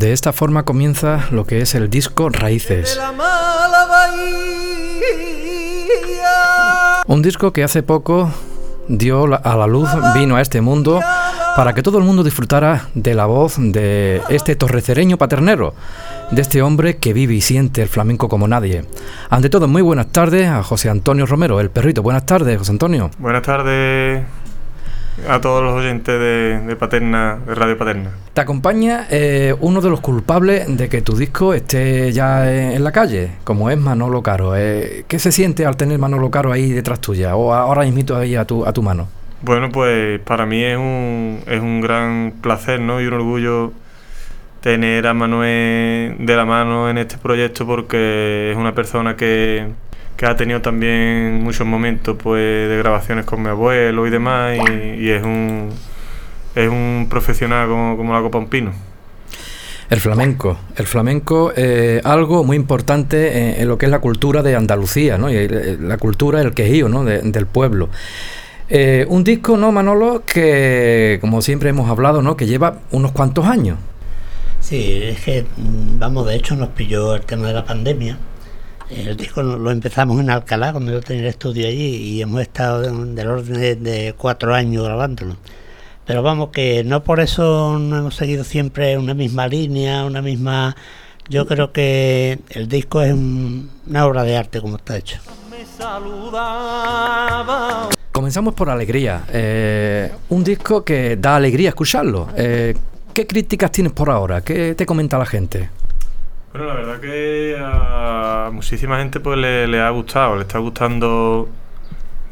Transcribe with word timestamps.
De 0.00 0.14
esta 0.14 0.32
forma 0.32 0.62
comienza 0.62 1.26
lo 1.30 1.44
que 1.44 1.60
es 1.60 1.74
el 1.74 1.90
disco 1.90 2.30
Raíces. 2.30 2.98
Un 7.06 7.20
disco 7.20 7.52
que 7.52 7.62
hace 7.62 7.82
poco 7.82 8.32
dio 8.88 9.24
a 9.24 9.56
la 9.56 9.66
luz, 9.66 9.90
vino 10.14 10.36
a 10.36 10.40
este 10.40 10.62
mundo 10.62 11.02
para 11.54 11.74
que 11.74 11.82
todo 11.82 11.98
el 11.98 12.04
mundo 12.04 12.24
disfrutara 12.24 12.88
de 12.94 13.12
la 13.12 13.26
voz 13.26 13.56
de 13.58 14.22
este 14.30 14.56
torrecereño 14.56 15.18
paternero, 15.18 15.74
de 16.30 16.40
este 16.40 16.62
hombre 16.62 16.96
que 16.96 17.12
vive 17.12 17.34
y 17.34 17.42
siente 17.42 17.82
el 17.82 17.88
flamenco 17.88 18.30
como 18.30 18.48
nadie. 18.48 18.86
Ante 19.28 19.50
todo, 19.50 19.68
muy 19.68 19.82
buenas 19.82 20.06
tardes 20.06 20.48
a 20.48 20.62
José 20.62 20.88
Antonio 20.88 21.26
Romero, 21.26 21.60
el 21.60 21.68
perrito. 21.68 22.02
Buenas 22.02 22.24
tardes, 22.24 22.56
José 22.56 22.70
Antonio. 22.70 23.10
Buenas 23.18 23.42
tardes, 23.42 24.24
a 25.28 25.40
todos 25.40 25.62
los 25.62 25.74
oyentes 25.74 26.18
de, 26.18 26.76
Paterna, 26.76 27.38
de 27.46 27.54
Radio 27.54 27.76
Paterna. 27.76 28.10
Te 28.32 28.40
acompaña 28.40 29.06
eh, 29.10 29.54
uno 29.60 29.80
de 29.80 29.90
los 29.90 30.00
culpables 30.00 30.76
de 30.76 30.88
que 30.88 31.02
tu 31.02 31.16
disco 31.16 31.54
esté 31.54 32.12
ya 32.12 32.50
en, 32.50 32.82
la 32.82 32.92
calle, 32.92 33.32
como 33.44 33.70
es 33.70 33.78
Manolo 33.78 34.22
Caro. 34.22 34.56
Eh, 34.56 35.04
¿Qué 35.08 35.18
se 35.18 35.32
siente 35.32 35.66
al 35.66 35.76
tener 35.76 35.98
Manolo 35.98 36.30
Caro 36.30 36.52
ahí 36.52 36.72
detrás 36.72 37.00
tuya 37.00 37.36
o 37.36 37.52
ahora 37.52 37.84
invito 37.84 38.16
ahí 38.16 38.36
a 38.36 38.44
tu, 38.44 38.64
a 38.64 38.72
tu 38.72 38.82
mano? 38.82 39.08
Bueno, 39.42 39.70
pues 39.70 40.20
para 40.20 40.46
mí 40.46 40.62
es 40.62 40.76
un, 40.76 41.40
es 41.46 41.60
un 41.60 41.80
gran 41.80 42.34
placer 42.42 42.80
¿no? 42.80 43.00
y 43.00 43.06
un 43.06 43.14
orgullo 43.14 43.72
tener 44.60 45.06
a 45.06 45.14
Manuel 45.14 46.16
de 46.18 46.36
la 46.36 46.44
mano 46.44 46.90
en 46.90 46.98
este 46.98 47.16
proyecto 47.16 47.66
porque 47.66 48.50
es 48.52 48.56
una 48.56 48.74
persona 48.74 49.16
que 49.16 49.68
que 50.20 50.26
ha 50.26 50.36
tenido 50.36 50.60
también 50.60 51.42
muchos 51.42 51.66
momentos 51.66 52.14
pues 52.22 52.68
de 52.68 52.76
grabaciones 52.76 53.24
con 53.24 53.40
mi 53.40 53.48
abuelo 53.48 54.06
y 54.06 54.10
demás 54.10 54.54
y, 54.98 55.08
es 55.08 55.22
un 55.24 55.70
es 56.54 56.68
un 56.68 57.06
profesional 57.08 57.66
como, 57.68 57.96
como 57.96 58.12
la 58.12 58.20
copa 58.20 58.36
un 58.36 58.48
pino. 58.48 58.70
El 59.88 59.98
flamenco, 59.98 60.58
el 60.76 60.86
flamenco 60.86 61.52
es 61.56 62.04
algo 62.04 62.44
muy 62.44 62.58
importante 62.58 63.62
en, 63.62 63.66
lo 63.66 63.78
que 63.78 63.86
es 63.86 63.90
la 63.90 64.00
cultura 64.00 64.42
de 64.42 64.56
Andalucía, 64.56 65.16
¿no? 65.16 65.30
Y 65.30 65.48
la 65.48 65.96
cultura, 65.96 66.42
el 66.42 66.52
quejío, 66.52 66.90
¿no? 66.90 67.02
del 67.02 67.46
pueblo. 67.46 67.88
Eh, 68.68 69.06
un 69.08 69.24
disco, 69.24 69.56
¿no, 69.56 69.72
Manolo? 69.72 70.24
Que, 70.26 71.16
como 71.22 71.40
siempre 71.40 71.70
hemos 71.70 71.88
hablado, 71.88 72.20
¿no? 72.20 72.36
Que 72.36 72.44
lleva 72.44 72.80
unos 72.90 73.12
cuantos 73.12 73.46
años. 73.46 73.78
Sí, 74.60 75.00
es 75.02 75.20
que, 75.22 75.46
mm, 75.56 75.98
vamos, 75.98 76.26
de 76.26 76.36
hecho 76.36 76.56
nos 76.56 76.68
pilló 76.68 77.14
el 77.14 77.22
tema 77.22 77.48
de 77.48 77.54
la 77.54 77.64
pandemia 77.64 78.18
el 78.90 79.16
disco 79.16 79.42
lo 79.42 79.70
empezamos 79.70 80.20
en 80.20 80.30
Alcalá, 80.30 80.72
cuando 80.72 80.92
yo 80.92 81.00
tenía 81.00 81.22
el 81.22 81.28
estudio 81.28 81.66
allí, 81.66 81.96
y 81.96 82.22
hemos 82.22 82.42
estado 82.42 82.80
del 82.82 83.26
orden 83.26 83.82
de, 83.82 84.14
cuatro 84.16 84.54
años 84.54 84.84
grabándolo. 84.84 85.36
Pero 86.06 86.22
vamos, 86.22 86.50
que 86.50 86.82
no 86.82 87.04
por 87.04 87.20
eso 87.20 87.78
no 87.78 87.98
hemos 87.98 88.16
seguido 88.16 88.42
siempre 88.42 88.98
una 88.98 89.14
misma 89.14 89.46
línea, 89.46 90.04
una 90.04 90.22
misma... 90.22 90.76
Yo 91.28 91.46
creo 91.46 91.72
que 91.72 92.40
el 92.48 92.66
disco 92.66 93.02
es 93.02 93.12
una 93.12 94.04
obra 94.04 94.24
de 94.24 94.36
arte 94.36 94.60
como 94.60 94.76
está 94.76 94.96
hecho. 94.96 95.20
Comenzamos 98.10 98.54
por 98.54 98.70
Alegría, 98.70 99.24
eh, 99.32 100.12
un 100.30 100.42
disco 100.42 100.84
que 100.84 101.16
da 101.16 101.36
alegría 101.36 101.68
escucharlo. 101.68 102.28
Eh, 102.36 102.74
¿Qué 103.14 103.26
críticas 103.26 103.70
tienes 103.70 103.92
por 103.92 104.10
ahora? 104.10 104.40
¿Qué 104.40 104.74
te 104.74 104.84
comenta 104.84 105.16
la 105.16 105.26
gente? 105.26 105.70
Bueno, 106.52 106.66
la 106.66 106.74
verdad 106.74 107.00
que 107.00 107.56
a 107.60 108.50
muchísima 108.52 108.98
gente 108.98 109.20
pues 109.20 109.38
le, 109.38 109.80
ha 109.80 109.90
gustado, 109.90 110.34
le 110.34 110.42
está 110.42 110.58
gustando, 110.58 111.48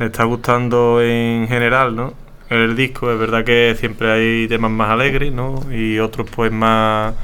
le 0.01 0.07
está 0.07 0.25
gustando 0.25 1.01
en 1.01 1.47
general, 1.47 1.95
¿no? 1.95 2.15
El 2.51 2.75
disco, 2.75 3.13
es 3.13 3.19
verdad 3.19 3.45
que 3.45 3.77
siempre 3.79 4.11
hay 4.11 4.49
temas 4.49 4.73
más 4.73 4.91
alegres, 4.91 5.33
¿no? 5.33 5.61
Y 5.73 6.01
otros 6.01 6.29
pues 6.35 6.51
más, 6.51 7.15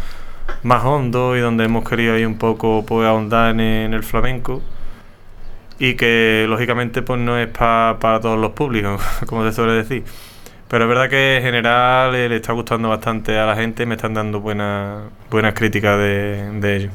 más 0.63 0.85
hondos 0.85 1.37
y 1.37 1.41
donde 1.41 1.65
hemos 1.65 1.89
querido 1.89 2.15
ahí 2.15 2.25
un 2.25 2.39
poco 2.39 2.85
pues 2.87 3.07
ahondar 3.09 3.51
en, 3.51 3.93
el 3.93 4.05
flamenco 4.05 4.63
y 5.81 5.95
que 5.95 6.47
lógicamente 6.49 7.03
pues 7.03 7.21
no 7.21 7.37
es 7.39 7.49
para 7.49 8.21
todos 8.21 8.39
los 8.39 8.53
públicos, 8.53 9.03
como 9.27 9.45
se 9.45 9.53
suele 9.53 9.73
decir. 9.75 10.05
Pero 10.69 10.85
es 10.85 10.89
verdad 10.89 11.09
que 11.09 11.37
en 11.37 11.43
general 11.43 12.13
le, 12.13 12.35
está 12.35 12.53
gustando 12.53 12.89
bastante 12.89 13.39
a 13.39 13.47
la 13.47 13.57
gente 13.57 13.83
y 13.83 13.87
me 13.87 13.95
están 13.95 14.15
dando 14.15 14.41
buenas 14.41 15.05
buenas 15.31 15.55
críticas 15.55 15.99
de, 15.99 16.61
de 16.61 16.77
ello. 16.77 16.91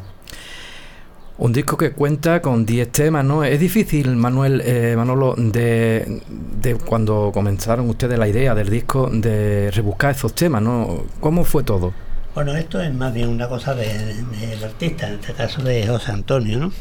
Un 1.39 1.53
disco 1.53 1.77
que 1.77 1.93
cuenta 1.93 2.41
con 2.41 2.65
10 2.65 2.91
temas, 2.91 3.23
¿no? 3.23 3.45
Es 3.45 3.61
difícil, 3.61 4.17
Manuel, 4.17 4.61
eh, 4.65 4.93
Manolo, 4.97 5.35
de, 5.37 6.21
de, 6.27 6.75
cuando 6.75 7.31
comenzaron 7.33 7.89
ustedes 7.89 8.19
la 8.19 8.27
idea 8.27 8.53
del 8.53 8.69
disco, 8.69 9.09
de 9.09 9.71
rebuscar 9.71 10.11
esos 10.11 10.35
temas, 10.35 10.61
¿no? 10.61 11.05
¿Cómo 11.21 11.45
fue 11.45 11.63
todo? 11.63 11.93
Bueno, 12.35 12.53
esto 12.55 12.81
es 12.81 12.93
más 12.93 13.13
bien 13.13 13.29
una 13.29 13.47
cosa 13.47 13.73
del 13.73 14.61
artista, 14.61 15.07
en 15.07 15.13
este 15.15 15.33
caso 15.33 15.61
de 15.61 15.87
José 15.87 16.11
Antonio, 16.11 16.59
¿no? 16.59 16.73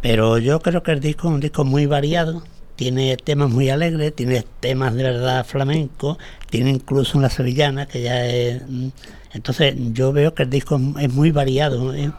Pero 0.00 0.38
yo 0.38 0.60
creo 0.60 0.82
que 0.82 0.92
el 0.92 1.00
disco 1.00 1.28
es 1.28 1.34
un 1.34 1.40
disco 1.40 1.64
muy 1.64 1.84
variado, 1.84 2.42
tiene 2.80 3.18
temas 3.18 3.50
muy 3.50 3.68
alegres, 3.68 4.16
tiene 4.16 4.42
temas 4.58 4.94
de 4.94 5.02
verdad 5.02 5.44
flamenco, 5.44 6.16
tiene 6.48 6.70
incluso 6.70 7.18
una 7.18 7.28
sevillana 7.28 7.84
que 7.84 8.00
ya 8.00 8.24
es... 8.24 8.62
Mm, 8.66 8.88
entonces 9.34 9.74
yo 9.92 10.14
veo 10.14 10.32
que 10.32 10.44
el 10.44 10.48
disco 10.48 10.80
es 10.98 11.12
muy 11.12 11.30
variado, 11.30 11.94
¿eh? 11.94 12.10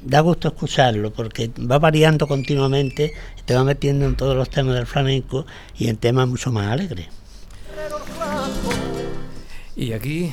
da 0.00 0.20
gusto 0.20 0.48
escucharlo 0.48 1.12
porque 1.12 1.50
va 1.70 1.78
variando 1.78 2.26
continuamente, 2.26 3.12
te 3.44 3.54
va 3.54 3.64
metiendo 3.64 4.06
en 4.06 4.16
todos 4.16 4.34
los 4.34 4.48
temas 4.48 4.76
del 4.76 4.86
flamenco 4.86 5.44
y 5.76 5.88
en 5.88 5.98
temas 5.98 6.26
mucho 6.26 6.50
más 6.50 6.68
alegres. 6.68 7.08
Y 9.76 9.92
aquí 9.92 10.32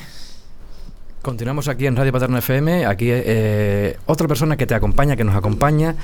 continuamos 1.20 1.68
aquí 1.68 1.84
en 1.84 1.96
Radio 1.96 2.12
Paterna 2.12 2.38
FM, 2.38 2.86
aquí 2.86 3.08
eh, 3.10 3.98
otra 4.06 4.26
persona 4.26 4.56
que 4.56 4.66
te 4.66 4.74
acompaña, 4.74 5.16
que 5.16 5.24
nos 5.24 5.36
acompaña 5.36 5.96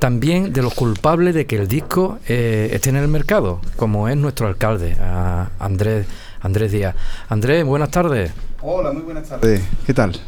también 0.00 0.52
de 0.52 0.62
los 0.62 0.74
culpables 0.74 1.34
de 1.34 1.46
que 1.46 1.56
el 1.56 1.68
disco 1.68 2.18
eh, 2.26 2.70
esté 2.72 2.88
en 2.88 2.96
el 2.96 3.06
mercado, 3.06 3.60
como 3.76 4.08
es 4.08 4.16
nuestro 4.16 4.48
alcalde, 4.48 4.96
Andrés, 5.58 6.06
Andrés 6.40 6.72
Díaz. 6.72 6.96
Andrés, 7.28 7.64
buenas 7.64 7.90
tardes. 7.90 8.32
Hola, 8.62 8.92
muy 8.92 9.02
buenas 9.02 9.28
tardes. 9.28 9.62
¿Qué 9.86 9.92
tal? 9.94 10.18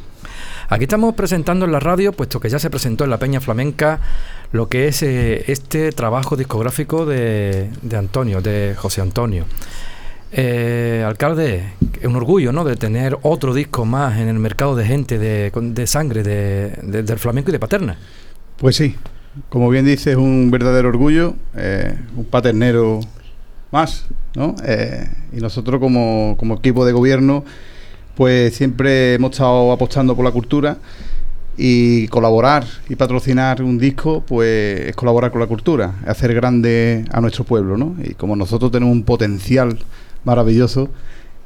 Aquí 0.69 0.85
estamos 0.85 1.15
presentando 1.15 1.65
en 1.65 1.73
la 1.73 1.81
radio, 1.81 2.13
puesto 2.13 2.39
que 2.39 2.51
ya 2.51 2.59
se 2.59 2.69
presentó 2.69 3.05
en 3.05 3.11
la 3.11 3.19
Peña 3.19 3.41
Flamenca, 3.41 3.99
lo 4.53 4.69
que 4.69 4.89
es 4.89 5.03
eh, 5.03 5.51
este 5.51 5.91
trabajo 5.93 6.37
discográfico 6.37 7.07
de, 7.07 7.71
Antonio, 7.97 8.43
de 8.43 8.75
José 8.77 9.01
Antonio. 9.01 9.47
Eh, 10.33 11.03
alcalde, 11.07 11.73
es 11.99 12.07
un 12.07 12.17
orgullo, 12.17 12.53
¿no? 12.53 12.65
De 12.65 12.77
tener 12.77 13.19
otro 13.23 13.55
disco 13.55 13.87
más 13.87 14.19
en 14.19 14.29
el 14.29 14.39
mercado 14.39 14.77
de 14.77 14.85
gente, 14.85 15.19
de, 15.19 15.51
de 15.51 15.87
sangre, 15.87 16.23
de, 16.23 17.03
del 17.03 17.19
flamenco 17.19 17.51
y 17.51 17.53
de 17.53 17.59
paterna. 17.59 17.97
Pues 18.59 18.77
sí, 18.77 18.97
como 19.49 19.71
bien 19.71 19.85
dice, 19.85 20.13
es 20.13 20.17
un 20.17 20.51
verdadero 20.51 20.89
orgullo, 20.89 21.35
eh, 21.57 21.95
un 22.17 22.25
paternero 22.25 23.01
más, 23.71 24.07
¿no? 24.35 24.55
Eh, 24.65 25.09
y 25.33 25.41
nosotros 25.41 25.81
como, 25.81 26.37
equipo 26.59 26.85
de 26.85 26.93
gobierno, 26.93 27.45
pues 28.15 28.55
siempre 28.55 29.15
hemos 29.15 29.33
estado 29.33 29.73
apostando 29.73 30.15
por 30.15 30.25
la 30.25 30.31
cultura 30.31 30.77
y 31.57 32.09
colaborar 32.09 32.67
y 32.89 32.97
patrocinar 32.97 33.63
un 33.63 33.79
disco, 33.79 34.23
pues 34.27 34.89
es 34.89 34.97
colaborar 34.97 35.31
con 35.31 35.41
la 35.41 35.47
cultura, 35.47 35.95
es 36.03 36.09
hacer 36.09 36.35
grande 36.35 37.05
a 37.11 37.21
nuestro 37.21 37.45
pueblo, 37.45 37.77
¿no? 37.79 37.97
Y 38.05 38.15
como 38.15 38.37
nosotros 38.37 38.71
tenemos 38.71 38.93
un 38.93 39.05
potencial 39.05 39.79
maravilloso, 40.25 40.91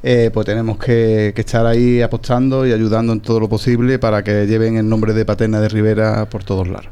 eh, 0.03 0.31
pues 0.33 0.47
tenemos 0.47 0.79
que, 0.79 1.33
que, 1.35 1.41
estar 1.41 1.67
ahí 1.67 2.03
apostando 2.03 2.67
y 2.67 2.73
ayudando 2.73 3.13
en 3.13 3.21
todo 3.21 3.41
lo 3.41 3.49
posible 3.49 3.99
para 3.99 4.23
que 4.23 4.47
lleven 4.47 4.77
el 4.77 4.89
nombre 4.89 5.15
de 5.15 5.25
Paterna 5.25 5.61
de 5.61 5.69
Rivera 5.69 6.29
por 6.29 6.45
todos 6.45 6.69
lados 6.69 6.89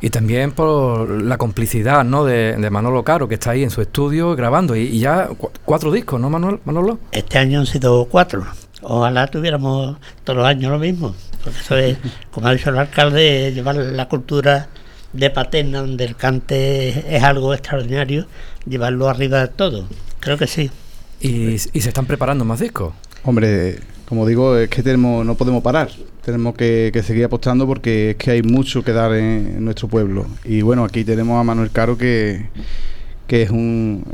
y 0.00 0.10
también 0.10 0.52
por 0.52 1.08
la 1.08 1.38
complicidad 1.38 2.04
¿no? 2.04 2.24
de, 2.24 2.68
Manolo 2.70 3.02
Caro, 3.02 3.28
que 3.28 3.34
está 3.34 3.52
ahí 3.52 3.62
en 3.62 3.70
su 3.70 3.80
estudio 3.80 4.36
grabando. 4.36 4.76
Y, 4.76 4.98
ya 4.98 5.28
cuatro 5.64 5.90
discos, 5.90 6.20
¿no, 6.20 6.30
Manuel, 6.30 6.60
Manolo? 6.64 6.98
Este 7.12 7.38
año 7.38 7.60
han 7.60 7.66
sido 7.66 8.04
cuatro. 8.06 8.46
Ojalá 8.82 9.26
tuviéramos 9.26 9.96
todos 10.24 10.38
los 10.38 10.46
años 10.46 10.70
lo 10.70 10.78
mismo. 10.78 11.14
Porque 11.42 11.58
eso 11.58 11.76
es, 11.76 11.98
como 12.30 12.48
ha 12.48 12.54
dicho 12.54 12.70
el 12.70 12.78
alcalde, 12.78 13.52
llevar 13.52 13.76
la 13.76 14.08
cultura 14.08 14.68
de 15.12 15.30
Paterna, 15.30 15.80
donde 15.80 16.04
el 16.04 16.16
cante 16.16 17.16
es 17.16 17.22
algo 17.22 17.54
extraordinario, 17.54 18.26
llevarlo 18.66 19.08
arriba 19.08 19.40
de 19.40 19.48
todo. 19.48 19.86
Creo 20.20 20.36
que 20.36 20.46
sí. 20.46 20.70
¿Y, 21.20 21.54
y 21.54 21.58
se 21.58 21.88
están 21.88 22.04
preparando 22.04 22.44
más 22.44 22.60
discos? 22.60 22.92
Hombre, 23.24 23.80
como 24.06 24.26
digo, 24.26 24.56
es 24.56 24.68
que 24.68 24.82
tenemos, 24.82 25.24
no 25.24 25.34
podemos 25.36 25.62
parar 25.62 25.88
tenemos 26.26 26.56
que, 26.56 26.90
seguir 27.04 27.24
apostando 27.24 27.68
porque 27.68 28.10
es 28.10 28.16
que 28.16 28.32
hay 28.32 28.42
mucho 28.42 28.82
que 28.82 28.92
dar 28.92 29.14
en, 29.14 29.64
nuestro 29.64 29.86
pueblo. 29.86 30.26
Y 30.44 30.60
bueno, 30.60 30.82
aquí 30.82 31.04
tenemos 31.04 31.40
a 31.40 31.44
Manuel 31.44 31.70
Caro 31.70 31.96
que, 31.96 32.46
que 33.28 33.42
es, 33.42 33.50
un, 33.50 34.04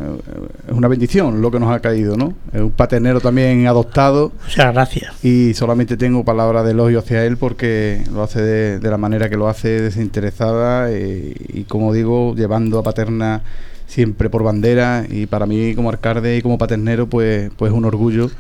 es 0.68 0.74
una 0.74 0.88
bendición 0.88 1.40
lo 1.40 1.50
que 1.50 1.58
nos 1.58 1.74
ha 1.74 1.80
caído, 1.80 2.18
¿no? 2.18 2.34
Es 2.52 2.60
un 2.60 2.70
paternero 2.70 3.22
también 3.22 3.66
adoptado. 3.66 4.30
Muchas 4.44 4.74
gracias. 4.74 5.24
Y 5.24 5.54
solamente 5.54 5.96
tengo 5.96 6.22
palabras 6.22 6.66
de 6.66 6.72
elogio 6.72 6.98
hacia 6.98 7.24
él 7.24 7.38
porque 7.38 8.04
lo 8.12 8.22
hace 8.22 8.42
de, 8.42 8.90
la 8.90 8.98
manera 8.98 9.30
que 9.30 9.38
lo 9.38 9.48
hace, 9.48 9.80
desinteresada 9.80 10.92
eh, 10.92 11.32
y, 11.48 11.64
como 11.64 11.94
digo, 11.94 12.34
llevando 12.34 12.78
a 12.78 12.82
Paterna 12.82 13.42
siempre 13.86 14.28
por 14.28 14.42
bandera 14.42 15.06
y 15.08 15.24
para 15.24 15.46
mí 15.46 15.74
como 15.74 15.88
alcalde 15.88 16.36
y 16.36 16.42
como 16.42 16.58
paternero 16.58 17.06
pues, 17.06 17.50
pues 17.56 17.72
es 17.72 17.76
un 17.76 17.86
orgullo 17.86 18.30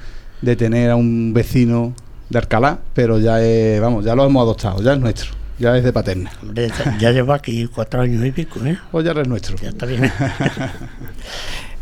de 0.42 0.56
tener 0.56 0.90
a 0.90 0.96
un 0.96 1.32
vecino 1.32 1.94
de 2.28 2.38
Alcalá, 2.38 2.78
pero 2.94 3.18
ya 3.18 3.42
es, 3.42 3.80
vamos, 3.80 4.04
ya 4.04 4.14
lo 4.14 4.24
hemos 4.24 4.42
adoptado, 4.42 4.82
ya 4.82 4.92
es 4.94 4.98
nuestro, 4.98 5.30
ya 5.58 5.76
es 5.76 5.84
de 5.84 5.92
paterna. 5.92 6.32
Hombre, 6.42 6.70
ya 6.98 7.10
llevo 7.10 7.32
aquí 7.32 7.66
cuatro 7.66 8.00
años 8.00 8.24
y 8.24 8.32
pico, 8.32 8.60
¿eh? 8.64 8.78
Pues 8.90 9.04
ya 9.04 9.12
es 9.12 9.28
nuestro. 9.28 9.56
Ya 9.56 9.68
está 9.70 9.86
bien. 9.86 10.10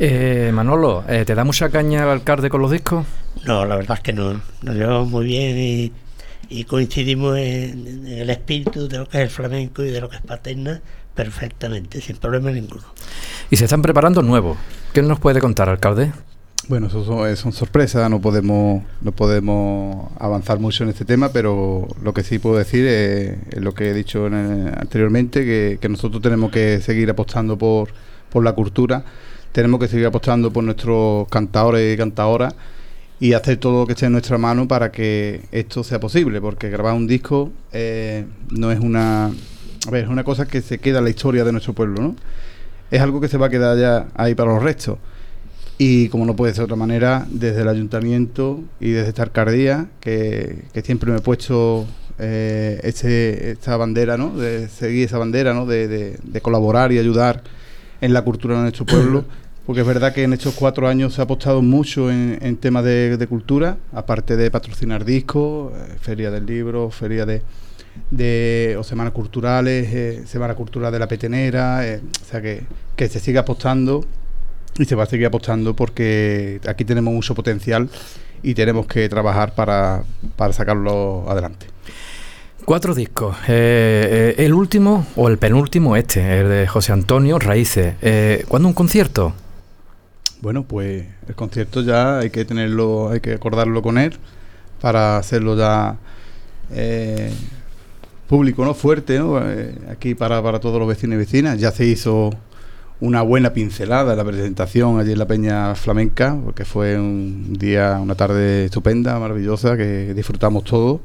Eh, 0.03 0.51
Manolo, 0.55 1.05
eh, 1.07 1.27
¿te 1.27 1.35
da 1.35 1.45
mucha 1.45 1.69
caña 1.69 2.05
el 2.05 2.09
alcalde 2.09 2.49
con 2.49 2.63
los 2.63 2.71
discos? 2.71 3.05
No, 3.45 3.67
la 3.67 3.77
verdad 3.77 3.99
es 3.99 4.03
que 4.03 4.15
no. 4.15 4.41
Nos 4.63 4.75
llevamos 4.75 5.11
muy 5.11 5.27
bien 5.27 5.59
y, 5.59 5.93
y 6.49 6.65
coincidimos 6.65 7.37
en, 7.37 7.87
en 7.87 8.07
el 8.07 8.31
espíritu 8.31 8.89
de 8.89 8.97
lo 8.97 9.07
que 9.07 9.19
es 9.19 9.25
el 9.25 9.29
flamenco 9.29 9.85
y 9.85 9.91
de 9.91 10.01
lo 10.01 10.09
que 10.09 10.17
es 10.17 10.23
paterna 10.23 10.81
perfectamente, 11.15 12.01
sin 12.01 12.17
problema 12.17 12.51
ninguno. 12.51 12.85
Y 13.51 13.57
se 13.57 13.65
están 13.65 13.83
preparando 13.83 14.23
nuevos. 14.23 14.57
¿Qué 14.95 15.03
nos 15.03 15.21
puede 15.21 15.39
contar, 15.39 15.69
alcalde? 15.69 16.13
Bueno, 16.69 16.87
eso 16.87 17.05
son, 17.05 17.29
eh, 17.29 17.37
son 17.37 17.53
sorpresas, 17.53 18.09
no 18.11 18.21
podemos, 18.21 18.85
no 19.01 19.13
podemos 19.13 20.11
avanzar 20.19 20.61
mucho 20.61 20.85
en 20.85 20.91
este 20.91 21.05
tema, 21.05 21.31
pero 21.33 21.89
lo 22.03 22.15
que 22.15 22.23
sí 22.23 22.39
puedo 22.39 22.59
decir 22.59 22.87
es, 22.87 23.39
es 23.51 23.61
lo 23.61 23.75
que 23.75 23.91
he 23.91 23.95
dicho 23.95 24.27
en 24.27 24.69
anteriormente, 24.77 25.45
que, 25.45 25.79
que 25.81 25.89
nosotros 25.89 26.23
tenemos 26.23 26.53
que 26.53 26.81
seguir 26.81 27.11
apostando 27.11 27.59
por, 27.59 27.89
por 28.31 28.45
la 28.45 28.53
cultura, 28.53 29.05
tenemos 29.53 29.81
que 29.81 29.89
seguir 29.89 30.07
apostando 30.07 30.53
por 30.53 30.63
nuestros 30.63 31.27
cantadores 31.29 31.95
y 31.95 31.97
cantadoras 31.97 32.55
y 33.19 33.33
hacer 33.33 33.57
todo 33.57 33.81
lo 33.81 33.87
que 33.87 33.93
esté 33.93 34.07
en 34.07 34.13
nuestra 34.13 34.39
mano 34.39 34.69
para 34.69 34.93
que 34.93 35.43
esto 35.53 35.83
sea 35.83 35.99
posible, 35.99 36.41
porque 36.41 36.71
grabar 36.71 36.95
un 36.95 37.07
disco 37.07 37.51
eh, 37.73 38.27
no 38.51 38.71
es 38.71 38.81
una, 38.81 39.27
a 39.27 39.91
ver, 39.91 40.05
es 40.05 40.11
una 40.11 40.25
cosa 40.25 40.47
que 40.47 40.63
se 40.63 40.79
queda 40.79 40.99
en 40.99 41.05
la 41.05 41.11
historia 41.11 41.45
de 41.45 41.53
nuestro 41.53 41.73
pueblo, 41.73 42.01
¿no? 42.01 42.17
Es 42.91 43.01
algo 43.01 43.21
que 43.21 43.29
se 43.29 43.39
va 43.39 43.47
a 43.47 43.51
quedar 43.51 43.79
ya 43.79 44.09
ahí 44.15 44.35
para 44.35 44.53
los 44.55 44.63
restos. 44.63 44.99
Y 45.83 46.11
como 46.11 46.27
no 46.27 46.37
puede 46.37 46.53
ser 46.53 46.59
de 46.59 46.65
otra 46.65 46.77
manera, 46.77 47.27
desde 47.31 47.63
el 47.63 47.69
ayuntamiento 47.69 48.61
y 48.81 48.91
desde 48.91 49.09
esta 49.09 49.23
alcaldía, 49.23 49.87
que, 50.01 50.65
que 50.75 50.83
siempre 50.83 51.11
me 51.11 51.17
he 51.17 51.21
puesto 51.23 51.87
eh, 52.19 52.79
ese, 52.83 53.53
esta 53.53 53.79
bandera, 53.79 54.19
¿no? 54.19 54.37
De 54.37 54.69
seguir 54.69 55.07
esa 55.07 55.17
bandera, 55.17 55.55
¿no? 55.55 55.65
De, 55.65 55.89
de- 55.89 56.19
de 56.23 56.41
colaborar 56.43 56.93
y 56.93 56.99
ayudar 56.99 57.43
en 58.03 58.13
la 58.13 58.21
cultura 58.21 58.57
de 58.57 58.61
nuestro 58.61 58.85
pueblo. 58.85 59.25
Porque 59.67 59.81
es 59.81 59.87
verdad 59.87 60.13
que 60.13 60.23
en 60.25 60.35
estos 60.35 60.53
cuatro 60.53 60.87
años 60.87 61.15
se 61.15 61.23
ha 61.23 61.25
apostado 61.25 61.63
mucho 61.63 62.11
en, 62.11 62.39
en 62.43 62.59
temas 62.59 62.85
de, 62.85 63.17
de 63.17 63.27
cultura, 63.27 63.79
aparte 63.95 64.37
de 64.37 64.51
patrocinar 64.51 65.07
discos, 65.07 65.73
eh, 65.75 65.97
feria 65.99 66.31
del 66.31 66.45
libro, 66.45 66.91
feria 66.91 67.25
de, 67.25 67.41
de 68.11 68.77
o 68.79 68.83
semanas 68.85 69.15
culturales, 69.15 69.89
eh, 69.95 70.23
semana 70.27 70.55
cultural 70.55 70.93
de 70.93 70.99
la 70.99 71.09
petenera, 71.09 71.87
eh, 71.89 72.03
o 72.23 72.25
sea 72.27 72.43
que, 72.43 72.65
que 72.97 73.09
se 73.09 73.19
sigue 73.19 73.39
apostando 73.39 74.05
y 74.81 74.87
se 74.87 74.95
va 74.95 75.05
a 75.05 75.07
seguir 75.07 75.27
apostando 75.27 75.75
porque 75.75 76.61
aquí 76.67 76.85
tenemos 76.85 77.13
mucho 77.13 77.35
potencial 77.35 77.89
y 78.43 78.55
tenemos 78.55 78.87
que 78.87 79.09
trabajar 79.09 79.55
para, 79.55 80.03
para 80.37 80.53
sacarlo 80.53 81.27
adelante. 81.29 81.67
Cuatro 82.65 82.95
discos. 82.95 83.37
Eh, 83.49 84.35
eh, 84.39 84.45
el 84.45 84.55
último 84.55 85.07
o 85.17 85.29
el 85.29 85.39
penúltimo, 85.39 85.97
este, 85.97 86.41
el 86.41 86.49
de 86.49 86.67
José 86.67 86.93
Antonio 86.93 87.39
Raíces. 87.39 87.95
Eh, 88.01 88.45
¿Cuándo 88.49 88.69
un 88.69 88.75
concierto? 88.75 89.35
Bueno, 90.41 90.63
pues 90.63 91.05
el 91.29 91.35
concierto 91.35 91.83
ya 91.83 92.21
hay 92.21 92.31
que 92.31 92.45
tenerlo, 92.45 93.11
hay 93.11 93.21
que 93.21 93.35
acordarlo 93.35 93.83
con 93.83 93.99
él 93.99 94.17
para 94.81 95.19
hacerlo 95.19 95.57
ya 95.57 95.99
público, 98.27 98.65
¿no? 98.65 98.73
Fuerte, 98.73 99.19
¿no? 99.19 99.39
Aquí 99.91 100.15
para, 100.15 100.43
para 100.43 100.61
todos 100.61 100.79
los 100.79 100.89
vecinos 100.89 101.17
y 101.17 101.19
vecinas. 101.19 101.59
Ya 101.59 101.73
se 101.73 101.85
hizo 101.85 102.31
una 103.01 103.23
buena 103.23 103.53
pincelada 103.53 104.15
la 104.15 104.25
presentación 104.25 105.01
allí 105.01 105.13
en 105.13 105.19
la 105.19 105.27
Peña 105.27 105.75
Flamenca, 105.75 106.39
porque 106.45 106.65
fue 106.65 106.99
un 106.99 107.55
día, 107.55 107.99
una 108.01 108.15
tarde 108.15 108.67
estupenda, 108.67 109.19
maravillosa, 109.19 109.77
que 109.77 110.15
disfrutamos 110.15 110.65
todos. 110.65 111.01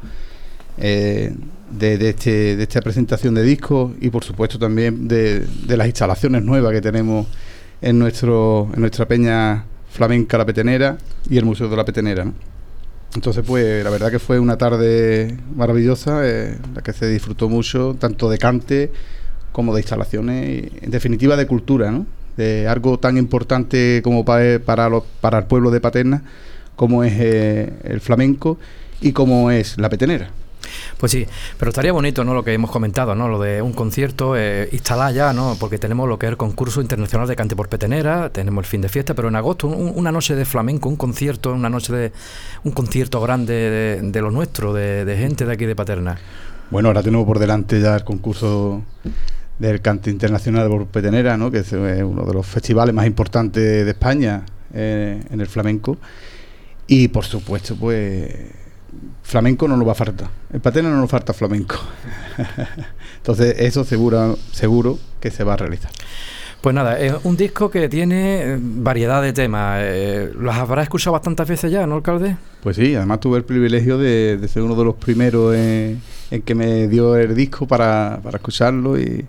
eh, 0.77 1.33
de, 1.71 1.97
de 1.97 2.09
este, 2.09 2.55
de 2.55 2.63
esta 2.63 2.81
presentación 2.81 3.33
de 3.33 3.43
discos 3.43 3.91
y 3.99 4.09
por 4.09 4.23
supuesto 4.23 4.59
también 4.59 5.07
de, 5.07 5.47
las 5.67 5.87
instalaciones 5.87 6.43
nuevas 6.43 6.71
que 6.71 6.81
tenemos 6.81 7.27
en 7.81 7.99
nuestro 7.99 8.69
en 8.73 8.81
nuestra 8.81 9.07
peña 9.07 9.65
flamenca 9.89 10.37
La 10.37 10.45
Petenera 10.45 10.97
y 11.29 11.37
el 11.37 11.45
Museo 11.45 11.69
de 11.69 11.77
la 11.77 11.85
Petenera. 11.85 12.31
Entonces, 13.15 13.45
pues 13.47 13.83
la 13.83 13.89
verdad 13.89 14.11
que 14.11 14.19
fue 14.19 14.39
una 14.39 14.57
tarde 14.57 15.37
maravillosa, 15.55 16.19
eh, 16.27 16.57
la 16.73 16.81
que 16.81 16.91
se 16.91 17.07
disfrutó 17.07 17.47
mucho, 17.47 17.95
tanto 17.97 18.29
de 18.29 18.37
cante 18.37 18.91
como 19.55 19.73
de 19.73 19.79
instalaciones, 19.79 20.69
en 20.81 20.91
definitiva 20.91 21.37
de 21.37 21.47
cultura, 21.47 21.89
¿no? 21.89 22.05
de 22.35 22.67
algo 22.67 22.99
tan 22.99 23.17
importante 23.17 24.01
como 24.03 24.25
para, 24.25 24.59
para, 24.59 24.89
los- 24.89 25.03
para 25.21 25.37
el 25.39 25.45
pueblo 25.45 25.71
de 25.71 25.79
Paterna, 25.79 26.21
como 26.75 27.05
es 27.05 27.13
eh, 27.17 27.71
el 27.85 28.01
flamenco 28.01 28.57
y 28.99 29.13
como 29.13 29.49
es 29.51 29.77
la 29.77 29.87
petenera. 29.87 30.27
Pues 30.97 31.13
sí, 31.13 31.25
pero 31.57 31.69
estaría 31.69 31.93
bonito, 31.93 32.25
¿no? 32.25 32.33
Lo 32.33 32.43
que 32.43 32.51
hemos 32.51 32.69
comentado, 32.71 33.15
¿no? 33.15 33.29
Lo 33.29 33.39
de 33.39 33.61
un 33.61 33.71
concierto, 33.71 34.35
eh, 34.35 34.67
instalar 34.73 35.13
ya, 35.13 35.31
¿no? 35.31 35.55
Porque 35.57 35.77
tenemos 35.77 36.09
lo 36.09 36.19
que 36.19 36.25
es 36.25 36.31
el 36.31 36.37
concurso 36.37 36.81
internacional 36.81 37.25
de 37.27 37.35
cante 37.37 37.55
por 37.55 37.69
petenera, 37.69 38.29
tenemos 38.31 38.63
el 38.65 38.69
fin 38.69 38.81
de 38.81 38.89
fiesta, 38.89 39.13
pero 39.13 39.29
en 39.29 39.35
agosto 39.37 39.67
un- 39.67 39.93
una 39.95 40.11
noche 40.11 40.35
de 40.35 40.43
flamenco, 40.43 40.89
un 40.89 40.97
concierto, 40.97 41.53
una 41.53 41.69
noche 41.69 41.93
de 41.93 42.11
un 42.65 42.73
concierto 42.73 43.21
grande 43.21 43.53
de, 43.53 44.01
de 44.01 44.21
lo 44.21 44.31
nuestro, 44.31 44.73
de, 44.73 45.05
de 45.05 45.15
gente 45.17 45.45
de 45.45 45.53
aquí 45.53 45.65
de 45.65 45.75
Paterna. 45.75 46.17
Bueno, 46.71 46.89
ahora 46.89 47.01
tenemos 47.03 47.25
por 47.25 47.39
delante 47.39 47.79
ya 47.79 47.95
el 47.95 48.03
concurso 48.03 48.81
del 49.59 49.81
cante 49.81 50.09
internacional 50.09 50.67
por 50.69 50.87
petenera, 50.87 51.37
¿no? 51.37 51.49
que 51.51 51.59
es 51.59 51.73
eh, 51.73 52.03
uno 52.03 52.25
de 52.25 52.33
los 52.33 52.45
festivales 52.45 52.93
más 52.93 53.05
importantes 53.05 53.85
de 53.85 53.89
España 53.89 54.43
eh, 54.73 55.21
en 55.29 55.41
el 55.41 55.47
flamenco. 55.47 55.97
Y 56.87 57.07
por 57.07 57.25
supuesto, 57.25 57.75
pues 57.75 58.31
flamenco 59.23 59.67
no 59.67 59.77
nos 59.77 59.87
va 59.87 59.93
a 59.93 59.95
faltar. 59.95 60.29
En 60.51 60.61
patena 60.61 60.89
no 60.89 60.97
nos 60.97 61.09
falta 61.09 61.33
flamenco. 61.33 61.77
Entonces, 63.17 63.55
eso 63.59 63.83
seguro, 63.83 64.37
seguro 64.51 64.99
que 65.19 65.31
se 65.31 65.43
va 65.43 65.53
a 65.53 65.57
realizar. 65.57 65.91
Pues 66.61 66.73
nada, 66.73 66.99
es 66.99 67.13
un 67.23 67.37
disco 67.37 67.69
que 67.69 67.87
tiene 67.89 68.41
eh, 68.53 68.57
variedad 68.59 69.21
de 69.21 69.33
temas. 69.33 69.79
Eh, 69.83 70.31
¿Los 70.39 70.55
habrás 70.55 70.83
escuchado 70.83 71.11
bastantes 71.13 71.47
veces 71.47 71.71
ya, 71.71 71.85
no, 71.85 71.95
alcalde? 71.95 72.37
Pues 72.63 72.75
sí, 72.77 72.95
además 72.95 73.19
tuve 73.19 73.37
el 73.37 73.43
privilegio 73.43 73.99
de, 73.99 74.37
de 74.37 74.47
ser 74.47 74.63
uno 74.63 74.75
de 74.75 74.83
los 74.83 74.95
primeros 74.95 75.53
en, 75.55 76.01
en 76.31 76.41
que 76.41 76.55
me 76.55 76.87
dio 76.87 77.15
el 77.17 77.35
disco 77.35 77.67
para, 77.67 78.19
para 78.23 78.37
escucharlo 78.37 78.99
y, 78.99 79.23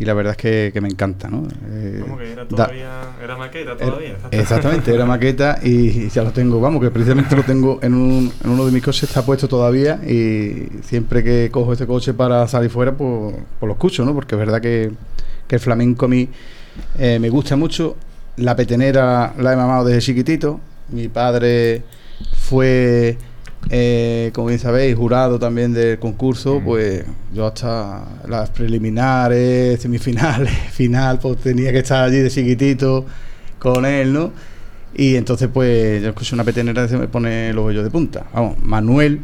y 0.00 0.04
la 0.04 0.12
verdad 0.14 0.32
es 0.32 0.36
que, 0.38 0.70
que 0.74 0.80
me 0.80 0.88
encanta, 0.88 1.28
¿no? 1.30 1.46
Eh, 1.70 2.00
¿Cómo 2.02 2.18
que 2.18 2.32
era 2.32 2.42
da- 2.42 2.48
todavía? 2.48 2.90
Era 3.22 3.36
maqueta 3.36 3.70
Era- 3.72 3.86
todavía. 3.86 4.16
exactamente, 4.32 4.92
era 4.92 5.06
maqueta 5.06 5.60
y 5.62 6.08
ya 6.08 6.24
lo 6.24 6.32
tengo, 6.32 6.60
vamos, 6.60 6.82
que 6.82 6.90
precisamente 6.90 7.36
lo 7.36 7.44
tengo 7.44 7.78
en, 7.80 7.94
un, 7.94 8.32
en 8.42 8.50
uno 8.50 8.66
de 8.66 8.72
mis 8.72 8.82
coches, 8.82 9.04
está 9.04 9.24
puesto 9.24 9.46
todavía 9.46 10.00
y 10.04 10.66
siempre 10.82 11.22
que 11.22 11.48
cojo 11.52 11.74
ese 11.74 11.86
coche 11.86 12.12
para 12.12 12.48
salir 12.48 12.70
fuera, 12.70 12.90
pues, 12.96 13.36
pues 13.60 13.68
lo 13.68 13.74
escucho, 13.74 14.04
¿no? 14.04 14.12
Porque 14.14 14.34
es 14.34 14.38
verdad 14.40 14.60
que, 14.60 14.90
que 15.46 15.54
el 15.54 15.60
flamenco 15.60 16.06
a 16.06 16.08
mí 16.08 16.28
eh, 16.98 17.18
me 17.18 17.28
gusta 17.28 17.56
mucho. 17.56 17.96
La 18.36 18.56
petenera 18.56 19.34
la 19.38 19.52
he 19.52 19.56
mamado 19.56 19.84
desde 19.84 20.00
chiquitito. 20.00 20.60
Mi 20.90 21.08
padre 21.08 21.82
fue, 22.38 23.16
eh, 23.70 24.30
como 24.34 24.48
bien 24.48 24.58
sabéis, 24.58 24.96
jurado 24.96 25.38
también 25.38 25.72
del 25.72 25.98
concurso. 25.98 26.60
Pues 26.64 27.04
yo 27.34 27.46
hasta 27.46 28.04
las 28.28 28.50
preliminares, 28.50 29.80
semifinales, 29.80 30.52
final, 30.72 31.18
pues 31.18 31.38
tenía 31.38 31.72
que 31.72 31.78
estar 31.78 32.04
allí 32.04 32.18
de 32.18 32.30
chiquitito 32.30 33.06
con 33.58 33.84
él, 33.84 34.12
¿no? 34.12 34.32
Y 34.94 35.16
entonces, 35.16 35.48
pues 35.52 36.02
yo 36.02 36.10
escucho 36.10 36.34
una 36.34 36.44
petenera 36.44 36.84
y 36.84 36.88
se 36.88 36.98
me 36.98 37.08
pone 37.08 37.52
los 37.52 37.66
vellos 37.66 37.84
de 37.84 37.90
punta. 37.90 38.26
Vamos, 38.34 38.58
Manuel 38.62 39.20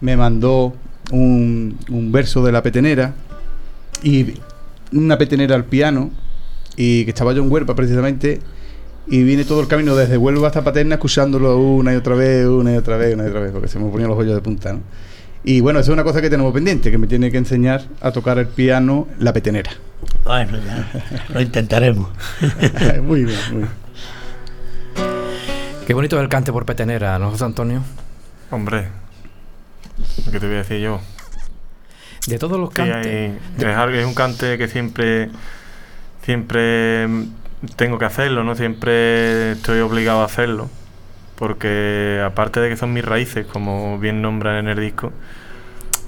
me 0.00 0.16
mandó 0.16 0.74
un, 1.10 1.78
un 1.90 2.12
verso 2.12 2.42
de 2.44 2.52
la 2.52 2.62
petenera 2.62 3.14
y 4.02 4.34
una 4.92 5.18
petenera 5.18 5.54
al 5.54 5.64
piano 5.64 6.10
y 6.76 7.04
que 7.04 7.10
estaba 7.10 7.32
yo 7.32 7.42
en 7.42 7.50
Huelva 7.52 7.74
precisamente 7.74 8.40
y 9.06 9.22
vine 9.24 9.44
todo 9.44 9.60
el 9.60 9.68
camino 9.68 9.96
desde 9.96 10.16
Huelva 10.16 10.46
hasta 10.48 10.62
Paterna 10.62 10.94
escuchándolo 10.94 11.58
una 11.58 11.92
y 11.92 11.96
otra 11.96 12.14
vez, 12.14 12.46
una 12.46 12.72
y 12.72 12.76
otra 12.76 12.96
vez, 12.96 13.14
una 13.14 13.24
y 13.24 13.28
otra 13.28 13.40
vez, 13.40 13.52
porque 13.52 13.68
se 13.68 13.78
me 13.78 13.90
ponían 13.90 14.08
los 14.08 14.18
vellos 14.18 14.34
de 14.34 14.40
punta, 14.40 14.72
¿no? 14.72 14.80
Y 15.44 15.60
bueno, 15.60 15.80
eso 15.80 15.90
es 15.90 15.94
una 15.94 16.04
cosa 16.04 16.20
que 16.22 16.30
tenemos 16.30 16.52
pendiente, 16.54 16.90
que 16.92 16.98
me 16.98 17.08
tiene 17.08 17.30
que 17.32 17.36
enseñar 17.38 17.82
a 18.00 18.12
tocar 18.12 18.38
el 18.38 18.46
piano 18.46 19.08
la 19.18 19.32
petenera. 19.32 19.72
Bueno, 20.24 20.56
ya 20.64 20.88
lo 21.34 21.40
intentaremos. 21.40 22.08
muy 23.02 23.24
bien, 23.24 23.38
muy 23.50 23.58
bien. 23.58 23.68
Qué 25.86 25.94
bonito 25.94 26.16
es 26.16 26.22
el 26.22 26.28
cante 26.28 26.52
por 26.52 26.64
petenera, 26.64 27.18
¿no, 27.18 27.30
José 27.30 27.44
Antonio? 27.44 27.82
Hombre, 28.50 28.86
¿qué 30.30 30.38
te 30.38 30.46
voy 30.46 30.54
a 30.54 30.58
decir 30.58 30.78
yo? 30.80 31.00
De 32.28 32.38
todos 32.38 32.58
los 32.58 32.68
Sí, 32.70 32.76
cantes. 32.76 33.06
hay- 33.06 33.38
es, 33.58 33.64
algo- 33.76 33.96
es 33.96 34.06
un 34.06 34.14
cante 34.14 34.56
que 34.58 34.68
siempre, 34.68 35.28
siempre 36.22 37.06
tengo 37.76 37.98
que 37.98 38.04
hacerlo, 38.04 38.44
¿no? 38.44 38.54
Siempre 38.54 39.52
estoy 39.52 39.80
obligado 39.80 40.22
a 40.22 40.24
hacerlo. 40.24 40.68
Porque 41.36 42.22
aparte 42.24 42.60
de 42.60 42.68
que 42.68 42.76
son 42.76 42.92
mis 42.92 43.04
raíces, 43.04 43.46
como 43.46 43.98
bien 43.98 44.22
nombran 44.22 44.56
en 44.58 44.68
el 44.68 44.80
disco, 44.80 45.12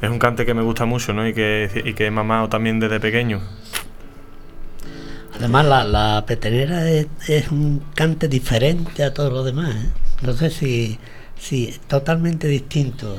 es 0.00 0.08
un 0.08 0.18
cante 0.18 0.46
que 0.46 0.54
me 0.54 0.62
gusta 0.62 0.84
mucho, 0.84 1.12
¿no? 1.12 1.26
Y 1.26 1.34
que, 1.34 1.82
y 1.84 1.94
que 1.94 2.06
he 2.06 2.10
mamado 2.10 2.48
también 2.48 2.78
desde 2.78 3.00
pequeño. 3.00 3.40
Además, 5.36 5.66
la, 5.66 5.84
la 5.84 6.24
petenera 6.26 6.88
es, 6.88 7.08
un 7.50 7.82
cante 7.94 8.28
diferente 8.28 9.02
a 9.02 9.12
todo 9.12 9.30
lo 9.30 9.42
demás. 9.42 9.74
¿eh? 9.74 9.88
No 10.22 10.32
sé 10.34 10.50
si, 10.50 10.98
si 11.36 11.74
totalmente 11.88 12.46
distinto 12.46 13.18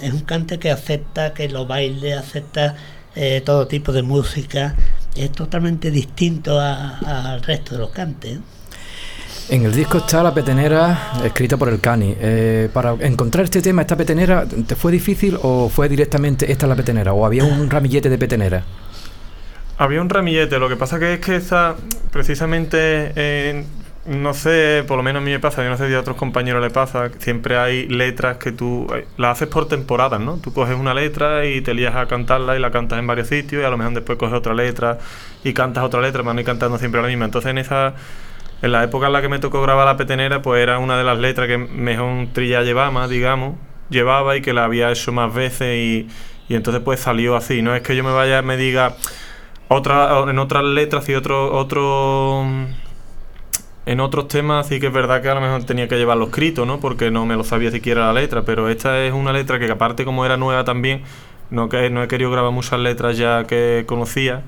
es 0.00 0.12
un 0.12 0.20
cante 0.20 0.58
que 0.58 0.70
acepta 0.70 1.34
que 1.34 1.48
lo 1.48 1.66
baile, 1.66 2.14
acepta 2.14 2.76
eh, 3.14 3.42
todo 3.44 3.66
tipo 3.66 3.92
de 3.92 4.02
música, 4.02 4.76
es 5.14 5.32
totalmente 5.32 5.90
distinto 5.90 6.58
al 6.60 7.42
resto 7.42 7.74
de 7.74 7.80
los 7.80 7.90
cantes. 7.90 8.38
En 9.50 9.64
el 9.64 9.74
disco 9.74 9.98
está 9.98 10.22
la 10.22 10.32
petenera 10.32 11.12
escrita 11.22 11.58
por 11.58 11.68
el 11.68 11.78
Cani. 11.78 12.14
Eh, 12.18 12.70
para 12.72 12.94
encontrar 13.00 13.44
este 13.44 13.60
tema, 13.60 13.82
esta 13.82 13.96
petenera, 13.96 14.46
¿te 14.46 14.74
fue 14.74 14.90
difícil 14.90 15.38
o 15.42 15.68
fue 15.68 15.88
directamente 15.88 16.50
esta 16.50 16.66
la 16.66 16.74
petenera? 16.74 17.12
¿O 17.12 17.26
había 17.26 17.44
un 17.44 17.68
ramillete 17.68 18.08
de 18.08 18.16
petenera? 18.16 18.64
Había 19.76 20.00
un 20.00 20.08
ramillete, 20.08 20.58
lo 20.58 20.68
que 20.68 20.76
pasa 20.76 20.98
que 20.98 21.14
es 21.14 21.20
que 21.20 21.36
esta, 21.36 21.74
precisamente, 22.10 23.64
no 24.06 24.34
sé, 24.34 24.84
por 24.86 24.98
lo 24.98 25.02
menos 25.02 25.22
a 25.22 25.24
mí 25.24 25.30
me 25.30 25.40
pasa, 25.40 25.62
yo 25.62 25.70
no 25.70 25.78
sé 25.78 25.88
si 25.88 25.94
a 25.94 26.00
otros 26.00 26.16
compañeros 26.16 26.62
le 26.62 26.70
pasa, 26.70 27.10
siempre 27.18 27.56
hay 27.56 27.88
letras 27.88 28.36
que 28.36 28.52
tú 28.52 28.86
eh, 28.94 29.06
las 29.16 29.32
haces 29.32 29.48
por 29.48 29.66
temporadas, 29.66 30.20
¿no? 30.20 30.36
Tú 30.36 30.52
coges 30.52 30.76
una 30.76 30.92
letra 30.92 31.46
y 31.46 31.62
te 31.62 31.72
lías 31.72 31.94
a 31.96 32.06
cantarla 32.06 32.56
y 32.56 32.60
la 32.60 32.70
cantas 32.70 32.98
en 32.98 33.06
varios 33.06 33.28
sitios 33.28 33.62
y 33.62 33.64
a 33.64 33.70
lo 33.70 33.78
mejor 33.78 33.94
después 33.94 34.18
coges 34.18 34.34
otra 34.34 34.52
letra 34.52 34.98
y 35.42 35.54
cantas 35.54 35.84
otra 35.84 36.00
letra, 36.02 36.22
para 36.22 36.34
no 36.34 36.40
ir 36.40 36.46
cantando 36.46 36.78
siempre 36.78 37.00
la 37.00 37.08
misma. 37.08 37.24
Entonces 37.24 37.50
en 37.50 37.58
esa 37.58 37.94
en 38.62 38.72
la 38.72 38.84
época 38.84 39.06
en 39.06 39.12
la 39.12 39.22
que 39.22 39.28
me 39.28 39.38
tocó 39.38 39.62
grabar 39.62 39.86
la 39.86 39.96
petenera, 39.96 40.42
pues 40.42 40.62
era 40.62 40.78
una 40.78 40.96
de 40.98 41.04
las 41.04 41.18
letras 41.18 41.48
que 41.48 41.58
mejor 41.58 42.28
trilla 42.32 42.62
llevaba, 42.62 43.08
digamos, 43.08 43.56
llevaba 43.90 44.36
y 44.36 44.42
que 44.42 44.52
la 44.52 44.64
había 44.64 44.90
hecho 44.90 45.12
más 45.12 45.34
veces 45.34 45.76
y, 45.76 46.08
y 46.48 46.54
entonces 46.54 46.82
pues 46.84 47.00
salió 47.00 47.36
así. 47.36 47.62
No 47.62 47.74
es 47.74 47.82
que 47.82 47.96
yo 47.96 48.04
me 48.04 48.12
vaya, 48.12 48.42
me 48.42 48.56
diga 48.56 48.96
otra, 49.68 50.24
en 50.28 50.38
otras 50.38 50.64
letras 50.64 51.08
y 51.08 51.14
otro, 51.14 51.54
otro 51.54 52.46
en 53.86 54.00
otros 54.00 54.28
temas 54.28 54.68
sí 54.68 54.80
que 54.80 54.86
es 54.86 54.92
verdad 54.92 55.22
que 55.22 55.28
a 55.28 55.34
lo 55.34 55.40
mejor 55.40 55.64
tenía 55.64 55.88
que 55.88 55.96
llevarlo 55.96 56.26
escrito, 56.26 56.64
¿no? 56.66 56.80
Porque 56.80 57.10
no 57.10 57.26
me 57.26 57.36
lo 57.36 57.44
sabía 57.44 57.70
siquiera 57.70 58.06
la 58.06 58.20
letra, 58.20 58.42
pero 58.42 58.68
esta 58.68 59.04
es 59.04 59.12
una 59.12 59.32
letra 59.32 59.58
que 59.58 59.70
aparte 59.70 60.04
como 60.04 60.24
era 60.24 60.36
nueva 60.36 60.64
también, 60.64 61.02
no, 61.50 61.68
que, 61.68 61.90
no 61.90 62.02
he 62.02 62.08
querido 62.08 62.30
grabar 62.30 62.52
muchas 62.52 62.80
letras 62.80 63.16
ya 63.16 63.44
que 63.44 63.84
conocía 63.86 64.42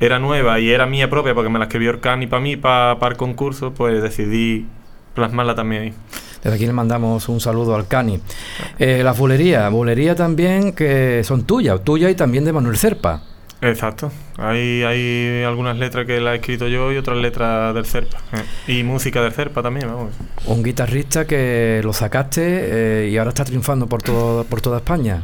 era 0.00 0.18
nueva 0.18 0.60
y 0.60 0.70
era 0.70 0.86
mía 0.86 1.10
propia 1.10 1.34
porque 1.34 1.50
me 1.50 1.58
la 1.58 1.64
escribió 1.66 1.90
Orcani 1.90 2.26
para 2.26 2.42
mí, 2.42 2.56
para 2.56 2.96
el 3.08 3.16
concurso, 3.16 3.72
pues 3.74 4.02
decidí 4.02 4.66
plasmarla 5.14 5.54
también 5.54 5.82
ahí. 5.82 5.94
Desde 6.42 6.54
aquí 6.54 6.66
le 6.66 6.72
mandamos 6.72 7.28
un 7.28 7.40
saludo 7.40 7.74
al 7.74 7.88
Cani. 7.88 8.20
Eh, 8.78 9.04
bulerías, 9.16 9.70
bulerías 9.72 10.16
también 10.16 10.72
que 10.72 11.22
son 11.24 11.44
tuyas, 11.44 11.82
tuyas 11.82 12.12
y 12.12 12.14
también 12.14 12.44
de 12.44 12.52
Manuel 12.52 12.76
Serpa. 12.76 13.22
Exacto. 13.60 14.12
Hay, 14.36 14.84
hay 14.84 15.42
algunas 15.42 15.76
letras 15.76 16.06
que 16.06 16.20
las 16.20 16.34
he 16.34 16.36
escrito 16.36 16.68
yo 16.68 16.92
y 16.92 16.96
otras 16.96 17.18
letras 17.18 17.74
del 17.74 17.86
Serpa. 17.86 18.18
Eh, 18.32 18.78
y 18.78 18.82
música 18.84 19.20
del 19.20 19.32
Serpa 19.32 19.62
también, 19.62 19.88
vamos. 19.88 20.14
Un 20.46 20.62
guitarrista 20.62 21.26
que 21.26 21.80
lo 21.82 21.92
sacaste 21.92 22.42
eh, 22.44 23.08
y 23.10 23.18
ahora 23.18 23.30
está 23.30 23.44
triunfando 23.44 23.86
por, 23.86 24.02
todo, 24.02 24.44
por 24.44 24.60
toda 24.60 24.78
España. 24.78 25.22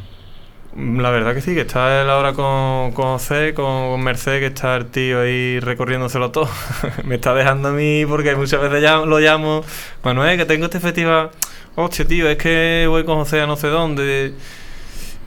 La 0.77 1.11
verdad 1.11 1.35
que 1.35 1.41
sí, 1.41 1.55
que 1.55 1.61
está 1.61 2.03
él 2.03 2.11
ahora 2.11 2.33
con, 2.33 2.91
con 2.93 3.21
C, 3.21 3.55
con 3.55 4.03
Merced, 4.03 4.41
que 4.41 4.47
está 4.47 4.75
el 4.75 4.87
tío 4.87 5.21
ahí 5.21 5.61
recorriéndoselo 5.61 6.33
todo. 6.33 6.49
Me 7.05 7.15
está 7.15 7.33
dejando 7.35 7.69
a 7.69 7.73
mí 7.73 8.05
porque 8.07 8.35
muchas 8.35 8.61
veces 8.61 8.83
lo 8.83 9.21
llamo, 9.21 9.63
Manuel, 10.03 10.37
que 10.37 10.45
tengo 10.45 10.65
este 10.65 10.81
festival. 10.81 11.31
Hostia, 11.77 12.05
tío, 12.05 12.29
es 12.29 12.37
que 12.37 12.87
voy 12.89 13.05
con 13.05 13.19
José 13.19 13.41
a 13.41 13.47
no 13.47 13.57
sé 13.57 13.69
dónde. 13.69 14.35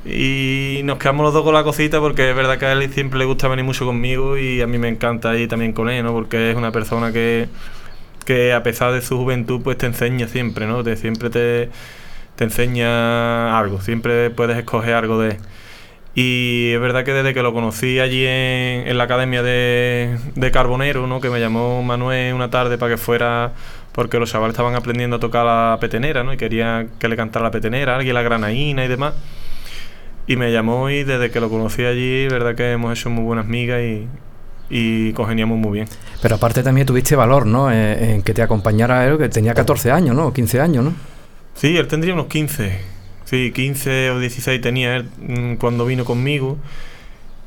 Y 0.07 0.81
nos 0.83 0.97
quedamos 0.97 1.23
los 1.25 1.33
dos 1.33 1.43
con 1.43 1.53
la 1.53 1.63
cosita 1.63 1.99
porque 1.99 2.29
es 2.29 2.35
verdad 2.35 2.57
que 2.57 2.65
a 2.65 2.73
él 2.73 2.91
siempre 2.93 3.19
le 3.19 3.25
gusta 3.25 3.47
venir 3.47 3.65
mucho 3.65 3.85
conmigo 3.85 4.37
y 4.37 4.61
a 4.61 4.67
mí 4.67 4.77
me 4.77 4.87
encanta 4.87 5.35
ir 5.35 5.49
también 5.49 5.73
con 5.73 5.89
él, 5.89 6.03
¿no? 6.03 6.13
Porque 6.13 6.51
es 6.51 6.55
una 6.55 6.71
persona 6.71 7.11
que, 7.11 7.49
que 8.25 8.53
a 8.53 8.63
pesar 8.63 8.93
de 8.93 9.01
su 9.01 9.17
juventud, 9.17 9.61
pues 9.63 9.77
te 9.77 9.85
enseña 9.85 10.27
siempre, 10.27 10.65
¿no? 10.65 10.83
Te, 10.83 10.95
siempre 10.95 11.29
te 11.29 11.69
te 12.37 12.43
enseña 12.45 13.57
algo, 13.59 13.81
siempre 13.81 14.29
puedes 14.29 14.57
escoger 14.57 14.93
algo 14.93 15.19
de 15.19 15.37
Y 16.15 16.71
es 16.73 16.79
verdad 16.79 17.03
que 17.03 17.13
desde 17.13 17.33
que 17.33 17.41
lo 17.43 17.53
conocí 17.53 17.99
allí 17.99 18.25
en, 18.27 18.97
la 18.97 19.05
academia 19.05 19.43
de, 19.43 20.17
Carbonero, 20.53 21.07
¿no? 21.07 21.19
que 21.19 21.29
me 21.29 21.39
llamó 21.39 21.83
Manuel 21.83 22.33
una 22.33 22.49
tarde 22.49 22.77
para 22.77 22.93
que 22.93 22.97
fuera, 22.97 23.53
porque 23.91 24.19
los 24.19 24.31
chavales 24.31 24.53
estaban 24.53 24.75
aprendiendo 24.75 25.17
a 25.17 25.19
tocar 25.19 25.45
la 25.45 25.77
petenera, 25.81 26.23
¿no? 26.23 26.31
y 26.33 26.37
quería 26.37 26.87
que 26.99 27.07
le 27.07 27.15
cantara 27.17 27.43
la 27.43 27.51
petenera, 27.51 27.95
alguien 27.95 28.13
la 28.13 28.21
granaína 28.21 28.85
y 28.85 28.87
demás. 28.87 29.13
Y 30.27 30.35
me 30.35 30.51
llamó 30.51 30.89
y 30.89 31.03
desde 31.03 31.31
que 31.31 31.39
lo 31.39 31.49
conocí 31.49 31.85
allí, 31.85 32.27
verdad 32.27 32.55
que 32.55 32.71
hemos 32.71 32.97
hecho 32.97 33.09
muy 33.09 33.23
buenas 33.23 33.47
migas 33.47 33.81
y, 33.81 34.07
y 34.69 35.13
congeniamos 35.13 35.57
muy 35.57 35.71
bien. 35.71 35.87
Pero 36.21 36.35
aparte 36.35 36.63
también 36.63 36.85
tuviste 36.85 37.15
valor, 37.15 37.45
¿no? 37.45 37.71
Eh, 37.71 38.15
en 38.15 38.21
que 38.21 38.33
te 38.33 38.41
acompañara 38.41 39.05
él, 39.07 39.17
que 39.17 39.29
tenía 39.29 39.53
14 39.53 39.91
años, 39.91 40.15
¿no? 40.15 40.33
15 40.33 40.59
años, 40.59 40.83
¿no? 40.83 40.93
Sí, 41.53 41.77
él 41.77 41.87
tendría 41.87 42.13
unos 42.13 42.27
15. 42.27 42.97
Sí, 43.25 43.51
15 43.51 44.11
o 44.11 44.19
16 44.19 44.61
tenía 44.61 44.97
él 44.97 45.09
mm, 45.19 45.55
cuando 45.55 45.85
vino 45.85 46.05
conmigo. 46.05 46.57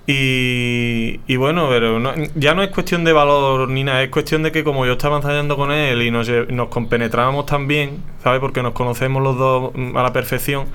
Y, 0.06 1.20
y 1.26 1.36
bueno, 1.36 1.68
pero 1.68 2.02
ya 2.34 2.54
no 2.54 2.62
es 2.62 2.70
cuestión 2.70 3.04
de 3.04 3.12
valor 3.12 3.68
ni 3.68 3.84
nada, 3.84 4.02
es 4.02 4.10
cuestión 4.10 4.42
de 4.42 4.50
que 4.50 4.64
como 4.64 4.84
yo 4.84 4.92
estaba 4.92 5.16
ensayando 5.16 5.56
con 5.56 5.70
él 5.70 6.02
y 6.02 6.10
nos, 6.10 6.28
nos 6.48 6.68
compenetrábamos 6.68 7.46
tan 7.46 7.68
bien, 7.68 8.02
¿sabes? 8.22 8.40
Porque 8.40 8.62
nos 8.62 8.72
conocemos 8.72 9.22
los 9.22 9.38
dos 9.38 9.72
mm, 9.74 9.96
a 9.96 10.02
la 10.02 10.12
perfección, 10.12 10.66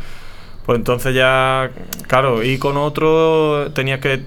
pues 0.65 0.77
entonces 0.77 1.13
ya, 1.13 1.71
claro, 2.07 2.43
y 2.43 2.57
con 2.57 2.77
otro 2.77 3.71
tenías 3.73 3.99
que 3.99 4.23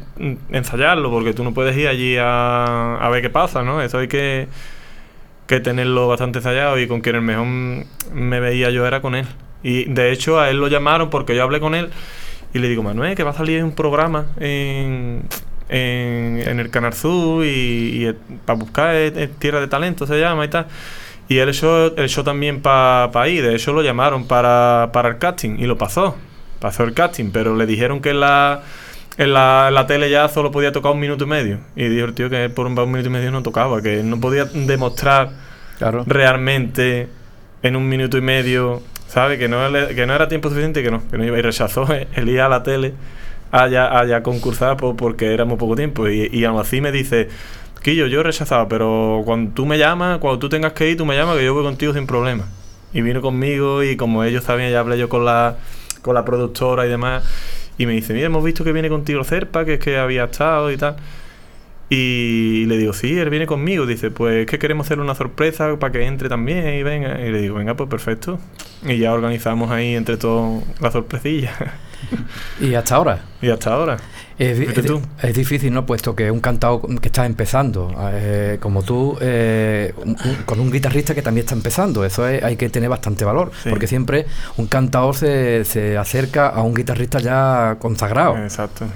ensayarlo, 0.51 1.11
porque 1.11 1.35
tú 1.35 1.45
no 1.45 1.53
puedes 1.55 1.77
ir 1.77 1.89
allí 1.89 2.17
a, 2.17 2.97
a 2.97 3.09
ver 3.11 3.23
qué 3.23 3.31
pasa, 3.31 3.63
¿no? 3.63 3.83
Eso 3.83 3.99
hay 3.99 4.09
que 4.09 4.49
que 5.49 5.61
tenerlo 5.61 6.07
bastante 6.07 6.39
ensayado 6.39 6.79
y 6.79 6.87
con 6.87 7.01
quien 7.01 7.17
el 7.17 7.23
mejor 7.23 7.47
me 8.13 8.39
veía 8.39 8.71
yo 8.71 8.87
era 8.87 9.01
con 9.01 9.15
él. 9.15 9.27
Y 9.63 9.85
de 9.87 10.13
hecho 10.13 10.39
a 10.39 10.51
él 10.51 10.59
lo 10.59 10.69
llamaron 10.69 11.11
porque 11.11 11.35
yo 11.35 11.43
hablé 11.43 11.59
con 11.59 11.75
él 11.75 11.91
y 12.53 12.59
le 12.59 12.69
digo, 12.69 12.83
Manuel, 12.83 13.17
que 13.17 13.25
va 13.25 13.31
a 13.31 13.35
salir 13.35 13.65
un 13.65 13.75
programa 13.75 14.27
en, 14.39 15.23
en, 15.71 16.61
el 16.61 16.71
Canal 16.71 16.93
Sur 16.93 17.45
y, 17.47 18.15
para 18.45 18.59
buscar 18.59 18.95
Tierra 19.39 19.61
de 19.61 19.69
Talento 19.69 20.07
se 20.07 20.21
llama 20.21 20.45
y 20.45 20.49
tal. 20.49 20.67
Y 21.29 21.39
él 21.39 21.49
echó, 21.49 21.97
el 21.97 22.09
show 22.11 22.23
también 22.23 22.61
para 22.61 23.11
pa 23.11 23.25
de 23.25 23.55
hecho 23.55 23.73
lo 23.73 23.83
llamaron 23.83 24.27
para, 24.27 24.91
para 24.93 25.09
el 25.09 25.19
casting 25.19 25.57
y 25.59 25.65
lo 25.65 25.79
pasó. 25.79 26.15
Pasó 26.61 26.85
el 26.85 26.95
casting, 26.95 27.31
pero 27.33 27.57
le 27.57 27.67
dijeron 27.67 28.01
que 28.01 28.15
la 28.15 28.63
en 29.19 29.33
la, 29.33 29.85
tele 29.89 30.11
ya 30.11 30.29
solo 30.29 30.53
podía 30.53 30.71
tocar 30.71 30.93
un 30.93 31.01
minuto 31.01 31.25
y 31.25 31.27
medio. 31.27 31.59
Y 31.75 31.89
dijo 31.89 32.07
el 32.07 32.15
tío 32.15 32.31
que 32.31 32.49
por 32.49 32.67
un, 32.67 32.75
minuto 32.75 33.09
y 33.09 33.11
medio 33.11 33.33
no 33.33 33.43
tocaba, 33.43 33.83
que 33.83 34.03
no 34.05 34.21
podía 34.21 34.45
demostrar 34.45 35.31
realmente 36.07 37.09
en 37.63 37.75
un 37.75 37.89
minuto 37.89 38.17
y 38.17 38.21
medio, 38.21 38.81
¿sabe? 39.09 39.37
Que 39.37 39.49
no, 39.49 39.59
que 39.73 40.07
no 40.07 40.15
era 40.15 40.29
tiempo 40.29 40.49
suficiente, 40.49 40.85
que 40.85 40.93
no, 40.93 41.03
que 41.09 41.19
no 41.19 41.25
iba 41.25 41.37
y 41.37 41.43
rechazó 41.43 41.87
el 42.15 42.29
ir 42.29 42.41
a 42.41 42.49
la 42.49 42.63
tele 42.63 42.95
allá, 43.51 43.99
allá 43.99 44.23
concursar 44.23 44.77
porque 44.77 45.35
era 45.35 45.45
muy 45.45 45.57
poco 45.57 45.75
tiempo. 45.75 46.09
Y, 46.09 46.31
y 46.33 46.45
aún 46.45 46.61
así 46.61 46.81
me 46.81 46.93
dice, 46.93 47.29
Quillo, 47.83 48.07
yo 48.07 48.21
he 48.21 48.23
rechazado, 48.23 48.69
pero 48.69 49.23
cuando 49.25 49.53
tú 49.53 49.67
me 49.67 49.79
llamas, 49.79 50.19
cuando 50.19 50.39
tú 50.39 50.49
tengas 50.49 50.75
que 50.75 50.91
ir, 50.91 50.97
tú 50.97 51.05
me 51.05 51.17
llamas, 51.17 51.37
que 51.37 51.45
yo 51.45 51.55
voy 51.55 51.65
contigo 51.65 51.93
sin 51.93 52.07
problema. 52.07 52.45
Y 52.93 53.01
vino 53.03 53.21
conmigo 53.21 53.83
y 53.83 53.97
como 53.97 54.23
ellos 54.23 54.45
sabían, 54.45 54.71
ya 54.71 54.79
hablé 54.79 54.97
yo 54.97 55.09
con 55.09 55.25
la, 55.25 55.57
con 56.09 56.15
la 56.15 56.25
productora 56.25 56.87
y 56.87 56.89
demás. 56.89 57.25
Y 57.79 57.87
me 57.87 57.93
dice, 57.93 58.13
mira, 58.13 58.27
hemos 58.27 58.43
visto 58.43 58.65
que 58.65 58.73
viene 58.73 58.89
contigo 58.89 59.23
Cerpa, 59.23 59.65
que 59.65 59.75
es 59.75 59.81
que 59.81 59.99
había 59.99 60.25
estado 60.25 60.73
y 60.73 60.77
tal. 60.77 60.97
Y 61.91 62.67
le 62.67 62.77
digo, 62.77 62.93
sí, 62.93 63.17
él 63.19 63.31
viene 63.31 63.47
conmigo. 63.47 63.87
Dice, 63.87 64.11
pues 64.11 64.37
es 64.37 64.47
que 64.47 64.59
queremos 64.59 64.87
hacerle 64.87 65.05
una 65.05 65.15
sorpresa 65.15 65.79
para 65.79 65.93
que 65.93 66.05
entre 66.05 66.29
también 66.29 66.75
y 66.75 66.83
venga. 66.83 67.21
Y 67.21 67.31
le 67.31 67.41
digo, 67.41 67.55
venga, 67.55 67.75
pues 67.75 67.89
perfecto. 67.89 68.39
Y 68.85 68.99
ya 68.99 69.13
organizamos 69.13 69.71
ahí 69.71 69.95
entre 69.95 70.17
todos 70.17 70.65
la 70.81 70.91
sorpresilla. 70.91 71.53
¿Y 72.61 72.75
hasta 72.75 72.97
ahora? 72.97 73.21
Y 73.41 73.49
hasta 73.49 73.73
ahora. 73.73 73.97
Es, 74.39 75.35
difícil, 75.35 75.73
¿no? 75.73 75.85
Puesto 75.85 76.15
que 76.15 76.31
un 76.31 76.39
cantado 76.39 76.81
que 76.81 77.09
está 77.09 77.27
empezando, 77.27 77.93
eh, 78.13 78.59
como 78.61 78.83
tú, 78.85 79.19
eh, 79.21 79.93
con 80.47 80.61
un 80.61 80.71
guitarrista 80.71 81.15
que 81.15 81.23
también 81.23 81.45
está 81.45 81.55
empezando, 81.55 82.05
eso 82.05 82.25
hay 82.25 82.57
que 82.57 82.69
tener 82.71 82.89
bastante 82.89 83.25
valor, 83.25 83.51
porque 83.69 83.89
siempre 83.89 84.27
un 84.57 84.67
cantador 84.67 85.17
se, 85.17 85.65
se, 85.65 85.97
acerca 85.97 86.49
a 86.49 86.63
un 86.63 86.75
guitarrista 86.75 87.19
ya 87.19 87.77
consagrado. 87.81 88.37
Exacto. 88.39 88.87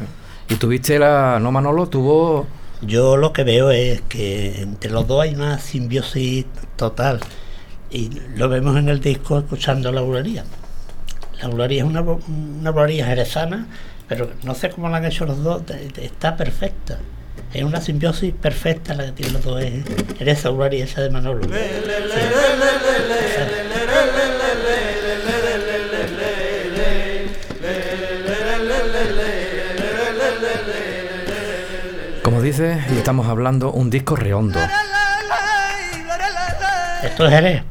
Y 0.49 0.57
tuviste 0.57 0.99
la, 0.99 1.39
¿no, 1.41 1.51
Manolo? 1.51 1.89
Tuvo... 1.89 2.47
Yo 2.83 3.17
lo 3.17 3.33
que 3.33 3.45
veo 3.45 3.71
es 3.71 4.01
que 4.03 4.61
entre 4.61 4.91
los 4.91 5.07
dos 5.07 5.23
hay 5.23 5.35
una 5.35 5.59
simbiosis 5.59 6.47
total 6.77 7.21
y 7.91 8.11
lo 8.37 8.49
vemos 8.49 8.77
en 8.77 8.89
el 8.89 9.01
disco 9.01 9.39
escuchando 9.39 9.93
la 9.93 10.01
bulería. 10.01 10.45
La 11.41 11.49
bulería 11.49 11.83
es 11.83 11.89
una, 11.89 12.03
una 12.03 12.71
bulería 12.71 13.07
jerezana 13.07 13.67
pero 14.13 14.31
no 14.43 14.55
sé 14.55 14.69
cómo 14.69 14.91
la 14.91 14.99
han 14.99 15.07
hecho 15.07 15.25
los 15.25 15.43
dos, 15.43 15.63
está 15.97 16.37
perfecta. 16.37 16.99
Es 17.55 17.65
una 17.65 17.81
simbiosis 17.81 18.35
perfecta 18.35 18.93
la 18.93 19.07
que 19.07 19.13
tienen 19.13 19.33
los 19.33 19.43
dos. 19.43 19.63
Es, 19.63 19.85
esa 20.21 20.51
y 20.71 20.81
esa 20.83 21.01
de 21.01 21.09
Manolo. 21.09 21.41
Como 32.23 32.43
dices, 32.43 32.79
y 32.93 32.99
estamos 32.99 33.27
hablando 33.29 33.73
un 33.73 33.89
disco 33.89 34.15
redondo. 34.15 34.61
Esto 37.03 37.25
es 37.25 37.31
Jerez. 37.31 37.63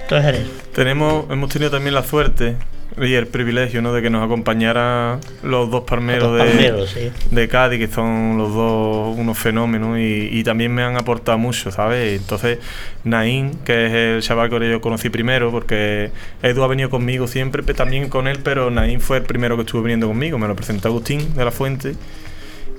Esto 0.00 0.16
es 0.16 0.24
Jerez. 0.24 0.46
Tenemos, 0.74 1.30
hemos 1.30 1.50
tenido 1.50 1.70
también 1.70 1.94
la 1.94 2.02
suerte 2.02 2.56
y 2.98 3.12
el 3.14 3.26
privilegio 3.26 3.82
¿no? 3.82 3.92
de 3.92 4.00
que 4.00 4.08
nos 4.08 4.24
acompañaran 4.24 5.20
los 5.42 5.70
dos 5.70 5.84
palmeros, 5.84 6.38
Los 6.38 6.46
palmeros, 6.46 6.90
sí. 6.90 7.10
de, 7.30 7.48
Cádiz, 7.48 7.78
que 7.78 7.88
son 7.88 8.38
los 8.38 8.54
dos 8.54 9.16
unos 9.16 9.38
fenómenos 9.38 9.98
y, 9.98 10.28
y 10.32 10.44
también 10.44 10.74
me 10.74 10.82
han 10.82 10.96
aportado 10.96 11.36
mucho, 11.36 11.70
¿sabes? 11.70 12.18
Entonces, 12.20 12.58
Naín, 13.04 13.58
que 13.64 13.86
es 13.86 13.92
el 13.92 14.22
chaval 14.22 14.48
que 14.48 14.70
yo 14.70 14.80
conocí 14.80 15.10
primero, 15.10 15.50
porque 15.50 16.10
Edu 16.42 16.62
ha 16.62 16.66
venido 16.66 16.88
conmigo 16.88 17.26
siempre, 17.26 17.62
también 17.74 18.08
con 18.08 18.28
él, 18.28 18.38
pero 18.42 18.70
Naín 18.70 19.00
fue 19.00 19.18
el 19.18 19.24
primero 19.24 19.56
que 19.56 19.62
estuvo 19.62 19.82
viniendo 19.82 20.08
conmigo, 20.08 20.38
me 20.38 20.48
lo 20.48 20.56
presentó 20.56 20.88
Agustín 20.88 21.34
de 21.34 21.44
la 21.44 21.50
Fuente. 21.50 21.94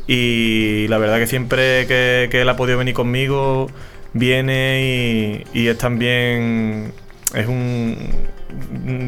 Y 0.08 0.88
la 0.88 0.98
verdad 0.98 1.18
que 1.20 1.28
siempre 1.28 1.86
que, 1.86 2.30
que 2.32 2.42
él 2.42 2.50
ha 2.50 2.56
podido 2.56 2.78
venir 2.78 2.94
conmigo, 2.94 3.70
viene 4.14 5.44
y, 5.54 5.60
y 5.60 5.68
es 5.68 5.78
también. 5.78 6.94
Es 7.36 7.48
un. 7.48 7.98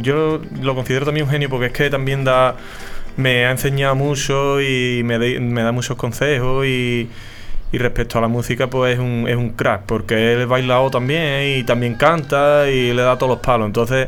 Yo 0.02 0.42
lo 0.62 0.76
considero 0.76 1.06
también 1.06 1.26
un 1.26 1.32
genio 1.32 1.50
porque 1.50 1.68
es 1.68 1.72
que 1.72 1.90
también 1.90 2.24
da. 2.24 2.56
Me 3.18 3.46
ha 3.46 3.52
enseñado 3.52 3.96
mucho 3.96 4.62
y 4.62 5.02
me, 5.04 5.20
de- 5.20 5.40
me 5.40 5.62
da 5.64 5.72
muchos 5.72 5.98
consejos 5.98 6.66
y. 6.66 7.10
Y 7.72 7.78
respecto 7.78 8.18
a 8.18 8.22
la 8.22 8.28
música, 8.28 8.66
pues 8.68 8.96
es 8.96 9.00
un, 9.00 9.26
es 9.28 9.36
un 9.36 9.52
crack, 9.52 9.84
porque 9.86 10.34
él 10.34 10.42
es 10.42 10.48
bailado 10.48 10.90
también 10.90 11.60
y 11.60 11.64
también 11.64 11.94
canta 11.94 12.68
y 12.68 12.94
le 12.94 13.04
da 13.04 13.16
todos 13.20 13.30
los 13.30 13.40
palos. 13.42 13.68
Entonces, 13.68 14.08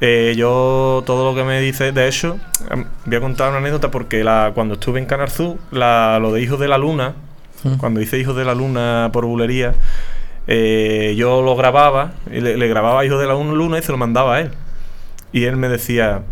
eh, 0.00 0.34
yo 0.36 1.02
todo 1.04 1.28
lo 1.28 1.36
que 1.36 1.42
me 1.42 1.60
dice, 1.60 1.90
de 1.90 2.06
hecho, 2.06 2.38
voy 3.04 3.16
a 3.16 3.20
contar 3.20 3.48
una 3.48 3.58
anécdota 3.58 3.90
porque 3.90 4.22
la, 4.22 4.52
cuando 4.54 4.74
estuve 4.74 5.00
en 5.00 5.06
Canarzú, 5.06 5.58
la, 5.72 6.20
lo 6.22 6.32
de 6.32 6.40
Hijos 6.42 6.60
de 6.60 6.68
la 6.68 6.78
Luna, 6.78 7.14
Mm. 7.64 7.78
cuando 7.78 8.00
hice 8.02 8.18
Hijos 8.18 8.36
de 8.36 8.44
la 8.44 8.54
Luna 8.54 9.08
por 9.12 9.24
bulería, 9.24 9.74
eh, 10.46 11.14
yo 11.16 11.42
lo 11.42 11.56
grababa, 11.56 12.12
le, 12.30 12.56
le 12.56 12.68
grababa 12.68 13.04
Hijos 13.04 13.20
de 13.20 13.26
la 13.26 13.34
Luna 13.34 13.78
y 13.78 13.82
se 13.82 13.92
lo 13.92 13.98
mandaba 13.98 14.36
a 14.36 14.40
él. 14.40 14.50
Y 15.32 15.44
él 15.44 15.56
me 15.56 15.68
decía, 15.68 16.22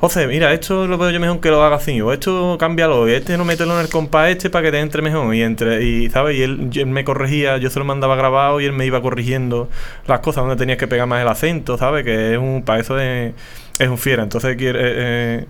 José, 0.00 0.26
mira, 0.26 0.50
esto 0.54 0.86
lo 0.86 0.96
veo 0.96 1.10
yo 1.10 1.20
mejor 1.20 1.40
que 1.40 1.50
lo 1.50 1.62
haga 1.62 1.76
así, 1.76 2.00
o 2.00 2.10
esto 2.10 2.56
cámbialo, 2.58 3.06
y 3.06 3.12
este 3.12 3.36
no 3.36 3.44
mételo 3.44 3.74
en 3.74 3.84
el 3.84 3.90
compás 3.90 4.30
este 4.30 4.48
para 4.48 4.64
que 4.64 4.72
te 4.72 4.80
entre 4.80 5.02
mejor. 5.02 5.34
Y 5.34 5.42
entre, 5.42 5.84
y 5.84 6.08
¿sabes? 6.08 6.38
Y 6.38 6.42
él, 6.42 6.70
él 6.74 6.86
me 6.86 7.04
corregía, 7.04 7.58
yo 7.58 7.68
se 7.68 7.78
lo 7.78 7.84
mandaba 7.84 8.16
grabado 8.16 8.62
y 8.62 8.64
él 8.64 8.72
me 8.72 8.86
iba 8.86 9.02
corrigiendo 9.02 9.68
las 10.06 10.20
cosas 10.20 10.42
donde 10.44 10.56
tenías 10.56 10.78
que 10.78 10.88
pegar 10.88 11.06
más 11.06 11.20
el 11.20 11.28
acento, 11.28 11.76
¿sabes? 11.76 12.04
Que 12.04 12.32
es 12.32 12.38
un, 12.38 12.62
para 12.64 12.80
eso 12.80 12.98
es, 12.98 13.34
es 13.78 13.88
un 13.88 13.98
fiera. 13.98 14.22
Entonces 14.22 14.56
quiero, 14.56 14.78
eh, 14.78 14.84
eh, 14.86 15.46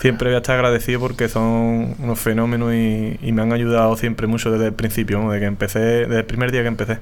siempre 0.00 0.28
voy 0.28 0.34
a 0.36 0.38
estar 0.38 0.56
agradecido 0.56 1.00
porque 1.00 1.28
son 1.28 1.94
unos 1.98 2.18
fenómenos 2.18 2.72
y, 2.74 3.18
y 3.22 3.32
me 3.32 3.42
han 3.42 3.52
ayudado 3.52 3.96
siempre 3.96 4.26
mucho 4.26 4.50
desde 4.50 4.66
el 4.66 4.72
principio, 4.72 5.18
¿no? 5.18 5.30
desde 5.30 5.40
que 5.40 5.46
empecé, 5.46 5.78
desde 5.78 6.18
el 6.18 6.24
primer 6.24 6.52
día 6.52 6.62
que 6.62 6.68
empecé. 6.68 6.98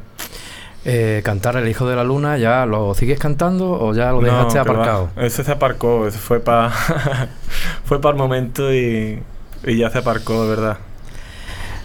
Eh, 0.88 1.20
cantar 1.24 1.56
El 1.56 1.68
Hijo 1.68 1.88
de 1.88 1.96
la 1.96 2.04
Luna, 2.04 2.38
¿ya 2.38 2.64
lo 2.64 2.94
sigues 2.94 3.18
cantando 3.18 3.72
o 3.72 3.92
ya 3.92 4.12
lo 4.12 4.20
No, 4.20 4.26
dejaste 4.26 4.52
que 4.52 4.58
va. 4.58 4.62
aparcado? 4.62 5.10
Ese 5.16 5.42
se 5.42 5.50
aparcó, 5.50 6.06
ese 6.06 6.18
fue 6.18 6.38
para 6.38 6.70
fue 7.84 8.00
para 8.00 8.12
el 8.12 8.18
momento 8.18 8.72
y, 8.72 9.20
y 9.64 9.76
ya 9.78 9.90
se 9.90 9.98
aparcó, 9.98 10.44
de 10.44 10.50
verdad. 10.50 10.78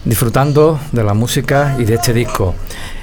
Disfrutando 0.04 0.80
de 0.92 1.04
la 1.04 1.14
música 1.14 1.76
y 1.78 1.84
de 1.84 1.94
este 1.94 2.12
disco. 2.12 2.54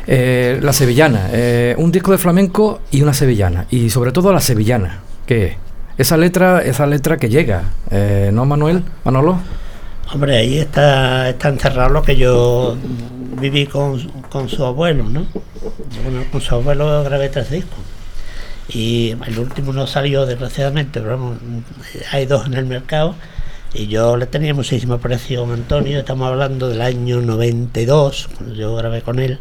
Eh, 0.08 0.60
la 0.62 0.74
Sevillana, 0.74 1.30
eh, 1.32 1.75
un 1.78 1.92
disco 1.92 2.12
de 2.12 2.18
flamenco 2.18 2.82
y 2.92 3.01
una 3.01 3.13
sevillana. 3.13 3.66
Y 3.70 3.89
sobre 3.89 4.12
todo 4.12 4.34
la 4.34 4.42
sevillana, 4.42 5.00
¿qué 5.25 5.46
es? 5.46 5.56
Esa 6.00 6.15
letra, 6.15 6.62
esa 6.62 6.88
letra 6.88 7.18
que 7.18 7.27
llega, 7.27 7.74
eh, 7.91 8.29
¿no, 8.32 8.46
Manuel? 8.46 8.86
Manolo. 9.03 9.38
Hombre, 10.13 10.38
ahí 10.38 10.58
está, 10.58 11.27
está 11.27 11.50
encerrado 11.50 11.89
lo 11.89 12.01
que 12.03 12.15
yo 12.15 12.77
viví 13.41 13.65
con, 13.65 14.00
con 14.29 14.48
su 14.48 14.63
abuelo, 14.63 15.03
¿no? 15.03 15.25
Bueno, 16.06 16.24
con 16.32 16.39
su 16.39 16.56
abuelo 16.56 17.03
grabé 17.03 17.27
tres 17.27 17.51
discos. 17.51 17.79
Y 18.70 19.13
el 19.27 19.39
último 19.39 19.74
no 19.74 19.88
salió, 19.88 20.25
desgraciadamente, 20.25 21.01
pero 21.01 21.36
hay 22.13 22.26
dos 22.26 22.45
en 22.45 22.54
el 22.54 22.65
mercado. 22.65 23.15
Y 23.74 23.88
yo 23.88 24.15
le 24.15 24.26
tenía 24.26 24.54
muchísimo 24.54 24.93
aprecio 24.93 25.43
a 25.43 25.54
Antonio, 25.54 26.00
estamos 26.00 26.30
hablando 26.30 26.69
del 26.69 26.82
año 26.82 27.19
92, 27.19 28.30
cuando 28.38 28.56
yo 28.56 28.74
grabé 28.74 29.02
con 29.02 29.19
él. 29.19 29.38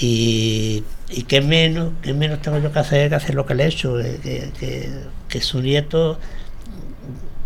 Y, 0.00 0.82
y 1.10 1.22
qué 1.24 1.40
menos, 1.40 1.90
qué 2.02 2.12
menos 2.14 2.40
tengo 2.42 2.58
yo 2.58 2.72
que 2.72 2.78
hacer 2.78 3.08
que 3.10 3.14
hacer 3.14 3.34
lo 3.34 3.46
que 3.46 3.54
le 3.54 3.64
he 3.64 3.66
hecho, 3.68 3.96
que, 3.96 4.18
que- 4.22 4.50
que- 4.58 4.90
que 5.28 5.40
su 5.40 5.60
nieto 5.60 6.18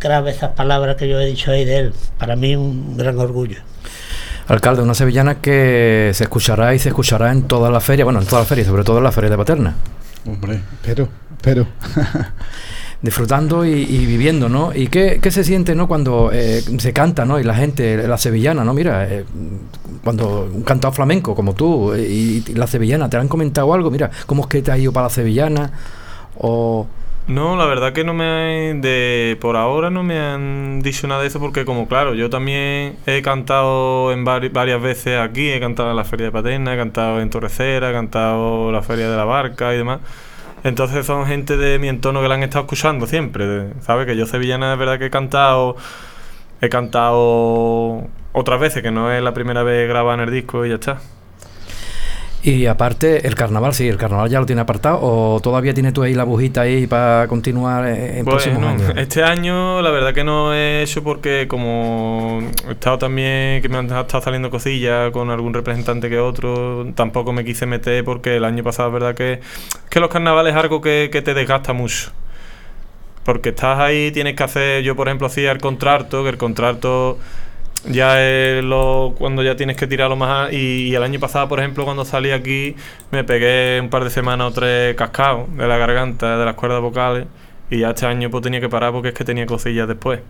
grabe 0.00 0.30
esas 0.30 0.52
palabras 0.52 0.96
que 0.96 1.08
yo 1.08 1.18
he 1.20 1.26
dicho 1.26 1.50
ahí 1.50 1.64
de 1.64 1.76
él. 1.78 1.94
Para 2.18 2.36
mí 2.36 2.54
un 2.56 2.96
gran 2.96 3.18
orgullo. 3.18 3.58
Alcalde, 4.46 4.82
una 4.82 4.94
sevillana 4.94 5.40
que 5.42 6.10
se 6.14 6.24
escuchará 6.24 6.74
y 6.74 6.78
se 6.78 6.88
escuchará 6.88 7.32
en 7.32 7.42
toda 7.42 7.70
la 7.70 7.80
feria, 7.80 8.04
bueno, 8.04 8.20
en 8.20 8.26
toda 8.26 8.42
la 8.42 8.46
feria, 8.46 8.64
sobre 8.64 8.82
todo 8.84 8.98
en 8.98 9.04
la 9.04 9.12
feria 9.12 9.28
de 9.30 9.36
Paterna. 9.36 9.74
Hombre, 10.26 10.60
pero, 10.82 11.08
pero. 11.42 11.66
disfrutando 13.00 13.64
y, 13.64 13.70
y 13.70 14.06
viviendo, 14.06 14.48
¿no? 14.48 14.72
¿Y 14.74 14.88
qué, 14.88 15.20
qué 15.22 15.30
se 15.30 15.44
siente, 15.44 15.74
¿no? 15.74 15.86
Cuando 15.86 16.30
eh, 16.32 16.60
se 16.78 16.92
canta, 16.92 17.24
¿no? 17.24 17.38
Y 17.38 17.44
la 17.44 17.54
gente, 17.54 18.06
la 18.08 18.18
sevillana, 18.18 18.64
¿no? 18.64 18.74
Mira, 18.74 19.06
eh, 19.08 19.24
cuando 20.02 20.48
un 20.52 20.62
cantado 20.62 20.92
flamenco 20.92 21.34
como 21.34 21.54
tú 21.54 21.94
y, 21.94 22.42
y 22.46 22.54
la 22.54 22.66
sevillana, 22.66 23.08
¿te 23.08 23.16
han 23.16 23.28
comentado 23.28 23.72
algo? 23.72 23.90
Mira, 23.90 24.10
¿cómo 24.26 24.42
es 24.42 24.48
que 24.48 24.62
te 24.62 24.72
has 24.72 24.78
ido 24.78 24.92
para 24.92 25.06
la 25.06 25.10
sevillana? 25.10 25.70
O... 26.36 26.86
No, 27.28 27.56
la 27.56 27.66
verdad 27.66 27.92
que 27.92 28.04
no 28.04 28.14
me 28.14 28.24
han- 28.70 28.80
de 28.80 29.36
por 29.38 29.56
ahora 29.56 29.90
no 29.90 30.02
me 30.02 30.18
han 30.18 30.80
dicho 30.80 31.06
nada 31.06 31.20
de 31.20 31.28
eso 31.28 31.38
porque 31.38 31.66
como 31.66 31.86
claro, 31.86 32.14
yo 32.14 32.30
también 32.30 32.96
he 33.06 33.20
cantado 33.22 34.12
en 34.12 34.24
vari- 34.24 34.50
varias 34.50 34.80
veces 34.80 35.20
aquí, 35.20 35.50
he 35.50 35.60
cantado 35.60 35.90
en 35.90 35.96
la 35.96 36.04
Feria 36.04 36.26
de 36.26 36.32
Paterna, 36.32 36.72
he 36.72 36.76
cantado 36.78 37.20
en 37.20 37.28
Torrecera, 37.28 37.90
he 37.90 37.92
cantado 37.92 38.68
en 38.68 38.72
la 38.74 38.82
Feria 38.82 39.10
de 39.10 39.16
la 39.16 39.24
Barca 39.24 39.74
y 39.74 39.76
demás. 39.76 40.00
Entonces 40.64 41.06
son 41.06 41.26
gente 41.26 41.56
de 41.56 41.78
mi 41.78 41.88
entorno 41.88 42.20
que 42.20 42.28
la 42.28 42.34
han 42.34 42.42
estado 42.42 42.64
escuchando 42.64 43.06
siempre, 43.06 43.72
¿sabes? 43.80 44.06
Que 44.06 44.16
yo 44.16 44.26
sevillana 44.26 44.72
es 44.72 44.78
verdad 44.78 44.98
que 44.98 45.06
he 45.06 45.10
cantado 45.10 45.76
he 46.60 46.68
cantado 46.68 48.08
otras 48.32 48.60
veces, 48.60 48.82
que 48.82 48.90
no 48.90 49.12
es 49.12 49.22
la 49.22 49.34
primera 49.34 49.62
vez 49.62 49.88
grabada 49.88 50.22
en 50.22 50.28
el 50.28 50.32
disco 50.32 50.64
y 50.66 50.70
ya 50.70 50.76
está. 50.76 51.00
Y 52.40 52.66
aparte, 52.66 53.26
el 53.26 53.34
carnaval, 53.34 53.74
sí, 53.74 53.88
el 53.88 53.96
carnaval 53.96 54.30
ya 54.30 54.38
lo 54.38 54.46
tiene 54.46 54.60
apartado 54.62 55.00
o 55.02 55.40
todavía 55.40 55.74
tienes 55.74 55.92
tú 55.92 56.04
ahí 56.04 56.14
la 56.14 56.22
bujita 56.22 56.60
ahí 56.60 56.86
para 56.86 57.26
continuar 57.26 57.86
en 57.88 58.24
próximos 58.24 58.62
Bueno, 58.62 58.68
años. 58.68 58.92
este 58.96 59.24
año 59.24 59.82
la 59.82 59.90
verdad 59.90 60.14
que 60.14 60.22
no 60.22 60.54
he 60.54 60.82
hecho 60.84 61.02
porque 61.02 61.46
como 61.48 62.40
he 62.68 62.72
estado 62.72 62.96
también 62.98 63.60
que 63.60 63.68
me 63.68 63.78
han 63.78 63.86
estado 63.86 64.20
saliendo 64.22 64.50
cosillas 64.50 65.10
con 65.10 65.30
algún 65.30 65.52
representante 65.52 66.08
que 66.08 66.20
otro, 66.20 66.86
tampoco 66.94 67.32
me 67.32 67.44
quise 67.44 67.66
meter 67.66 68.04
porque 68.04 68.36
el 68.36 68.44
año 68.44 68.62
pasado 68.62 68.88
es 68.90 68.92
verdad 68.94 69.14
que, 69.16 69.40
que 69.90 69.98
los 69.98 70.08
carnavales 70.08 70.54
es 70.54 70.60
algo 70.60 70.80
que, 70.80 71.08
que 71.10 71.22
te 71.22 71.34
desgasta 71.34 71.72
mucho. 71.72 72.12
Porque 73.24 73.50
estás 73.50 73.78
ahí, 73.80 74.10
tienes 74.12 74.36
que 74.36 74.44
hacer, 74.44 74.82
yo 74.84 74.94
por 74.96 75.08
ejemplo 75.08 75.26
hacía 75.26 75.50
el 75.52 75.58
contrato, 75.58 76.22
que 76.22 76.30
el 76.30 76.38
contrato 76.38 77.18
ya 77.84 78.20
es 78.22 78.64
lo, 78.64 79.14
cuando 79.16 79.42
ya 79.42 79.56
tienes 79.56 79.76
que 79.76 79.86
tirarlo 79.86 80.16
más 80.16 80.52
y, 80.52 80.88
y 80.88 80.94
el 80.94 81.02
año 81.02 81.20
pasado 81.20 81.48
por 81.48 81.60
ejemplo 81.60 81.84
cuando 81.84 82.04
salí 82.04 82.30
aquí 82.30 82.74
me 83.10 83.24
pegué 83.24 83.80
un 83.80 83.88
par 83.88 84.04
de 84.04 84.10
semanas 84.10 84.48
o 84.48 84.50
tres 84.52 84.96
cascados 84.96 85.54
de 85.56 85.66
la 85.66 85.76
garganta, 85.76 86.36
de 86.38 86.44
las 86.44 86.54
cuerdas 86.54 86.80
vocales 86.80 87.26
y 87.70 87.78
ya 87.78 87.90
este 87.90 88.06
año 88.06 88.30
pues 88.30 88.42
tenía 88.42 88.60
que 88.60 88.68
parar 88.68 88.92
porque 88.92 89.08
es 89.08 89.14
que 89.14 89.24
tenía 89.24 89.46
cosillas 89.46 89.86
después. 89.86 90.20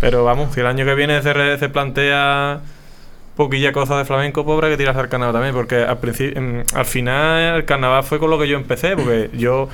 Pero 0.00 0.24
vamos, 0.24 0.54
si 0.54 0.60
el 0.60 0.66
año 0.66 0.84
que 0.84 0.94
viene 0.94 1.22
se, 1.22 1.58
se 1.58 1.68
plantea 1.68 2.60
poquilla 3.36 3.72
cosa 3.72 3.98
de 3.98 4.04
flamenco, 4.04 4.44
pobre 4.44 4.70
que 4.70 4.76
tiras 4.76 4.96
al 4.96 5.08
carnaval 5.08 5.34
también, 5.34 5.54
porque 5.54 5.76
al 5.84 5.98
em, 6.18 6.64
al 6.74 6.84
final 6.86 7.56
el 7.56 7.64
carnaval 7.64 8.02
fue 8.02 8.18
con 8.18 8.30
lo 8.30 8.38
que 8.38 8.48
yo 8.48 8.56
empecé, 8.56 8.96
porque 8.96 9.30
yo 9.34 9.68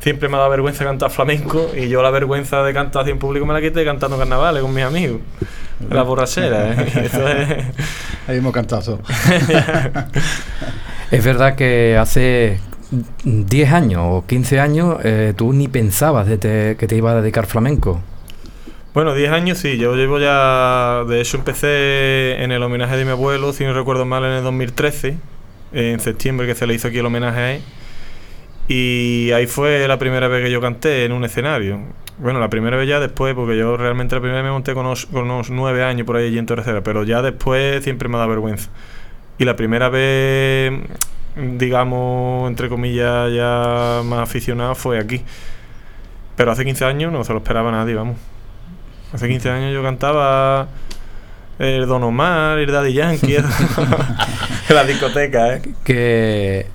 siempre 0.00 0.28
me 0.28 0.36
ha 0.36 0.40
dado 0.40 0.50
vergüenza 0.50 0.84
cantar 0.84 1.10
flamenco 1.10 1.70
y 1.76 1.88
yo 1.88 2.02
la 2.02 2.10
vergüenza 2.10 2.62
de 2.62 2.74
cantar 2.74 3.02
así 3.02 3.10
en 3.10 3.18
público 3.18 3.46
me 3.46 3.54
la 3.54 3.60
quité 3.60 3.84
cantando 3.84 4.18
carnavales 4.18 4.62
con 4.62 4.74
mis 4.74 4.84
amigos. 4.84 5.20
La 5.90 6.02
borrachera, 6.02 6.72
¿eh? 6.72 6.92
Eso 7.04 7.28
es- 7.28 7.64
Ahí 8.28 8.38
hemos 8.38 8.52
cantado. 8.52 9.00
Es 11.10 11.24
verdad 11.24 11.54
que 11.54 11.96
hace 11.96 12.58
10 13.24 13.72
años 13.72 14.00
o 14.04 14.24
15 14.26 14.58
años 14.60 14.96
eh, 15.04 15.32
tú 15.36 15.52
ni 15.52 15.68
pensabas 15.68 16.26
de 16.26 16.38
te- 16.38 16.76
que 16.76 16.86
te 16.88 16.96
iba 16.96 17.12
a 17.12 17.20
dedicar 17.20 17.46
flamenco. 17.46 18.00
Bueno, 18.94 19.14
10 19.14 19.30
años 19.30 19.58
sí, 19.58 19.76
yo 19.76 19.94
llevo 19.96 20.18
ya. 20.18 21.04
De 21.08 21.20
hecho, 21.20 21.36
empecé 21.36 22.42
en 22.42 22.52
el 22.52 22.62
homenaje 22.62 22.96
de 22.96 23.04
mi 23.04 23.10
abuelo, 23.10 23.52
si 23.52 23.64
no 23.64 23.74
recuerdo 23.74 24.04
mal, 24.04 24.24
en 24.24 24.30
el 24.32 24.42
2013, 24.44 25.16
en 25.72 26.00
septiembre, 26.00 26.46
que 26.46 26.54
se 26.54 26.66
le 26.66 26.74
hizo 26.74 26.88
aquí 26.88 26.98
el 26.98 27.06
homenaje 27.06 27.40
a 27.40 27.52
él. 27.54 27.62
Y 28.68 29.30
ahí 29.32 29.46
fue 29.46 29.86
la 29.88 29.98
primera 29.98 30.28
vez 30.28 30.44
que 30.44 30.50
yo 30.50 30.60
canté 30.60 31.04
en 31.04 31.12
un 31.12 31.24
escenario. 31.24 31.80
Bueno, 32.18 32.38
la 32.38 32.48
primera 32.48 32.76
vez 32.76 32.88
ya 32.88 33.00
después, 33.00 33.34
porque 33.34 33.56
yo 33.56 33.76
realmente 33.76 34.14
la 34.14 34.20
primera 34.20 34.40
vez 34.40 34.48
me 34.48 34.52
monté 34.52 34.72
con 34.72 34.86
unos, 34.86 35.50
9 35.50 35.82
años 35.82 36.06
por 36.06 36.16
ahí 36.16 36.28
allí 36.28 36.38
en 36.38 36.46
Torrecera, 36.46 36.80
pero 36.82 37.02
ya 37.02 37.22
después 37.22 37.82
siempre 37.82 38.08
me 38.08 38.18
da 38.18 38.26
vergüenza. 38.26 38.70
Y 39.36 39.44
la 39.44 39.56
primera 39.56 39.88
vez, 39.88 40.72
digamos, 41.34 42.48
entre 42.48 42.68
comillas, 42.68 43.32
ya 43.32 44.02
más 44.04 44.20
aficionado 44.20 44.76
fue 44.76 44.98
aquí. 45.00 45.22
Pero 46.36 46.52
hace 46.52 46.64
15 46.64 46.84
años 46.84 47.12
no 47.12 47.24
se 47.24 47.32
lo 47.32 47.38
esperaba 47.38 47.72
nadie, 47.72 47.94
vamos. 47.94 48.16
Hace 49.12 49.28
15 49.28 49.50
años 49.50 49.74
yo 49.74 49.82
cantaba 49.82 50.68
el 51.58 51.86
Don 51.86 52.02
Omar, 52.04 52.58
el 52.58 52.70
Daddy 52.70 52.92
Yankee, 52.92 53.36
en 54.68 54.74
la 54.74 54.84
discoteca, 54.84 55.54
¿eh? 55.54 55.62
Que 55.84 56.66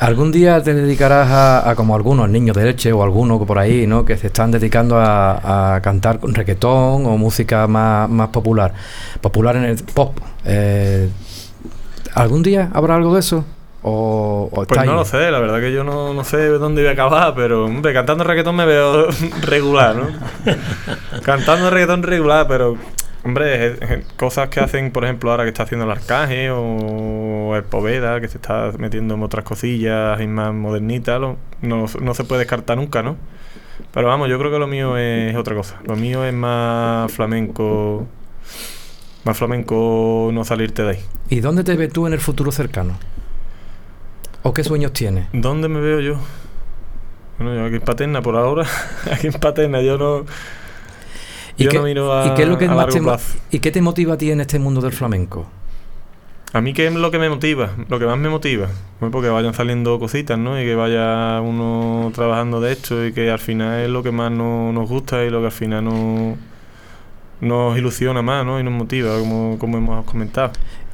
¿Algún 0.00 0.30
día 0.30 0.62
te 0.62 0.74
dedicarás 0.74 1.28
a, 1.66 1.74
como 1.74 1.96
algunos 1.96 2.28
niños 2.28 2.56
de 2.56 2.64
leche 2.64 2.92
o 2.92 3.02
algunos 3.02 3.44
por 3.44 3.58
ahí, 3.58 3.86
¿no? 3.86 4.04
Que 4.04 4.16
se 4.16 4.28
están 4.28 4.50
dedicando 4.50 4.96
a, 4.98 5.80
cantar 5.82 6.20
con 6.20 6.34
reggaetón 6.34 7.06
o 7.06 7.16
música 7.16 7.66
más, 7.66 8.08
más 8.08 8.28
popular, 8.28 8.72
popular 9.20 9.56
en 9.56 9.64
el 9.64 9.76
pop. 9.82 10.16
Eh, 10.44 11.08
¿Algún 12.14 12.42
día 12.42 12.70
habrá 12.72 12.94
algo 12.96 13.14
de 13.14 13.20
eso? 13.20 13.44
O, 13.82 14.50
pues 14.52 14.84
no 14.84 14.94
lo 14.94 15.04
sé, 15.04 15.30
la 15.30 15.38
verdad 15.38 15.60
que 15.60 15.72
yo 15.72 15.84
no, 15.84 16.12
no, 16.12 16.24
sé 16.24 16.48
dónde 16.48 16.82
voy 16.82 16.90
a 16.90 16.92
acabar, 16.92 17.32
pero 17.34 17.64
hombre, 17.64 17.92
cantando 17.92 18.24
reggaetón 18.24 18.56
me 18.56 18.66
veo 18.66 19.06
regular, 19.42 19.96
¿no? 19.96 20.08
cantando 21.22 21.70
reggaetón 21.70 22.02
regular, 22.02 22.46
pero 22.48 22.76
hombre, 23.24 24.00
cosas 24.16 24.48
que 24.48 24.60
hacen, 24.60 24.90
por 24.90 25.04
ejemplo, 25.04 25.30
ahora 25.30 25.44
que 25.44 25.50
está 25.50 25.64
haciendo 25.64 25.84
el 25.84 25.90
Arcaje 25.90 26.50
o 26.50 27.54
el 27.56 27.64
Poveda, 27.64 28.20
que 28.20 28.28
se 28.28 28.38
está 28.38 28.72
metiendo 28.78 29.14
en 29.14 29.22
otras 29.22 29.44
cosillas 29.44 30.20
y 30.20 30.26
más 30.26 30.52
modernitas, 30.54 31.20
no, 31.20 31.36
no 31.62 32.14
se 32.14 32.24
puede 32.24 32.40
descartar 32.40 32.76
nunca, 32.76 33.02
¿no? 33.02 33.16
Pero 33.92 34.08
vamos, 34.08 34.28
yo 34.28 34.38
creo 34.38 34.50
que 34.50 34.58
lo 34.58 34.66
mío 34.66 34.96
es 34.96 35.34
otra 35.36 35.54
cosa. 35.54 35.80
Lo 35.84 35.96
mío 35.96 36.24
es 36.24 36.34
más 36.34 37.10
flamenco 37.12 38.06
más 39.24 39.36
flamenco 39.36 40.30
no 40.32 40.44
salirte 40.44 40.82
de 40.82 40.90
ahí. 40.90 41.00
¿Y 41.28 41.40
dónde 41.40 41.64
te 41.64 41.76
ves 41.76 41.92
tú 41.92 42.06
en 42.06 42.14
el 42.14 42.20
futuro 42.20 42.50
cercano? 42.50 42.98
¿O 44.42 44.54
qué 44.54 44.64
sueños 44.64 44.92
tienes? 44.92 45.26
¿Dónde 45.32 45.68
me 45.68 45.80
veo 45.80 46.00
yo? 46.00 46.18
Bueno, 47.38 47.54
yo 47.54 47.64
aquí 47.66 47.76
en 47.76 47.82
Paterna 47.82 48.22
por 48.22 48.36
ahora. 48.36 48.66
aquí 49.12 49.26
en 49.26 49.34
Paterna 49.34 49.82
yo 49.82 49.98
no... 49.98 50.24
¿Y 51.58 51.64
yo 51.64 51.70
qué, 51.70 51.78
no 51.78 51.84
miro 51.84 52.12
a, 52.12 52.28
¿y 52.28 52.34
qué 52.34 52.42
es 52.42 52.48
lo 52.48 52.56
que 52.56 52.68
más 52.68 52.86
te, 52.86 53.00
¿Y 53.56 53.58
qué 53.58 53.70
te 53.70 53.82
motiva 53.82 54.14
a 54.14 54.18
ti 54.18 54.30
en 54.30 54.40
este 54.40 54.58
mundo 54.58 54.80
del 54.80 54.92
flamenco? 54.92 55.46
A 56.52 56.62
mí, 56.62 56.72
¿qué 56.72 56.86
es 56.86 56.94
lo 56.94 57.10
que 57.10 57.18
me 57.18 57.28
motiva? 57.28 57.72
Lo 57.88 57.98
que 57.98 58.06
más 58.06 58.16
me 58.16 58.30
motiva. 58.30 58.68
porque 59.00 59.28
vayan 59.28 59.52
saliendo 59.52 59.98
cositas, 59.98 60.38
¿no? 60.38 60.58
Y 60.58 60.64
que 60.64 60.74
vaya 60.74 61.40
uno 61.42 62.10
trabajando 62.14 62.60
de 62.60 62.72
esto 62.72 63.04
y 63.04 63.12
que 63.12 63.30
al 63.30 63.38
final 63.38 63.80
es 63.80 63.90
lo 63.90 64.02
que 64.02 64.12
más 64.12 64.30
nos 64.30 64.88
gusta 64.88 65.24
y 65.24 65.30
lo 65.30 65.40
que 65.40 65.46
al 65.46 65.52
final 65.52 65.84
no 65.84 66.36
nos 67.40 67.78
ilusiona 67.78 68.22
más 68.22 68.44
¿no? 68.44 68.58
y 68.58 68.64
nos 68.64 68.72
motiva, 68.72 69.18
como, 69.18 69.58
como 69.58 69.78
hemos 69.78 70.04
comentado. 70.04 70.52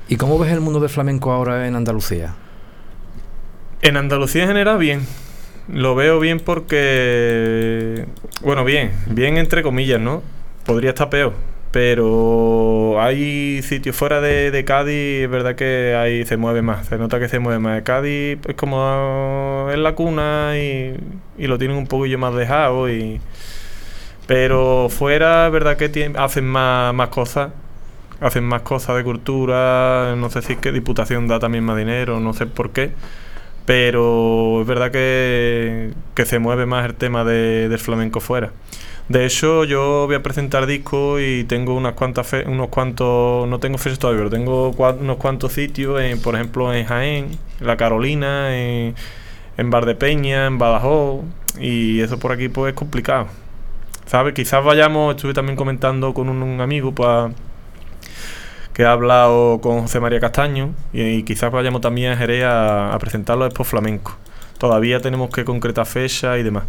¿Y 0.08 0.16
cómo 0.16 0.38
ves 0.38 0.52
el 0.52 0.60
mundo 0.60 0.80
del 0.80 0.90
flamenco 0.90 1.32
ahora 1.32 1.68
en 1.68 1.76
Andalucía? 1.76 2.34
En 3.80 3.96
Andalucía 3.96 4.42
en 4.42 4.48
general, 4.48 4.78
bien. 4.78 5.06
Lo 5.68 5.94
veo 5.94 6.20
bien 6.20 6.40
porque. 6.40 8.06
Bueno, 8.42 8.64
bien, 8.64 8.92
bien 9.06 9.38
entre 9.38 9.62
comillas, 9.62 10.00
¿no? 10.00 10.22
Podría 10.64 10.90
estar 10.90 11.10
peor. 11.10 11.34
Pero 11.74 13.00
hay 13.02 13.60
sitios 13.62 13.96
fuera 13.96 14.20
de, 14.20 14.64
Cádiz, 14.64 15.24
es 15.24 15.28
verdad 15.28 15.56
que 15.56 15.96
ahí 15.98 16.24
se 16.24 16.36
mueve 16.36 16.62
más. 16.62 16.86
Se 16.86 16.98
nota 16.98 17.18
que 17.18 17.28
se 17.28 17.40
mueve 17.40 17.58
más. 17.58 17.82
Cádiz 17.82 18.38
es 18.46 18.54
como 18.54 19.68
en 19.72 19.82
la 19.82 19.96
cuna 19.96 20.52
y, 20.56 20.96
lo 21.36 21.58
tienen 21.58 21.76
un 21.76 21.88
poquillo 21.88 22.16
más 22.16 22.32
dejado 22.36 22.88
y 22.88 23.20
pero 24.28 24.88
fuera, 24.88 25.46
es 25.46 25.52
verdad 25.52 25.76
que 25.76 26.12
hacen 26.16 26.46
más, 26.46 26.94
más 26.94 27.08
cosas. 27.08 27.50
Hacen 28.20 28.44
más 28.44 28.62
cosas 28.62 28.96
de 28.96 29.02
cultura. 29.04 30.14
No 30.16 30.30
sé 30.30 30.42
si 30.42 30.52
es 30.52 30.58
que 30.60 30.70
Diputación 30.70 31.26
da 31.26 31.40
también 31.40 31.64
más 31.64 31.76
dinero, 31.76 32.20
no 32.20 32.34
sé 32.34 32.46
por 32.46 32.70
qué. 32.70 32.92
Pero 33.66 34.60
es 34.60 34.66
verdad 34.68 34.92
que, 34.92 35.92
que 36.14 36.24
se 36.24 36.38
mueve 36.38 36.66
más 36.66 36.86
el 36.86 36.94
tema 36.94 37.24
de, 37.24 37.68
del 37.68 37.78
flamenco 37.80 38.20
fuera. 38.20 38.52
De 39.08 39.26
hecho, 39.26 39.64
yo 39.64 40.06
voy 40.06 40.14
a 40.14 40.22
presentar 40.22 40.66
discos 40.66 41.20
y 41.20 41.44
tengo 41.44 41.74
unas 41.74 41.92
cuantas 41.92 42.32
unos 42.46 42.68
cuantos, 42.68 43.46
no 43.48 43.58
tengo 43.60 43.76
fechas 43.76 43.98
todavía, 43.98 44.20
pero 44.20 44.30
tengo 44.30 44.70
unos 44.70 45.16
cuantos 45.18 45.52
sitios, 45.52 46.00
en, 46.00 46.20
por 46.22 46.34
ejemplo 46.34 46.72
en 46.72 46.86
Jaén, 46.86 47.38
La 47.60 47.76
Carolina, 47.76 48.56
en, 48.56 48.94
en 49.58 49.70
Bar 49.70 49.84
de 49.84 49.94
Peña, 49.94 50.46
en 50.46 50.58
Badajoz, 50.58 51.22
y 51.58 52.00
eso 52.00 52.18
por 52.18 52.32
aquí 52.32 52.48
pues 52.48 52.72
es 52.72 52.78
complicado. 52.78 53.26
¿Sabes? 54.06 54.34
Quizás 54.34 54.64
vayamos, 54.64 55.16
estuve 55.16 55.34
también 55.34 55.56
comentando 55.56 56.14
con 56.14 56.28
un, 56.28 56.60
amigo 56.60 56.92
pues, 56.92 57.32
que 58.72 58.84
ha 58.84 58.92
hablado 58.92 59.60
con 59.60 59.82
José 59.82 60.00
María 60.00 60.20
Castaño 60.20 60.74
y, 60.92 61.22
quizás 61.24 61.50
vayamos 61.52 61.80
también 61.80 62.12
a 62.12 62.16
Jerez 62.16 62.44
a, 62.46 62.96
presentar 63.00 63.38
los 63.38 63.48
Expo 63.48 63.64
Flamenco. 63.64 64.16
Todavía 64.58 65.00
tenemos 65.00 65.30
que 65.30 65.44
concretar 65.44 65.86
fecha 65.86 66.38
y 66.38 66.42
demás. 66.42 66.64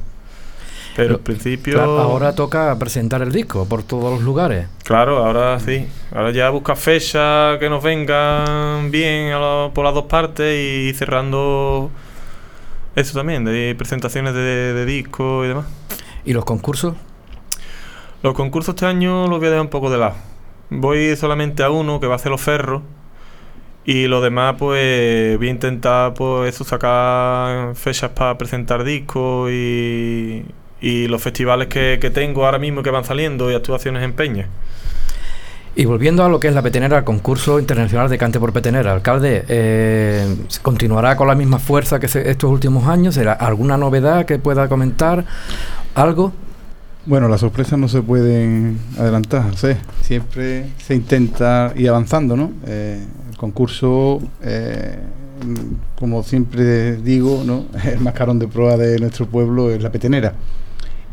Pero, 0.95 1.15
al 1.15 1.19
principio. 1.19 1.81
ahora 1.81 2.33
toca 2.33 2.77
presentar 2.79 3.21
el 3.21 3.31
disco 3.31 3.65
por 3.65 3.83
todos 3.83 4.13
los 4.13 4.21
lugares. 4.21 4.67
Claro, 4.83 5.17
ahora 5.25 5.59
sí. 5.59 5.87
Ahora 6.13 6.31
ya 6.31 6.49
busca 6.49 6.75
fechas 6.75 7.59
que 7.59 7.69
nos 7.69 7.83
vengan 7.83 8.91
bien 8.91 9.33
por 9.73 9.83
las 9.83 9.93
dos 9.93 10.05
partes 10.05 10.57
y 10.57 10.93
cerrando 10.93 11.91
eso 12.95 13.17
también, 13.17 13.43
de 13.43 13.75
presentaciones 13.77 14.33
de, 14.33 14.73
de 14.73 14.85
discos 14.85 15.45
y 15.45 15.49
demás. 15.49 15.65
¿Y 16.23 16.31
los 16.31 16.45
concursos? 16.45 16.95
Los 18.23 18.33
concursos 18.33 18.73
este 18.73 18.85
año 18.85 19.27
los 19.27 19.39
voy 19.39 19.47
a 19.47 19.51
dejar 19.51 19.65
un 19.65 19.69
poco 19.69 19.89
de 19.89 19.97
lado. 19.97 20.15
Voy 20.69 21.15
solamente 21.17 21.61
a 21.61 21.69
uno 21.69 21.99
que 21.99 22.07
va 22.07 22.15
a 22.15 22.19
ser 22.19 22.31
los 22.31 22.41
ferros. 22.41 22.81
Y 23.83 24.07
lo 24.07 24.21
demás, 24.21 24.55
pues 24.57 25.37
voy 25.37 25.47
a 25.47 25.51
intentar 25.51 26.13
pues 26.13 26.55
eso, 26.55 26.63
sacar 26.63 27.75
fechas 27.75 28.11
para 28.11 28.35
presentar 28.37 28.83
discos 28.83 29.51
y, 29.51 30.43
y 30.85 31.07
los 31.07 31.19
festivales 31.19 31.67
que, 31.67 32.11
tengo 32.13 32.45
ahora 32.45 32.59
mismo 32.59 32.83
que 32.83 32.91
van 32.91 33.03
saliendo 33.03 33.49
y 33.49 33.55
actuaciones 33.55 34.03
en 34.03 34.13
Peña. 34.13 34.45
Y 35.75 35.85
volviendo 35.85 36.23
a 36.23 36.29
lo 36.29 36.39
que 36.39 36.47
es 36.47 36.53
la 36.53 36.61
petenera, 36.61 36.99
el 36.99 37.03
concurso 37.03 37.59
internacional 37.59 38.07
de 38.07 38.19
cante 38.19 38.39
por 38.39 38.53
petenera, 38.53 38.93
alcalde, 38.93 39.45
eh, 39.47 40.35
¿continuará 40.61 41.17
con 41.17 41.27
la 41.27 41.33
misma 41.33 41.57
fuerza 41.57 41.99
que 41.99 42.05
estos 42.05 42.51
últimos 42.51 42.87
años? 42.87 43.15
¿Será 43.15 43.33
alguna 43.33 43.77
novedad 43.77 44.27
que 44.27 44.37
pueda 44.37 44.69
comentar? 44.69 45.25
¿Algo? 45.95 46.31
Bueno, 47.07 47.29
las 47.29 47.39
sorpresas 47.39 47.79
no 47.79 47.87
se 47.87 48.03
pueden 48.03 48.77
adelantar, 48.99 49.45
siempre 50.01 50.67
se 50.77 50.93
intenta 50.93 51.73
ir 51.75 51.89
avanzando, 51.89 52.37
¿no? 52.37 52.51
Eh, 52.67 53.03
el 53.31 53.37
concurso, 53.37 54.21
eh, 54.43 54.99
como 55.97 56.21
siempre 56.21 56.97
digo, 56.97 57.41
¿no? 57.43 57.65
el 57.91 58.01
mascarón 58.01 58.37
de 58.37 58.47
prueba 58.47 58.77
de 58.77 58.99
nuestro 58.99 59.25
pueblo 59.25 59.71
es 59.71 59.81
la 59.81 59.91
petenera. 59.91 60.35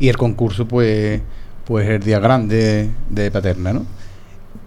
Y 0.03 0.09
el 0.09 0.17
concurso, 0.17 0.67
pues, 0.67 1.21
pues 1.63 1.87
el 1.87 2.03
día 2.03 2.19
grande 2.19 2.89
de 3.09 3.31
Paterna, 3.31 3.71
¿no? 3.71 3.85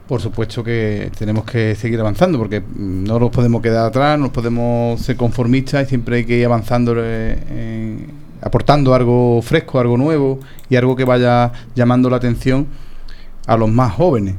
Por 0.08 0.22
supuesto 0.22 0.64
que 0.64 1.10
tenemos 1.18 1.44
que 1.44 1.74
seguir 1.74 2.00
avanzando 2.00 2.38
porque 2.38 2.62
no 2.74 3.18
nos 3.20 3.28
podemos 3.28 3.60
quedar 3.60 3.84
atrás, 3.84 4.18
no 4.18 4.32
podemos 4.32 4.98
ser 4.98 5.18
conformistas 5.18 5.82
y 5.82 5.88
siempre 5.90 6.16
hay 6.16 6.24
que 6.24 6.38
ir 6.38 6.46
avanzando 6.46 7.04
en 7.04 8.14
aportando 8.40 8.94
algo 8.94 9.42
fresco, 9.42 9.78
algo 9.78 9.98
nuevo 9.98 10.40
y 10.70 10.76
algo 10.76 10.96
que 10.96 11.04
vaya 11.04 11.52
llamando 11.74 12.08
la 12.08 12.16
atención 12.16 12.66
a 13.46 13.58
los 13.58 13.70
más 13.70 13.92
jóvenes, 13.92 14.36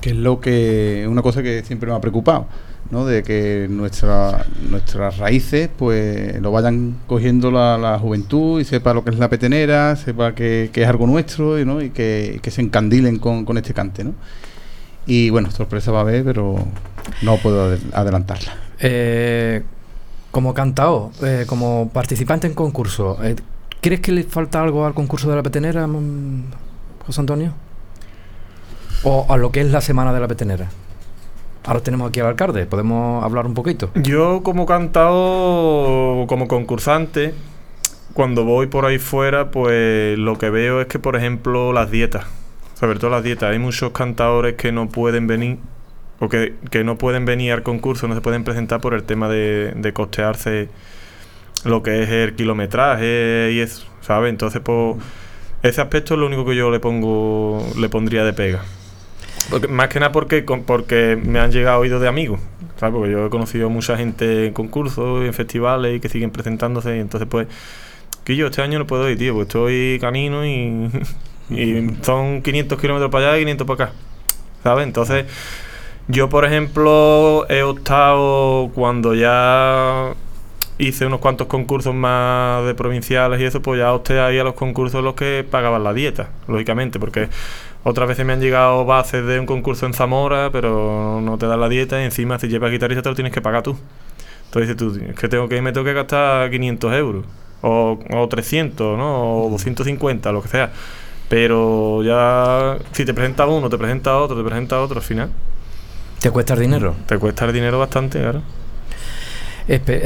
que 0.00 0.10
es 0.10 0.16
lo 0.16 0.38
que 0.40 1.08
una 1.10 1.22
cosa 1.22 1.42
que 1.42 1.64
siempre 1.64 1.90
me 1.90 1.96
ha 1.96 2.00
preocupado, 2.00 2.46
¿no? 2.90 3.04
de 3.06 3.22
que 3.22 3.66
nuestra, 3.68 4.46
nuestras 4.70 5.18
raíces 5.18 5.68
pues 5.76 6.40
lo 6.40 6.52
vayan 6.52 6.96
cogiendo 7.06 7.50
la, 7.50 7.98
juventud 8.00 8.60
y 8.60 8.64
sepa 8.64 8.94
lo 8.94 9.04
que 9.04 9.10
es 9.10 9.18
la 9.18 9.28
petenera, 9.28 9.96
sepa 9.96 10.34
que, 10.34 10.70
es 10.72 10.88
algo 10.88 11.06
nuestro 11.06 11.62
¿no? 11.64 11.82
y 11.82 11.90
que, 11.90 12.40
se 12.48 12.60
encandilen 12.60 13.18
con, 13.18 13.44
con 13.44 13.58
este 13.58 13.74
cante. 13.74 14.04
¿no? 14.04 14.14
Y 15.08 15.30
bueno, 15.30 15.50
sorpresa 15.50 15.90
va 15.90 16.00
a 16.00 16.02
haber, 16.02 16.22
pero 16.22 16.56
no 17.22 17.36
puedo 17.38 17.76
adelantarla. 17.94 18.52
Eh, 18.78 19.62
como 20.30 20.52
cantao, 20.52 21.10
eh, 21.22 21.44
como 21.48 21.90
participante 21.92 22.46
en 22.46 22.52
concurso, 22.52 23.18
eh, 23.24 23.34
¿crees 23.80 24.00
que 24.00 24.12
le 24.12 24.24
falta 24.24 24.62
algo 24.62 24.84
al 24.84 24.92
concurso 24.92 25.30
de 25.30 25.36
la 25.36 25.42
petenera, 25.42 25.86
mm, 25.86 26.44
José 27.06 27.20
Antonio? 27.20 27.54
¿O 29.02 29.26
a 29.30 29.36
lo 29.38 29.50
que 29.50 29.62
es 29.62 29.70
la 29.70 29.80
semana 29.80 30.12
de 30.12 30.20
la 30.20 30.28
petenera? 30.28 30.68
Ahora 31.68 31.80
tenemos 31.80 32.08
aquí 32.08 32.20
al 32.20 32.28
alcalde, 32.28 32.64
podemos 32.64 33.22
hablar 33.22 33.44
un 33.44 33.52
poquito. 33.52 33.90
Yo 33.94 34.42
como 34.42 34.64
cantao, 34.64 36.24
como 36.26 36.48
concursante, 36.48 37.34
cuando 38.14 38.44
voy 38.44 38.68
por 38.68 38.86
ahí 38.86 38.96
fuera, 38.96 39.50
pues 39.50 40.18
lo 40.18 40.38
que 40.38 40.48
veo 40.48 40.80
es 40.80 40.86
que, 40.86 40.98
por 40.98 41.14
ejemplo, 41.14 41.74
las 41.74 41.90
dietas, 41.90 42.24
sobre 42.72 42.98
todo 42.98 43.10
las 43.10 43.22
dietas, 43.22 43.50
hay 43.50 43.58
muchos 43.58 43.92
cantadores 43.92 44.54
que 44.54 44.72
no 44.72 44.88
pueden 44.88 45.26
venir 45.26 45.58
o 46.20 46.30
que, 46.30 46.54
no 46.84 46.96
pueden 46.96 47.26
venir 47.26 47.52
al 47.52 47.62
concurso, 47.62 48.08
no 48.08 48.14
se 48.14 48.22
pueden 48.22 48.44
presentar 48.44 48.80
por 48.80 48.94
el 48.94 49.02
tema 49.02 49.28
de, 49.28 49.74
de 49.76 49.92
costearse 49.92 50.70
lo 51.66 51.82
que 51.82 52.02
es 52.02 52.08
el 52.08 52.34
kilometraje 52.34 53.50
y 53.52 53.60
eso, 53.60 53.86
¿sabes? 54.00 54.30
Entonces, 54.30 54.62
pues, 54.64 54.96
ese 55.62 55.82
aspecto 55.82 56.14
es 56.14 56.20
lo 56.20 56.28
único 56.28 56.46
que 56.46 56.56
yo 56.56 56.70
le 56.70 56.80
pongo, 56.80 57.62
le 57.78 57.90
pondría 57.90 58.24
de 58.24 58.32
pega. 58.32 58.62
Más 59.68 59.88
que 59.88 59.98
nada 60.00 60.12
porque, 60.12 60.42
porque 60.42 61.18
me 61.22 61.38
han 61.40 61.50
llegado 61.50 61.80
oídos 61.80 62.02
de 62.02 62.08
amigos, 62.08 62.40
¿sabes? 62.78 62.94
Porque 62.94 63.12
yo 63.12 63.26
he 63.26 63.30
conocido 63.30 63.70
mucha 63.70 63.96
gente 63.96 64.46
en 64.46 64.52
concursos, 64.52 65.24
en 65.24 65.32
festivales 65.32 65.96
y 65.96 66.00
que 66.00 66.08
siguen 66.08 66.30
presentándose 66.30 66.96
y 66.96 67.00
entonces, 67.00 67.28
pues, 67.30 67.48
que 68.24 68.36
yo 68.36 68.48
este 68.48 68.60
año 68.60 68.78
no 68.78 68.86
puedo 68.86 69.08
ir, 69.08 69.16
tío, 69.16 69.32
porque 69.32 69.48
estoy 69.48 69.98
canino 70.00 70.44
y, 70.44 70.90
y 71.50 71.96
son 72.02 72.42
500 72.42 72.78
kilómetros 72.78 73.10
para 73.10 73.28
allá 73.28 73.36
y 73.38 73.40
500 73.40 73.66
para 73.66 73.84
acá, 73.84 73.94
¿sabes? 74.62 74.86
Entonces 74.86 75.24
yo, 76.08 76.28
por 76.28 76.46
ejemplo, 76.46 77.46
he 77.50 77.62
optado 77.62 78.70
cuando 78.74 79.14
ya 79.14 80.14
hice 80.78 81.04
unos 81.04 81.20
cuantos 81.20 81.48
concursos 81.48 81.94
más 81.94 82.64
de 82.64 82.74
provinciales 82.74 83.40
y 83.40 83.44
eso, 83.44 83.60
pues 83.60 83.78
ya 83.80 83.92
usted 83.92 84.18
ahí 84.18 84.38
a 84.38 84.44
los 84.44 84.54
concursos 84.54 85.02
los 85.04 85.14
que 85.14 85.44
pagaban 85.48 85.84
la 85.84 85.92
dieta, 85.92 86.30
lógicamente, 86.46 86.98
porque 86.98 87.28
otras 87.88 88.06
veces 88.06 88.26
me 88.26 88.34
han 88.34 88.40
llegado 88.40 88.84
bases 88.84 89.24
de 89.24 89.40
un 89.40 89.46
concurso 89.46 89.86
en 89.86 89.94
Zamora, 89.94 90.50
pero 90.52 91.20
no 91.22 91.38
te 91.38 91.46
dan 91.46 91.58
la 91.58 91.68
dieta 91.70 92.00
y 92.00 92.04
encima 92.04 92.38
si 92.38 92.48
llevas 92.48 92.70
guitarrista 92.70 93.02
te 93.02 93.08
lo 93.08 93.14
tienes 93.14 93.32
que 93.32 93.40
pagar 93.40 93.62
tú. 93.62 93.78
Entonces 94.44 94.76
dices 94.76 94.76
tú, 94.76 95.10
es 95.10 95.18
que 95.18 95.28
tengo 95.28 95.48
que 95.48 95.62
me 95.62 95.72
tengo 95.72 95.84
que 95.84 95.94
gastar 95.94 96.50
500 96.50 96.92
euros, 96.94 97.24
o, 97.62 97.98
o 98.14 98.28
300, 98.28 98.98
¿no? 98.98 99.44
O 99.44 99.50
250, 99.50 100.32
lo 100.32 100.42
que 100.42 100.48
sea. 100.48 100.70
Pero 101.30 102.02
ya, 102.02 102.78
si 102.92 103.04
te 103.04 103.14
presenta 103.14 103.46
uno, 103.46 103.70
te 103.70 103.78
presenta 103.78 104.18
otro, 104.18 104.36
te 104.36 104.46
presenta 104.46 104.80
otro, 104.80 104.98
al 104.98 105.04
final. 105.04 105.30
¿Te 106.20 106.30
cuesta 106.30 106.54
el 106.54 106.60
dinero? 106.60 106.94
Te 107.06 107.18
cuesta 107.18 107.46
el 107.46 107.52
dinero 107.52 107.78
bastante, 107.78 108.20
claro. 108.20 108.42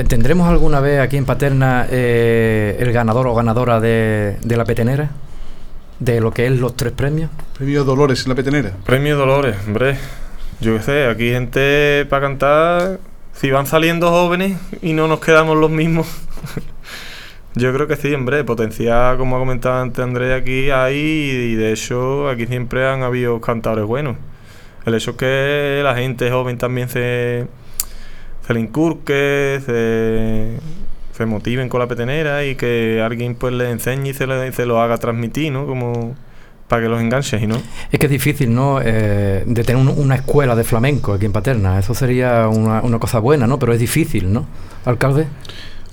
¿Tendremos 0.08 0.48
alguna 0.48 0.80
vez 0.80 1.00
aquí 1.00 1.16
en 1.16 1.24
Paterna 1.24 1.86
eh, 1.90 2.76
el 2.80 2.92
ganador 2.92 3.28
o 3.28 3.34
ganadora 3.34 3.80
de, 3.80 4.36
de, 4.42 4.56
la 4.56 4.64
petenera? 4.64 5.10
¿De 5.98 6.20
lo 6.20 6.32
que 6.32 6.46
es 6.46 6.52
los 6.52 6.76
tres 6.76 6.92
premios? 6.92 7.30
Premio 7.56 7.84
Dolores 7.84 8.22
en 8.24 8.28
la 8.30 8.34
petenera. 8.34 8.72
Premio 8.84 9.16
Dolores, 9.16 9.56
hombre. 9.66 9.96
Yo 10.60 10.76
qué 10.76 10.82
sé, 10.82 11.06
aquí 11.06 11.30
gente 11.30 12.06
para 12.08 12.26
cantar. 12.26 13.00
Si 13.32 13.50
van 13.50 13.66
saliendo 13.66 14.10
jóvenes 14.10 14.58
y 14.82 14.92
no 14.92 15.08
nos 15.08 15.20
quedamos 15.20 15.56
los 15.56 15.70
mismos. 15.70 16.06
Yo 17.54 17.72
creo 17.74 17.86
que 17.86 17.96
sí, 17.96 18.14
hombre, 18.14 18.44
potencial, 18.44 19.18
como 19.18 19.36
ha 19.36 19.38
comentado 19.38 19.82
antes 19.82 20.02
Andrés, 20.02 20.40
aquí 20.40 20.70
hay, 20.70 20.96
y 20.96 21.54
de 21.54 21.72
hecho 21.72 22.28
aquí 22.28 22.46
siempre 22.46 22.88
han 22.88 23.02
habido 23.02 23.40
cantadores 23.42 23.84
buenos. 23.84 24.16
El 24.86 24.94
hecho 24.94 25.10
es 25.12 25.16
que 25.18 25.80
la 25.84 25.94
gente 25.94 26.30
joven 26.30 26.56
también 26.56 26.88
se, 26.88 27.46
se 28.46 28.54
le 28.54 28.60
incurque, 28.60 29.60
se, 29.66 30.58
se 31.12 31.26
motiven 31.26 31.68
con 31.68 31.80
la 31.80 31.88
petenera 31.88 32.44
y 32.44 32.54
que 32.54 33.02
alguien 33.04 33.34
pues 33.34 33.52
le 33.52 33.70
enseñe 33.70 34.08
y 34.08 34.14
se, 34.14 34.26
le, 34.26 34.52
se 34.52 34.66
lo 34.66 34.80
haga 34.80 34.98
transmitir, 34.98 35.52
¿no? 35.52 35.66
Como 35.66 36.14
para 36.68 36.82
que 36.82 36.88
los 36.88 37.00
enganches 37.00 37.42
y 37.42 37.46
no. 37.46 37.56
Es 37.90 37.98
que 37.98 38.06
es 38.06 38.12
difícil, 38.12 38.54
¿no? 38.54 38.80
Eh, 38.82 39.44
de 39.46 39.64
tener 39.64 39.86
una 39.94 40.14
escuela 40.14 40.56
de 40.56 40.64
flamenco 40.64 41.12
aquí 41.12 41.26
en 41.26 41.32
Paterna. 41.32 41.78
Eso 41.78 41.92
sería 41.94 42.48
una, 42.48 42.80
una 42.80 42.98
cosa 42.98 43.18
buena, 43.18 43.46
¿no? 43.46 43.58
Pero 43.58 43.74
es 43.74 43.78
difícil, 43.78 44.32
¿no? 44.32 44.46
Alcalde. 44.86 45.26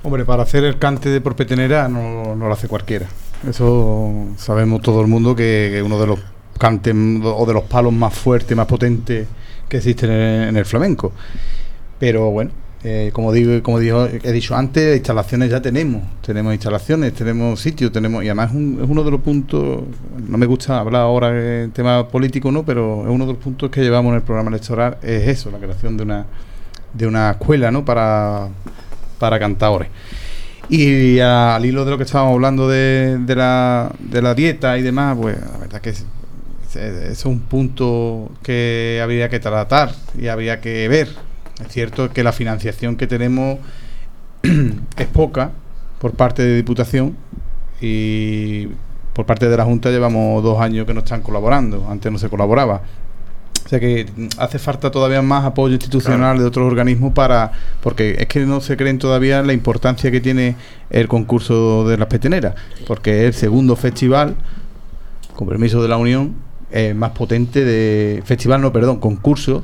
Hombre, 0.04 0.24
para 0.24 0.44
hacer 0.44 0.64
el 0.64 0.80
cante 0.80 1.10
de 1.10 1.20
porpetenera 1.20 1.90
no, 1.90 2.34
no 2.36 2.48
lo 2.48 2.54
hace 2.54 2.70
cualquiera. 2.70 3.08
Eso 3.48 4.30
sabemos 4.38 4.82
todo 4.82 5.02
el 5.02 5.08
mundo 5.08 5.36
que, 5.36 5.70
que 5.74 5.84
uno 5.84 6.00
de 6.00 6.08
los 6.08 6.20
cantes 6.58 6.96
o 7.24 7.46
de 7.46 7.54
los 7.54 7.64
palos 7.64 7.92
más 7.92 8.14
fuertes, 8.14 8.56
más 8.56 8.68
potentes 8.68 9.28
que 9.68 9.78
existen 9.78 10.12
en, 10.12 10.42
en 10.50 10.58
el 10.58 10.66
flamenco. 10.66 11.12
Pero 12.00 12.32
bueno, 12.32 12.52
eh, 12.82 13.10
como 13.12 13.34
digo, 13.34 13.62
como 13.62 13.80
dijo, 13.80 14.06
he 14.06 14.32
dicho 14.32 14.56
antes, 14.56 14.96
instalaciones 14.96 15.50
ya 15.50 15.62
tenemos, 15.62 16.02
tenemos 16.22 16.54
instalaciones, 16.54 17.14
tenemos 17.14 17.60
sitios, 17.60 17.92
tenemos 17.92 18.24
y 18.24 18.28
además 18.28 18.52
es, 18.52 18.56
un, 18.56 18.80
es, 18.82 18.90
uno 18.90 19.04
de 19.04 19.12
los 19.12 19.20
puntos. 19.20 19.84
No 20.28 20.38
me 20.38 20.46
gusta 20.46 20.80
hablar 20.80 21.02
ahora 21.02 21.64
en 21.64 21.72
tema 21.72 22.08
político, 22.08 22.52
no, 22.52 22.64
pero 22.64 23.04
es 23.04 23.10
uno 23.10 23.26
de 23.26 23.34
los 23.34 23.42
puntos 23.42 23.70
que 23.70 23.82
llevamos 23.82 24.12
en 24.12 24.16
el 24.16 24.22
programa 24.22 24.50
electoral 24.50 24.98
es 25.02 25.28
eso, 25.28 25.52
la 25.52 25.58
creación 25.58 25.98
de 25.98 26.04
una 26.04 26.26
de 26.94 27.06
una 27.06 27.32
escuela, 27.32 27.70
¿no? 27.70 27.84
Para 27.84 28.48
para 29.20 29.40
cantadores. 29.40 29.90
Y 30.70 31.20
al 31.20 31.66
hilo 31.66 31.84
de 31.84 31.92
lo 31.92 31.98
que 31.98 32.04
estábamos 32.04 32.36
hablando 32.36 32.70
de, 32.70 33.18
de, 33.20 33.36
la, 33.36 33.92
de 34.00 34.22
la 34.22 34.36
dieta 34.36 34.78
y 34.78 34.84
demás, 34.84 35.18
pues 35.20 35.36
la 35.42 35.58
verdad 35.58 35.82
que 35.82 35.90
es, 35.90 36.06
es, 36.70 36.76
es 36.76 37.26
un 37.26 37.40
punto 37.40 38.32
que 38.44 39.00
habría 39.02 39.30
que 39.30 39.40
tratar 39.40 39.94
y 40.18 40.28
habría 40.28 40.62
que 40.62 40.88
ver. 40.88 41.29
Es 41.60 41.74
cierto 41.74 42.10
que 42.12 42.24
la 42.24 42.32
financiación 42.32 42.96
que 42.96 43.08
tenemos 43.08 43.60
es 44.98 45.08
poca 45.08 45.52
por 46.00 46.14
parte 46.14 46.44
de 46.44 46.56
Diputación 46.56 47.18
y 47.82 48.68
por 49.14 49.26
parte 49.26 49.50
de 49.50 49.58
la 49.58 49.66
Junta 49.66 49.90
llevamos 49.90 50.42
dos 50.44 50.62
años 50.62 50.86
que 50.86 50.94
no 50.94 51.02
están 51.02 51.22
colaborando. 51.22 51.88
Antes 51.90 52.12
no 52.12 52.18
se 52.18 52.30
colaboraba. 52.30 52.82
O 53.66 53.70
sea 53.70 53.80
que 53.80 54.08
hace 54.38 54.58
falta 54.58 54.90
todavía 54.90 55.22
más 55.22 55.46
apoyo 55.46 55.74
institucional 55.74 56.20
claro. 56.20 56.40
de 56.40 56.46
otros 56.46 56.66
organismos 56.66 57.14
para. 57.14 57.52
Porque 57.82 58.16
es 58.18 58.28
que 58.28 58.40
no 58.46 58.62
se 58.62 58.78
creen 58.78 58.98
todavía 58.98 59.44
la 59.44 59.54
importancia 59.54 60.10
que 60.10 60.22
tiene 60.22 60.56
el 60.90 61.08
concurso 61.08 61.88
de 61.88 61.98
las 61.98 62.08
peteneras. 62.08 62.56
Porque 62.88 63.22
es 63.22 63.26
el 63.28 63.34
segundo 63.34 63.76
festival, 63.76 64.36
con 65.36 65.48
permiso 65.48 65.82
de 65.84 65.88
la 65.88 65.98
Unión, 65.98 66.36
eh, 66.72 66.94
más 66.94 67.12
potente 67.12 67.64
de. 67.64 68.24
Festival, 68.26 68.62
no, 68.62 68.74
perdón, 68.74 69.00
concurso 69.00 69.64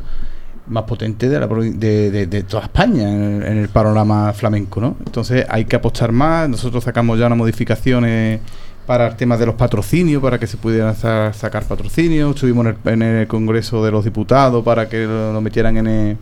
más 0.67 0.83
potente 0.83 1.29
de, 1.29 1.39
la, 1.39 1.47
de, 1.47 2.27
de, 2.27 2.43
toda 2.43 2.63
España 2.63 3.09
en 3.09 3.43
el, 3.43 3.57
en 3.57 3.67
panorama 3.67 4.33
flamenco, 4.33 4.81
¿no? 4.81 4.95
Entonces 5.05 5.45
hay 5.49 5.65
que 5.65 5.75
apostar 5.75 6.11
más. 6.11 6.49
Nosotros 6.49 6.83
sacamos 6.83 7.19
ya 7.19 7.27
unas 7.27 7.37
modificaciones 7.37 8.39
para 8.85 9.07
el 9.07 9.15
tema 9.15 9.37
de 9.37 9.45
los 9.45 9.55
patrocinios, 9.55 10.21
para 10.21 10.39
que 10.39 10.47
se 10.47 10.57
pudieran 10.57 10.95
sa 10.95 11.33
sacar 11.33 11.65
patrocinios. 11.65 12.35
Estuvimos 12.35 12.65
en 12.65 12.77
el, 12.83 12.93
en 12.93 13.01
el, 13.01 13.27
Congreso 13.27 13.83
de 13.83 13.91
los 13.91 14.03
Diputados 14.03 14.63
para 14.63 14.89
que 14.89 15.05
lo, 15.05 15.39
metieran 15.41 15.77
en 15.77 16.17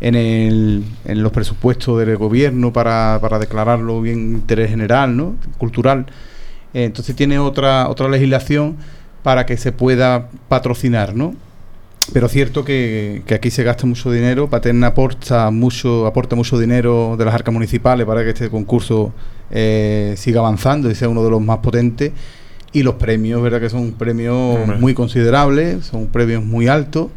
en, 0.00 0.14
el, 0.14 0.84
en 1.04 1.22
los 1.22 1.30
presupuestos 1.30 1.98
del 1.98 2.16
gobierno 2.16 2.72
para, 2.72 3.18
para 3.20 3.38
declararlo 3.38 4.00
bien 4.00 4.32
interés 4.32 4.70
general, 4.70 5.14
¿no? 5.16 5.36
cultural. 5.58 6.06
Eh, 6.72 6.84
entonces 6.84 7.14
tiene 7.14 7.38
otra, 7.38 7.88
otra 7.88 8.08
legislación 8.08 8.76
para 9.22 9.44
que 9.44 9.56
se 9.56 9.72
pueda 9.72 10.28
patrocinar, 10.48 11.14
¿no? 11.14 11.34
Pero 12.12 12.28
cierto 12.28 12.64
que, 12.64 13.22
que, 13.26 13.34
aquí 13.34 13.50
se 13.50 13.62
gasta 13.62 13.86
mucho 13.86 14.10
dinero, 14.10 14.48
Paterna 14.50 14.88
aporta 14.88 15.50
mucho, 15.50 16.06
aporta 16.06 16.34
mucho 16.34 16.58
dinero 16.58 17.16
de 17.16 17.24
las 17.24 17.34
arcas 17.34 17.52
municipales 17.52 18.06
para 18.06 18.24
que 18.24 18.30
este 18.30 18.50
concurso 18.50 19.12
eh, 19.50 20.14
siga 20.16 20.40
avanzando 20.40 20.90
y 20.90 20.94
sea 20.94 21.08
uno 21.08 21.22
de 21.22 21.30
los 21.30 21.40
más 21.40 21.58
potentes. 21.58 22.12
Y 22.72 22.82
los 22.84 22.94
premios, 22.94 23.42
verdad 23.42 23.60
que 23.60 23.68
son 23.68 23.92
premios 23.92 24.34
Hombre. 24.34 24.78
muy 24.78 24.94
considerables, 24.94 25.86
son 25.86 26.06
premios 26.06 26.44
muy 26.44 26.68
altos. 26.68 27.08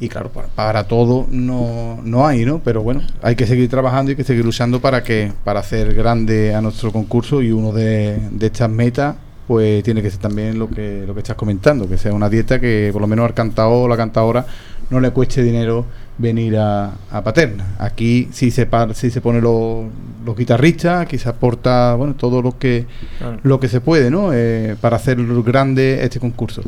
Y 0.00 0.08
claro, 0.08 0.30
para, 0.30 0.48
para, 0.48 0.84
todo 0.84 1.26
no, 1.30 2.00
no 2.02 2.26
hay, 2.26 2.44
¿no? 2.44 2.60
Pero 2.64 2.82
bueno, 2.82 3.02
hay 3.22 3.36
que 3.36 3.46
seguir 3.46 3.68
trabajando 3.68 4.10
y 4.10 4.12
hay 4.12 4.16
que 4.16 4.24
seguir 4.24 4.44
luchando 4.44 4.80
para 4.80 5.02
que 5.04 5.32
para 5.44 5.60
hacer 5.60 5.94
grande 5.94 6.54
a 6.54 6.60
nuestro 6.60 6.90
concurso 6.90 7.42
y 7.42 7.52
uno 7.52 7.72
de, 7.72 8.18
de 8.30 8.46
estas 8.46 8.70
metas 8.70 9.16
pues 9.50 9.82
tiene 9.82 10.00
que 10.00 10.08
ser 10.12 10.20
también 10.20 10.60
lo 10.60 10.70
que 10.70 11.02
lo 11.04 11.12
que 11.12 11.18
estás 11.18 11.34
comentando, 11.34 11.88
que 11.88 11.98
sea 11.98 12.14
una 12.14 12.28
dieta 12.28 12.60
que 12.60 12.90
por 12.92 13.02
lo 13.02 13.08
menos 13.08 13.26
al 13.26 13.34
cantador 13.34 13.86
o 13.86 13.88
la 13.88 13.96
cantadora 13.96 14.46
no 14.90 15.00
le 15.00 15.10
cueste 15.10 15.42
dinero 15.42 15.86
venir 16.18 16.56
a, 16.56 16.92
a 17.10 17.24
Paterna. 17.24 17.74
Aquí 17.80 18.28
sí 18.30 18.52
se 18.52 18.68
sí 18.94 19.10
se 19.10 19.20
pone 19.20 19.40
los, 19.40 19.86
los 20.24 20.36
guitarristas, 20.36 21.02
aquí 21.02 21.18
se 21.18 21.28
aporta 21.28 21.96
bueno 21.96 22.14
todo 22.14 22.42
lo 22.42 22.58
que 22.60 22.86
claro. 23.18 23.40
lo 23.42 23.58
que 23.58 23.66
se 23.66 23.80
puede, 23.80 24.08
¿no? 24.08 24.32
Eh, 24.32 24.76
para 24.80 24.98
hacer 24.98 25.18
grande 25.42 26.04
este 26.04 26.20
concurso. 26.20 26.62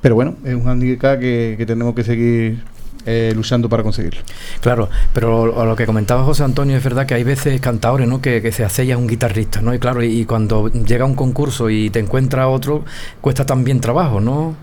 Pero 0.00 0.16
bueno, 0.16 0.34
es 0.44 0.56
un 0.56 0.68
handicap 0.68 1.20
que, 1.20 1.54
que 1.56 1.66
tenemos 1.66 1.94
que 1.94 2.02
seguir 2.02 2.64
eh, 3.06 3.32
luchando 3.34 3.68
para 3.68 3.82
conseguirlo. 3.82 4.20
Claro, 4.60 4.88
pero 5.12 5.46
lo, 5.46 5.64
lo, 5.64 5.76
que 5.76 5.86
comentaba 5.86 6.24
José 6.24 6.44
Antonio 6.44 6.76
es 6.76 6.84
verdad 6.84 7.06
que 7.06 7.14
hay 7.14 7.24
veces 7.24 7.60
cantadores 7.60 8.08
¿no? 8.08 8.20
que, 8.20 8.42
que 8.42 8.52
se 8.52 8.64
hace 8.64 8.94
un 8.96 9.06
guitarrista, 9.06 9.60
¿no? 9.60 9.74
Y 9.74 9.78
claro, 9.78 10.02
y, 10.02 10.20
y, 10.20 10.24
cuando 10.24 10.68
llega 10.68 11.04
un 11.04 11.14
concurso 11.14 11.70
y 11.70 11.90
te 11.90 11.98
encuentra 11.98 12.48
otro, 12.48 12.84
cuesta 13.20 13.46
también 13.46 13.80
trabajo, 13.80 14.20
¿no, 14.20 14.54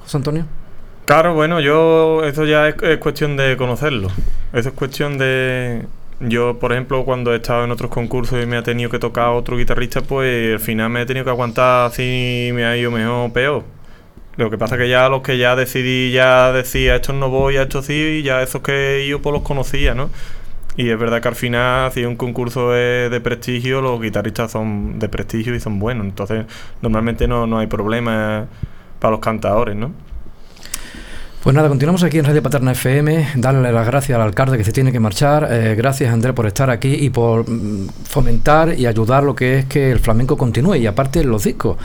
José 0.00 0.16
Antonio? 0.16 0.46
Claro, 1.06 1.34
bueno, 1.34 1.60
yo, 1.60 2.24
eso 2.24 2.44
ya 2.44 2.68
es, 2.68 2.76
es 2.82 2.98
cuestión 2.98 3.36
de 3.36 3.56
conocerlo. 3.56 4.08
Eso 4.52 4.68
es 4.68 4.74
cuestión 4.74 5.18
de, 5.18 5.86
yo, 6.20 6.58
por 6.58 6.72
ejemplo, 6.72 7.04
cuando 7.06 7.32
he 7.32 7.36
estado 7.36 7.64
en 7.64 7.70
otros 7.70 7.90
concursos 7.90 8.42
y 8.42 8.46
me 8.46 8.58
ha 8.58 8.62
tenido 8.62 8.90
que 8.90 8.98
tocar 8.98 9.28
otro 9.28 9.56
guitarrista, 9.56 10.02
pues 10.02 10.52
al 10.52 10.60
final 10.60 10.90
me 10.90 11.02
he 11.02 11.06
tenido 11.06 11.24
que 11.24 11.30
aguantar 11.30 11.90
si 11.92 12.50
me 12.52 12.66
ha 12.66 12.76
ido 12.76 12.90
mejor 12.90 13.30
o 13.30 13.32
peor. 13.32 13.64
Lo 14.36 14.50
que 14.50 14.58
pasa 14.58 14.78
que 14.78 14.88
ya 14.88 15.08
los 15.08 15.22
que 15.22 15.38
ya 15.38 15.56
decidí, 15.56 16.12
ya 16.12 16.52
decía, 16.52 16.96
estos 16.96 17.14
no 17.14 17.28
voy, 17.28 17.56
a 17.56 17.62
estos 17.62 17.86
sí, 17.86 18.20
y 18.20 18.22
ya 18.22 18.42
esos 18.42 18.62
que 18.62 19.06
yo 19.08 19.20
pues 19.20 19.32
los 19.32 19.42
conocía, 19.42 19.94
¿no? 19.94 20.10
Y 20.76 20.88
es 20.88 20.98
verdad 20.98 21.20
que 21.20 21.28
al 21.28 21.34
final, 21.34 21.92
si 21.92 22.04
un 22.04 22.16
concurso 22.16 22.74
es 22.74 23.10
de 23.10 23.20
prestigio, 23.20 23.80
los 23.80 24.00
guitarristas 24.00 24.52
son 24.52 24.98
de 24.98 25.08
prestigio 25.08 25.54
y 25.54 25.60
son 25.60 25.78
buenos. 25.78 26.06
Entonces, 26.06 26.46
normalmente 26.80 27.26
no, 27.28 27.46
no 27.46 27.58
hay 27.58 27.66
problema 27.66 28.46
para 28.98 29.10
los 29.10 29.20
cantadores, 29.20 29.76
¿no? 29.76 29.92
Pues 31.42 31.56
nada, 31.56 31.70
continuamos 31.70 32.02
aquí 32.02 32.18
en 32.18 32.26
Radio 32.26 32.42
Paterna 32.42 32.72
FM. 32.72 33.28
Darle 33.36 33.72
las 33.72 33.86
gracias 33.86 34.14
al 34.14 34.20
alcalde 34.20 34.58
que 34.58 34.64
se 34.64 34.72
tiene 34.72 34.92
que 34.92 35.00
marchar. 35.00 35.48
Eh, 35.50 35.74
gracias, 35.74 36.12
Andrés, 36.12 36.34
por 36.34 36.46
estar 36.46 36.68
aquí 36.68 36.92
y 36.92 37.08
por 37.08 37.48
mm, 37.48 37.88
fomentar 38.04 38.78
y 38.78 38.84
ayudar 38.84 39.22
lo 39.22 39.34
que 39.34 39.60
es 39.60 39.64
que 39.64 39.90
el 39.90 40.00
flamenco 40.00 40.36
continúe. 40.36 40.74
Y 40.74 40.86
aparte, 40.86 41.24
los 41.24 41.44
discos 41.44 41.78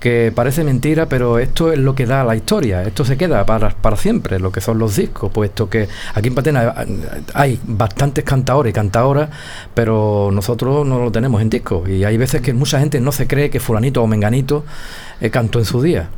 que 0.00 0.32
parece 0.34 0.64
mentira, 0.64 1.06
pero 1.06 1.38
esto 1.38 1.72
es 1.72 1.78
lo 1.78 1.94
que 1.94 2.06
da 2.06 2.24
la 2.24 2.36
historia, 2.36 2.82
esto 2.82 3.04
se 3.04 3.16
queda 3.16 3.44
para, 3.44 3.70
para 3.70 3.96
siempre, 3.96 4.38
lo 4.38 4.52
que 4.52 4.60
son 4.60 4.78
los 4.78 4.96
discos, 4.96 5.30
puesto 5.32 5.68
que 5.68 5.88
aquí 6.14 6.28
en 6.28 6.34
Patena 6.34 6.74
hay 7.34 7.58
bastantes 7.64 8.24
cantadores 8.24 8.70
y 8.70 8.74
cantadoras, 8.74 9.30
pero 9.74 10.30
nosotros 10.32 10.86
no 10.86 10.98
lo 10.98 11.10
tenemos 11.10 11.42
en 11.42 11.50
discos, 11.50 11.88
y 11.88 12.04
hay 12.04 12.16
veces 12.16 12.40
que 12.40 12.52
mucha 12.52 12.78
gente 12.78 13.00
no 13.00 13.12
se 13.12 13.26
cree 13.26 13.50
que 13.50 13.60
fulanito 13.60 14.02
o 14.02 14.06
menganito 14.06 14.64
eh, 15.20 15.30
cantó 15.30 15.58
en 15.58 15.64
su 15.64 15.82
día. 15.82 16.08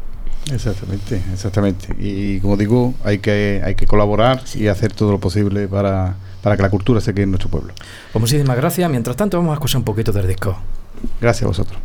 Exactamente, 0.53 1.21
exactamente. 1.33 1.95
Y 1.99 2.41
como 2.41 2.57
digo, 2.57 2.95
hay 3.05 3.19
que, 3.19 3.63
hay 3.65 3.75
que 3.75 3.87
colaborar 3.87 4.43
y 4.55 4.67
hacer 4.67 4.93
todo 4.93 5.13
lo 5.13 5.21
posible 5.21 5.69
para, 5.69 6.17
para 6.43 6.57
que 6.57 6.63
la 6.63 6.71
cultura 6.71 7.01
se 7.01 7.13
quede 7.13 7.25
en 7.25 7.31
nuestro 7.31 7.51
pueblo. 7.51 7.73
Pues 8.13 8.21
muchísimas 8.21 8.57
gracias. 8.57 8.91
Mientras 8.91 9.17
tanto, 9.17 9.37
vamos 9.37 9.53
a 9.53 9.55
escuchar 9.55 9.79
un 9.79 9.85
poquito 9.85 10.13
del 10.13 10.27
disco. 10.27 10.57
Gracias 11.21 11.45
a 11.45 11.47
vosotros. 11.47 11.79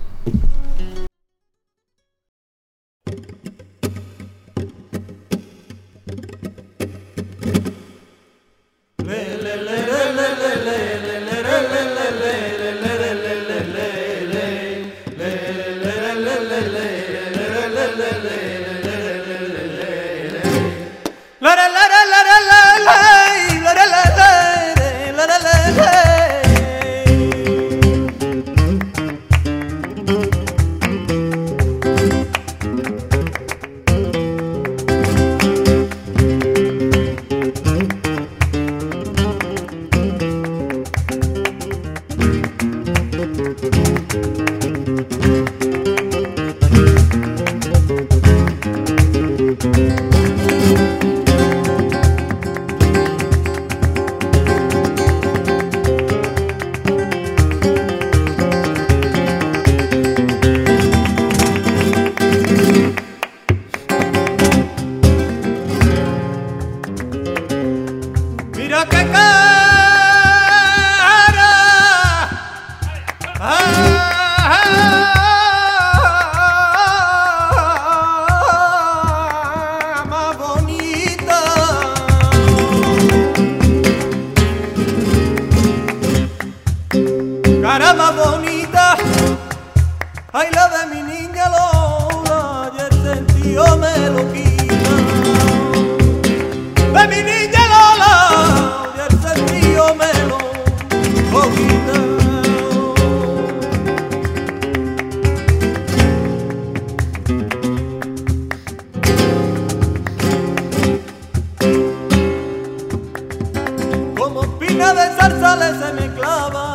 Leña 114.86 114.94
de 114.94 115.16
zarzales 115.16 115.78
se 115.80 115.94
me 115.94 116.14
clava 116.14 116.74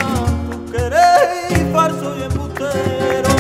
tu 0.50 0.72
querer 0.72 1.72
falso 1.72 2.16
y 2.18 2.22
embustero. 2.22 3.30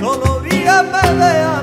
Todavía 0.00 0.82
me 0.82 1.14
deja 1.14 1.57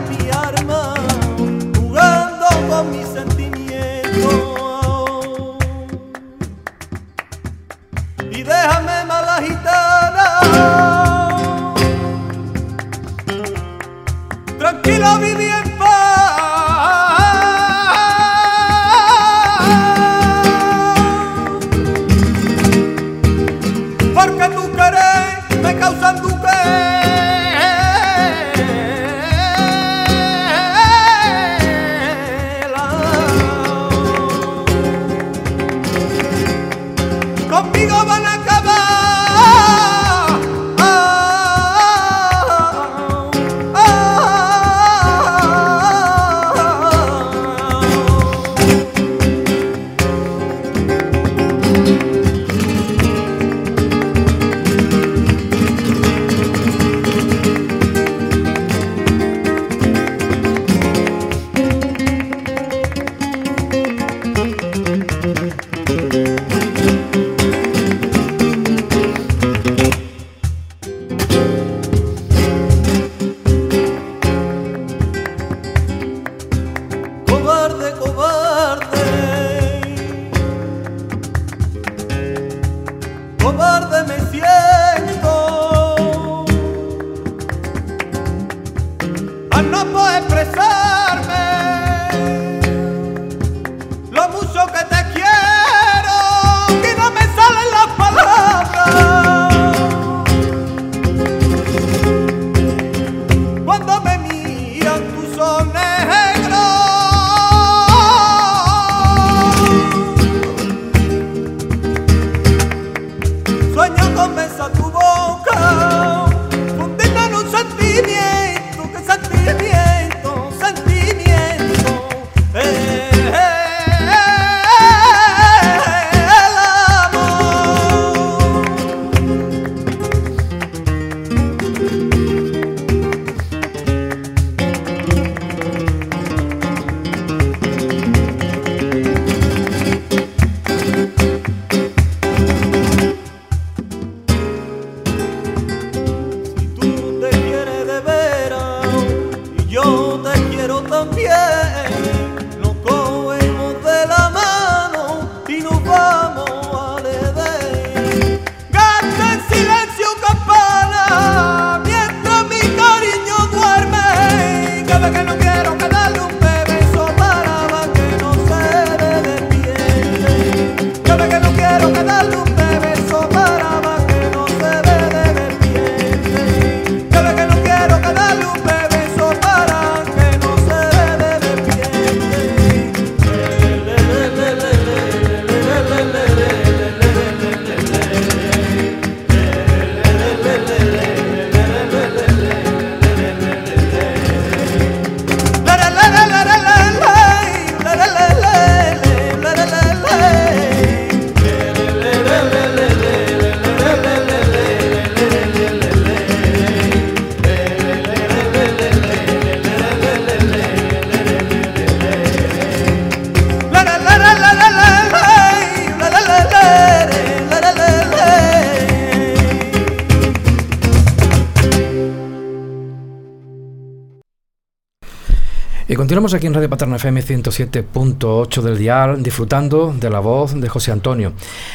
continuamos 226.06 226.35
aquí 226.35 226.45
en 226.45 226.53
Radio 226.53 226.69
Paterna 226.69 226.97
FM 226.97 227.19
107.8 227.19 228.62
del 228.62 228.77
dial, 228.77 229.23
disfrutando 229.23 229.91
de 229.91 230.12
la 230.12 230.19
voz 230.19 230.53
de 230.53 230.69
José 230.69 230.91
Antonio. 230.91 231.33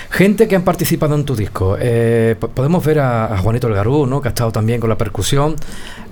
Gente 0.09 0.47
que 0.47 0.55
han 0.55 0.63
participado 0.63 1.17
en 1.17 1.25
tu 1.25 1.35
disco. 1.35 1.77
Eh, 1.81 2.37
podemos 2.55 2.85
ver 2.85 3.01
a, 3.01 3.37
Juanito 3.39 3.67
El 3.67 3.75
Garú, 3.75 4.07
¿no? 4.07 4.23
que 4.23 4.29
ha 4.29 4.31
estado 4.31 4.53
también 4.53 4.79
con 4.79 4.89
la 4.89 4.97
percusión, 4.97 5.57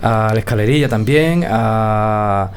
a 0.03 0.33
la 0.33 0.39
escalerilla 0.41 0.89
también, 0.89 1.45
a, 1.49 2.51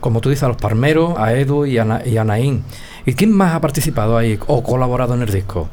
como 0.00 0.22
tú 0.22 0.30
dices, 0.30 0.44
a 0.44 0.48
los 0.48 0.56
parmeros, 0.56 1.18
a 1.18 1.34
Edu 1.34 1.66
y 1.66 1.76
a, 1.76 2.02
y 2.06 2.16
a 2.16 2.24
Naín. 2.24 2.64
¿Y 3.04 3.12
quién 3.12 3.30
más 3.30 3.54
ha 3.54 3.60
participado 3.60 4.16
ahí 4.16 4.38
o 4.46 4.62
colaborado 4.62 5.12
en 5.12 5.20
el 5.20 5.30
disco? 5.30 5.68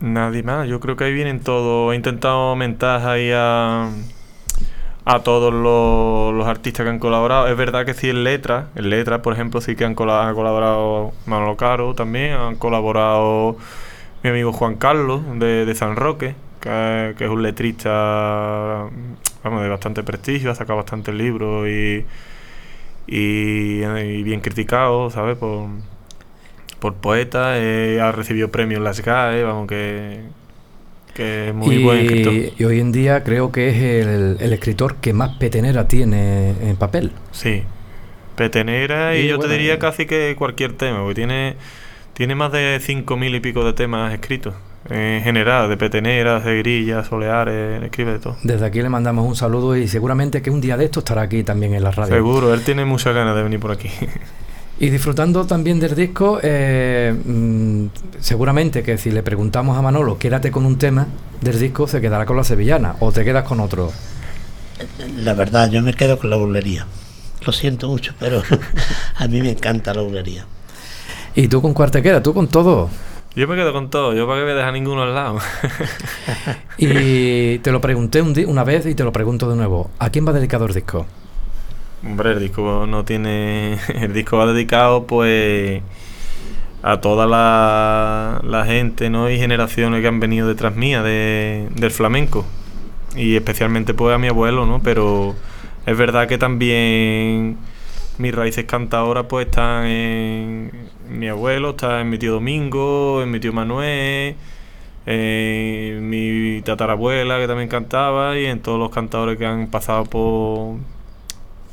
Nadie 0.00 0.42
más. 0.42 0.66
Yo 0.66 0.80
creo 0.80 0.96
que 0.96 1.04
ahí 1.04 1.12
vienen 1.12 1.40
todos. 1.40 1.92
He 1.92 1.96
intentado 1.96 2.48
aumentar 2.48 3.06
ahí 3.06 3.30
a 3.34 3.90
a 5.04 5.20
todos 5.20 5.52
los, 5.52 6.46
artistas 6.46 6.84
que 6.84 6.90
han 6.90 6.98
colaborado. 6.98 7.48
Es 7.48 7.56
verdad 7.56 7.84
que 7.86 7.94
sí 7.94 8.10
en 8.10 8.24
letras, 8.24 8.66
en 8.74 8.90
letras 8.90 9.20
por 9.20 9.32
ejemplo 9.32 9.60
sí 9.60 9.76
que 9.76 9.84
han 9.84 9.94
colaborado 9.94 11.12
Manolo 11.26 11.56
Caro 11.56 11.94
también, 11.94 12.32
han 12.32 12.56
colaborado 12.56 13.56
mi 14.22 14.30
amigo 14.30 14.52
Juan 14.52 14.76
Carlos 14.76 15.22
de, 15.38 15.74
San 15.74 15.96
Roque, 15.96 16.34
que, 16.60 17.14
es 17.18 17.28
un 17.28 17.42
letrista 17.42 18.88
vamos, 19.44 19.62
de 19.62 19.68
bastante 19.68 20.02
prestigio, 20.02 20.50
ha 20.50 20.54
sacado 20.54 20.78
bastantes 20.78 21.14
libros 21.14 21.68
y, 21.68 22.04
y, 23.06 24.22
bien 24.22 24.40
criticado, 24.40 25.10
¿sabes? 25.10 25.36
Por, 25.38 25.68
por 26.80 26.94
poetas, 26.94 27.56
eh, 27.60 28.00
ha 28.02 28.12
recibido 28.12 28.50
premios 28.50 28.78
en 28.78 28.84
las 28.84 29.00
GAE, 29.00 29.44
vamos 29.44 29.68
que 29.68 30.20
que 31.14 31.48
es 31.48 31.54
muy 31.54 31.76
y, 31.76 31.82
buen 31.82 31.98
escritor. 32.00 32.34
Y 32.58 32.64
hoy 32.64 32.80
en 32.80 32.92
día 32.92 33.22
creo 33.22 33.52
que 33.52 33.68
es 33.68 34.06
el, 34.06 34.52
escritor 34.52 34.96
que 34.96 35.12
más 35.12 35.36
petenera 35.36 35.88
tiene 35.88 36.54
en 36.62 36.76
papel. 36.76 37.12
Sí, 37.30 37.62
petenera 38.36 39.16
y, 39.16 39.28
yo 39.28 39.38
te 39.38 39.48
diría 39.48 39.78
casi 39.78 40.06
que 40.06 40.34
cualquier 40.38 40.72
tema, 40.72 41.00
porque 41.00 41.14
tiene, 41.14 41.56
tiene 42.14 42.34
más 42.34 42.52
de 42.52 42.78
cinco 42.80 43.16
mil 43.16 43.34
y 43.34 43.40
pico 43.40 43.64
de 43.64 43.72
temas 43.72 44.12
escritos. 44.12 44.54
En 44.90 45.22
general, 45.22 45.68
de 45.68 45.76
peteneras, 45.76 46.44
de 46.44 46.58
grillas, 46.58 47.06
soleares, 47.06 47.82
escribe 47.84 48.14
de 48.14 48.18
todo. 48.18 48.36
Desde 48.42 48.66
aquí 48.66 48.82
le 48.82 48.88
mandamos 48.88 49.26
un 49.26 49.36
saludo 49.36 49.76
y 49.76 49.86
seguramente 49.86 50.42
que 50.42 50.50
un 50.50 50.60
día 50.60 50.76
de 50.76 50.86
esto 50.86 51.00
estará 51.00 51.22
aquí 51.22 51.44
también 51.44 51.74
en 51.74 51.84
la 51.84 51.92
radio. 51.92 52.12
Seguro, 52.12 52.52
él 52.52 52.62
tiene 52.62 52.84
muchas 52.84 53.14
ganas 53.14 53.36
de 53.36 53.44
venir 53.44 53.60
por 53.60 53.70
aquí. 53.70 53.88
Y 54.82 54.90
disfrutando 54.90 55.46
también 55.46 55.78
del 55.78 55.94
disco, 55.94 56.40
eh, 56.42 57.14
mm, 57.14 57.86
seguramente 58.18 58.82
que 58.82 58.98
si 58.98 59.12
le 59.12 59.22
preguntamos 59.22 59.78
a 59.78 59.80
Manolo, 59.80 60.18
quédate 60.18 60.50
con 60.50 60.66
un 60.66 60.76
tema 60.76 61.06
del 61.40 61.60
disco, 61.60 61.86
se 61.86 62.00
quedará 62.00 62.26
con 62.26 62.36
la 62.36 62.42
sevillana 62.42 62.96
o 62.98 63.12
te 63.12 63.24
quedas 63.24 63.44
con 63.44 63.60
otro. 63.60 63.92
La 65.18 65.34
verdad, 65.34 65.70
yo 65.70 65.82
me 65.82 65.94
quedo 65.94 66.18
con 66.18 66.30
la 66.30 66.36
bulería. 66.36 66.84
Lo 67.46 67.52
siento 67.52 67.88
mucho, 67.88 68.12
pero 68.18 68.42
a 69.18 69.28
mí 69.28 69.40
me 69.40 69.50
encanta 69.50 69.94
la 69.94 70.02
bulería. 70.02 70.46
¿Y 71.36 71.46
tú 71.46 71.62
con 71.62 71.74
cuál 71.74 71.92
te 71.92 72.02
quedas? 72.02 72.24
¿Tú 72.24 72.34
con 72.34 72.48
todo? 72.48 72.90
Yo 73.36 73.46
me 73.46 73.54
quedo 73.54 73.72
con 73.72 73.88
todo, 73.88 74.14
yo 74.14 74.26
para 74.26 74.40
que 74.40 74.46
me 74.46 74.52
deja 74.52 74.72
ninguno 74.72 75.04
al 75.04 75.14
lado. 75.14 75.38
y 76.76 77.60
te 77.60 77.70
lo 77.70 77.80
pregunté 77.80 78.20
una 78.20 78.64
vez 78.64 78.84
y 78.86 78.96
te 78.96 79.04
lo 79.04 79.12
pregunto 79.12 79.48
de 79.48 79.54
nuevo. 79.54 79.92
¿A 80.00 80.10
quién 80.10 80.26
va 80.26 80.32
dedicado 80.32 80.66
el 80.66 80.74
disco? 80.74 81.06
Hombre, 82.04 82.32
el 82.32 82.40
disco 82.40 82.86
no 82.86 83.04
tiene. 83.04 83.78
El 83.94 84.12
disco 84.12 84.36
va 84.38 84.46
dedicado, 84.52 85.06
pues. 85.06 85.82
A 86.82 87.00
toda 87.00 87.26
la, 87.28 88.64
gente, 88.66 89.08
¿no? 89.08 89.30
Y 89.30 89.38
generaciones 89.38 90.00
que 90.02 90.08
han 90.08 90.18
venido 90.18 90.48
detrás 90.48 90.74
mía 90.74 91.02
de, 91.02 91.68
del 91.76 91.92
flamenco. 91.92 92.44
Y 93.14 93.36
especialmente, 93.36 93.94
pues, 93.94 94.14
a 94.14 94.18
mi 94.18 94.28
abuelo, 94.28 94.66
¿no? 94.66 94.80
Pero 94.82 95.36
es 95.86 95.96
verdad 95.96 96.26
que 96.26 96.38
también 96.38 97.56
mis 98.18 98.34
raíces 98.34 98.64
cantadoras, 98.64 99.26
pues, 99.28 99.46
están 99.46 99.86
en 99.86 100.72
mi 101.08 101.28
abuelo, 101.28 101.70
está 101.70 102.00
en 102.00 102.10
mi 102.10 102.18
tío 102.18 102.32
Domingo, 102.32 103.22
en 103.22 103.30
mi 103.30 103.38
tío 103.40 103.52
Manuel. 103.52 104.36
En 105.06 106.08
mi 106.08 106.62
tatarabuela 106.62 107.38
que 107.38 107.48
también 107.48 107.68
cantaba 107.68 108.38
y 108.38 108.46
en 108.46 108.60
todos 108.60 108.78
los 108.78 108.90
cantadores 108.90 109.36
que 109.36 109.46
han 109.46 109.68
pasado 109.68 110.04
por, 110.04 110.76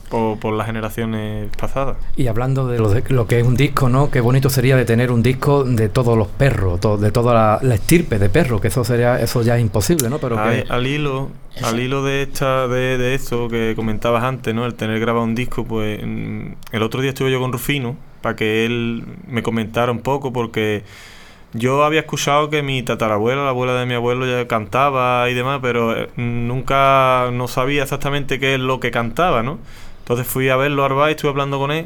por, 0.09 0.53
las 0.53 0.65
generaciones 0.65 1.49
pasadas. 1.55 1.97
Y 2.15 2.27
hablando 2.27 2.67
de 2.67 2.79
lo, 2.79 3.27
que 3.27 3.39
es 3.39 3.45
un 3.45 3.55
disco, 3.55 3.89
¿no? 3.89 4.09
Qué 4.09 4.21
bonito 4.21 4.49
sería 4.49 4.75
de 4.75 4.85
tener 4.85 5.11
un 5.11 5.21
disco 5.21 5.63
de 5.63 5.89
todos 5.89 6.17
los 6.17 6.27
perros, 6.27 6.79
de 6.99 7.11
toda 7.11 7.59
la, 7.61 7.75
estirpe 7.75 8.19
de 8.19 8.29
perros, 8.29 8.61
que 8.61 8.67
eso 8.67 8.83
sería 8.83 9.19
eso 9.19 9.41
ya 9.41 9.55
es 9.55 9.61
imposible, 9.61 10.09
¿no? 10.09 10.19
Pero 10.19 10.39
al 10.39 10.87
hilo 10.87 11.29
al 11.63 11.79
hilo 11.79 12.03
de 12.03 12.21
esta 12.23 12.67
de, 12.67 12.97
de 12.97 13.15
esto 13.15 13.47
que 13.49 13.73
comentabas 13.75 14.23
antes, 14.23 14.53
¿no? 14.53 14.65
El 14.65 14.75
tener 14.75 14.99
grabado 14.99 15.25
un 15.25 15.35
disco, 15.35 15.65
pues 15.65 16.01
el 16.01 16.83
otro 16.83 17.01
día 17.01 17.09
estuve 17.09 17.31
yo 17.31 17.39
con 17.39 17.51
Rufino 17.51 17.95
para 18.21 18.35
que 18.35 18.65
él 18.65 19.05
me 19.27 19.43
comentara 19.43 19.91
un 19.91 19.99
poco 19.99 20.33
porque 20.33 20.83
yo 21.53 21.83
había 21.83 22.01
escuchado 22.01 22.49
que 22.49 22.61
mi 22.61 22.83
tatarabuela, 22.83 23.43
la 23.43 23.49
abuela 23.49 23.73
de 23.73 23.85
mi 23.85 23.95
abuelo, 23.95 24.25
ya 24.25 24.47
cantaba 24.47 25.29
y 25.29 25.33
demás, 25.33 25.59
pero 25.61 25.97
eh, 25.97 26.09
nunca 26.15 27.29
no 27.33 27.47
sabía 27.47 27.83
exactamente 27.83 28.39
qué 28.39 28.53
es 28.55 28.59
lo 28.59 28.79
que 28.79 28.91
cantaba, 28.91 29.41
¿no? 29.41 29.57
Entonces 30.09 30.25
fui 30.25 30.49
a 30.49 30.55
verlo 30.55 31.03
a 31.03 31.09
y 31.09 31.11
estuve 31.11 31.29
hablando 31.29 31.59
con 31.59 31.69
él. 31.69 31.85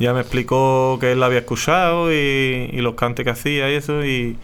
Ya 0.00 0.12
me 0.12 0.20
explicó 0.20 0.98
que 1.00 1.12
él 1.12 1.20
la 1.20 1.26
había 1.26 1.38
escuchado 1.38 2.12
y, 2.12 2.72
los 2.72 2.94
cantes 2.94 3.22
que 3.24 3.30
hacía 3.30 3.70
y 3.70 3.74
eso. 3.74 4.04
Y, 4.04 4.36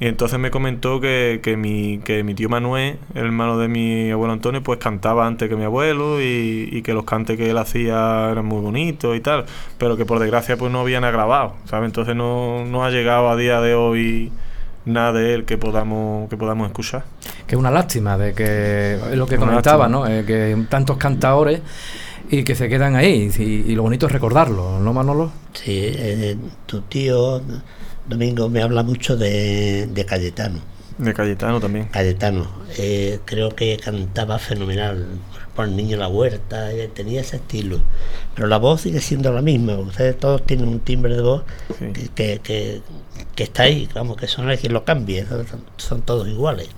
entonces 0.00 0.40
me 0.40 0.50
comentó 0.50 1.00
que, 1.00 1.38
que, 1.40 1.56
mi, 1.56 2.00
que 2.04 2.24
mi 2.24 2.34
tío 2.34 2.48
Manuel, 2.48 2.98
el 3.14 3.26
hermano 3.26 3.58
de 3.58 3.68
mi 3.68 4.10
abuelo 4.10 4.32
Antonio, 4.32 4.60
pues 4.60 4.80
cantaba 4.80 5.24
antes 5.24 5.48
que 5.48 5.54
mi 5.54 5.62
abuelo 5.62 6.20
y, 6.20 6.82
que 6.82 6.94
los 6.94 7.04
cantes 7.04 7.36
que 7.36 7.48
él 7.48 7.58
hacía 7.58 8.30
eran 8.32 8.44
muy 8.44 8.60
bonitos 8.60 9.16
y 9.16 9.20
tal. 9.20 9.44
Pero 9.78 9.96
que 9.96 10.04
por 10.04 10.18
desgracia 10.18 10.56
pues 10.56 10.72
no 10.72 10.80
habían 10.80 11.02
grabado, 11.02 11.54
¿sabes? 11.66 11.86
Entonces 11.86 12.16
no, 12.16 12.64
no 12.64 12.84
ha 12.84 12.90
llegado 12.90 13.30
a 13.30 13.36
día 13.36 13.60
de 13.60 13.76
hoy 13.76 14.32
nada 14.84 15.12
de 15.12 15.34
él 15.34 15.44
que 15.44 15.58
podamos 15.58 16.28
que 16.28 16.36
podamos 16.36 16.66
escuchar. 16.66 17.04
Que 17.46 17.54
es 17.54 17.58
una 17.60 17.70
lástima 17.70 18.18
de 18.18 18.34
que 18.34 18.94
es 18.94 19.16
lo 19.16 19.28
que 19.28 19.36
comentaba, 19.36 19.88
¿no? 19.88 20.08
Eh, 20.08 20.24
que 20.24 20.56
tantos 20.68 20.96
cantadores 20.96 21.62
y 22.30 22.44
que 22.44 22.54
se 22.54 22.68
quedan 22.68 22.96
ahí. 22.96 23.30
Y, 23.38 23.74
lo 23.74 23.82
bonito 23.82 24.06
es 24.06 24.12
recordarlo, 24.12 24.78
¿no, 24.80 24.92
Manolo? 24.92 25.32
Sí, 25.52 25.80
eh, 25.84 26.36
tu 26.66 26.82
tío 26.82 27.42
Domingo 28.08 28.48
me 28.48 28.62
habla 28.62 28.82
mucho 28.82 29.16
de, 29.16 30.04
Cayetano. 30.08 30.60
De 30.98 31.14
Cayetano 31.14 31.60
también. 31.60 31.86
Cayetano. 31.86 32.46
Eh, 32.78 33.20
creo 33.24 33.50
que 33.50 33.76
cantaba 33.76 34.38
fenomenal. 34.38 35.06
Por 35.54 35.66
el 35.66 35.76
niño 35.76 35.94
en 35.94 36.00
la 36.00 36.08
huerta, 36.08 36.72
eh, 36.72 36.88
tenía 36.94 37.20
ese 37.20 37.36
estilo. 37.36 37.82
Pero 38.34 38.48
la 38.48 38.56
voz 38.56 38.80
sigue 38.80 39.00
siendo 39.00 39.30
la 39.32 39.42
misma. 39.42 39.74
Ustedes 39.74 40.18
todos 40.18 40.44
tienen 40.46 40.66
un 40.66 40.80
timbre 40.80 41.14
de 41.14 41.20
voz 41.20 41.42
que, 42.14 42.38
que, 42.38 42.80
que, 43.34 43.42
está 43.42 43.64
ahí. 43.64 43.86
Vamos, 43.94 44.16
que 44.16 44.26
son 44.26 44.48
el 44.50 44.58
que 44.58 44.70
lo 44.70 44.84
cambie. 44.84 45.26
son 45.76 46.02
todos 46.02 46.26
iguales. 46.26 46.70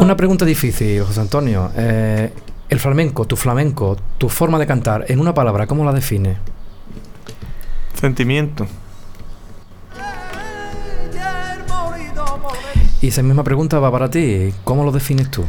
Una 0.00 0.16
pregunta 0.16 0.44
difícil, 0.44 1.02
José 1.02 1.20
Antonio. 1.20 1.72
Eh, 1.76 2.32
el 2.68 2.78
flamenco, 2.78 3.26
tu 3.26 3.34
flamenco, 3.34 3.96
tu 4.16 4.28
forma 4.28 4.58
de 4.58 4.66
cantar, 4.66 5.04
en 5.08 5.18
una 5.18 5.34
palabra, 5.34 5.66
¿cómo 5.66 5.84
la 5.84 5.92
define? 5.92 6.36
Sentimiento. 7.94 8.66
Y 13.02 13.08
esa 13.08 13.22
misma 13.22 13.42
pregunta 13.42 13.80
va 13.80 13.90
para 13.90 14.08
ti. 14.08 14.54
¿Cómo 14.62 14.84
lo 14.84 14.92
defines 14.92 15.32
tú? 15.32 15.44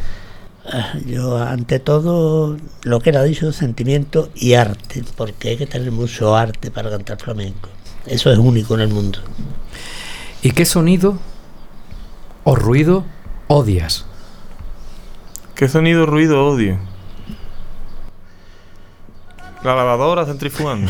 Ah, 0.66 0.94
yo, 1.06 1.38
ante 1.38 1.80
todo, 1.80 2.58
lo 2.84 3.00
que 3.02 3.12
era 3.12 3.24
dicho, 3.24 3.52
sentimiento 3.52 4.30
y 4.34 4.54
arte, 4.54 5.04
porque 5.16 5.50
hay 5.50 5.58
que 5.58 5.68
tener 5.68 5.92
mucho 5.92 6.36
arte 6.36 6.72
para 6.72 6.90
cantar 6.90 7.20
flamenco. 7.20 7.70
Eso 8.08 8.32
es 8.32 8.40
único 8.40 8.74
en 8.74 8.82
el 8.82 8.90
mundo. 8.90 9.20
¿Y 10.42 10.52
qué 10.52 10.66
sonido 10.66 11.20
o 12.44 12.56
ruido 12.56 13.04
odias? 13.48 14.09
¿Qué 15.60 15.68
sonido, 15.68 16.06
ruido 16.06 16.48
odio? 16.48 16.78
La 19.62 19.76
lavadora 19.76 20.26
centrifugando. 20.26 20.90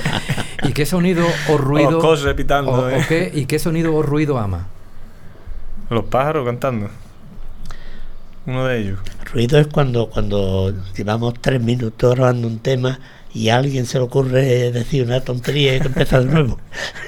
¿Y 0.62 0.74
qué 0.74 0.84
sonido 0.84 1.26
o 1.48 1.56
ruido? 1.56 2.02
Los 2.02 2.20
repitando, 2.20 2.90
eh. 2.90 3.32
¿Y 3.32 3.46
qué 3.46 3.58
sonido 3.58 3.94
o 3.94 4.02
ruido 4.02 4.36
ama? 4.36 4.66
Los 5.88 6.04
pájaros 6.04 6.44
cantando. 6.44 6.90
Uno 8.44 8.66
de 8.66 8.78
ellos. 8.78 8.98
Ruido 9.32 9.58
es 9.58 9.68
cuando, 9.68 10.10
cuando 10.10 10.74
llevamos 10.94 11.32
tres 11.40 11.62
minutos 11.62 12.14
grabando 12.14 12.46
un 12.46 12.58
tema 12.58 12.98
y 13.32 13.48
a 13.48 13.56
alguien 13.56 13.86
se 13.86 13.96
le 13.96 14.04
ocurre 14.04 14.70
decir 14.70 15.06
una 15.06 15.22
tontería 15.22 15.76
y 15.76 15.80
que 15.80 15.86
empieza 15.86 16.20
de 16.20 16.26
nuevo. 16.26 16.58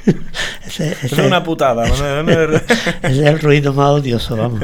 ese, 0.66 0.96
es 1.02 1.12
una 1.12 1.44
putada. 1.44 1.84
ese 3.02 3.02
es 3.02 3.18
el 3.18 3.38
ruido 3.38 3.74
más 3.74 3.90
odioso, 3.90 4.34
vamos. 4.34 4.62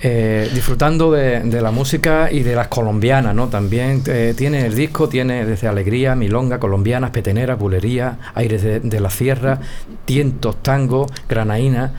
Eh, 0.00 0.48
disfrutando 0.54 1.10
de, 1.10 1.60
la 1.60 1.72
música 1.72 2.30
y 2.30 2.44
de 2.44 2.54
las 2.54 2.68
colombianas, 2.68 3.34
¿no? 3.34 3.48
También 3.48 4.02
eh, 4.06 4.32
tiene 4.36 4.64
el 4.64 4.76
disco, 4.76 5.08
tiene 5.08 5.44
desde 5.44 5.66
alegría, 5.66 6.14
milonga, 6.14 6.60
colombianas, 6.60 7.10
peteneras, 7.10 7.58
bulería, 7.58 8.16
aires 8.34 8.62
de, 8.62 9.00
la 9.00 9.10
sierra, 9.10 9.58
tientos, 10.04 10.62
tango, 10.62 11.06
granaína, 11.28 11.94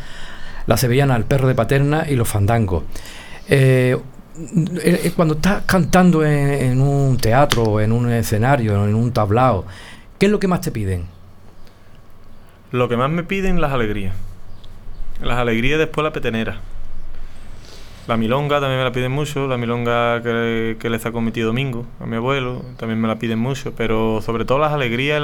la 0.66 0.78
sevillana, 0.78 1.18
el 1.18 1.26
perro 1.26 1.50
de 1.50 1.56
paterna 1.56 2.06
y 2.08 2.16
los 2.16 2.30
fandangos. 2.30 2.84
Eh, 3.50 3.98
cuando 5.18 5.34
estás 5.34 5.64
cantando 5.66 6.26
en, 6.26 6.80
un 6.80 7.18
teatro, 7.18 7.82
en 7.82 7.92
un 7.92 8.10
escenario, 8.10 8.82
en 8.88 8.96
un 8.96 9.12
tablao, 9.12 9.66
¿qué 10.18 10.28
es 10.28 10.32
lo 10.32 10.40
que 10.40 10.48
más 10.48 10.62
te 10.62 10.72
piden? 10.72 11.04
Lo 12.72 12.88
que 12.88 12.96
más 12.96 13.10
me 13.10 13.24
piden 13.24 13.60
las 13.60 13.74
alegrías. 13.74 14.16
Las 15.22 15.38
alegrías 15.38 15.80
después 15.80 16.06
la 16.06 16.14
petenera. 16.14 16.62
La 18.10 18.18
milonga 18.18 18.60
también 18.60 18.80
me 18.80 18.84
la 18.86 18.92
piden 18.92 19.12
mucho, 19.12 19.48
la 19.48 19.56
milonga 19.56 20.24
que, 20.24 20.78
que 20.80 20.90
le 20.90 20.98
sacó 20.98 21.22
mi 21.22 21.32
tío 21.32 21.46
Domingo, 21.46 21.86
a 22.00 22.08
mi 22.08 22.16
abuelo, 22.16 22.64
también 22.78 23.00
me 23.00 23.08
la 23.08 23.20
piden 23.20 23.38
mucho, 23.38 23.74
pero 23.78 24.20
sobre 24.24 24.46
todo 24.46 24.58
las 24.58 24.74
alegrías 24.74 25.20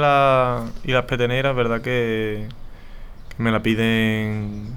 y, 0.84 0.92
las 0.92 1.04
peteneras, 1.06 1.56
verdad 1.56 1.80
que, 1.80 2.46
me 3.38 3.50
la 3.50 3.60
piden 3.60 4.76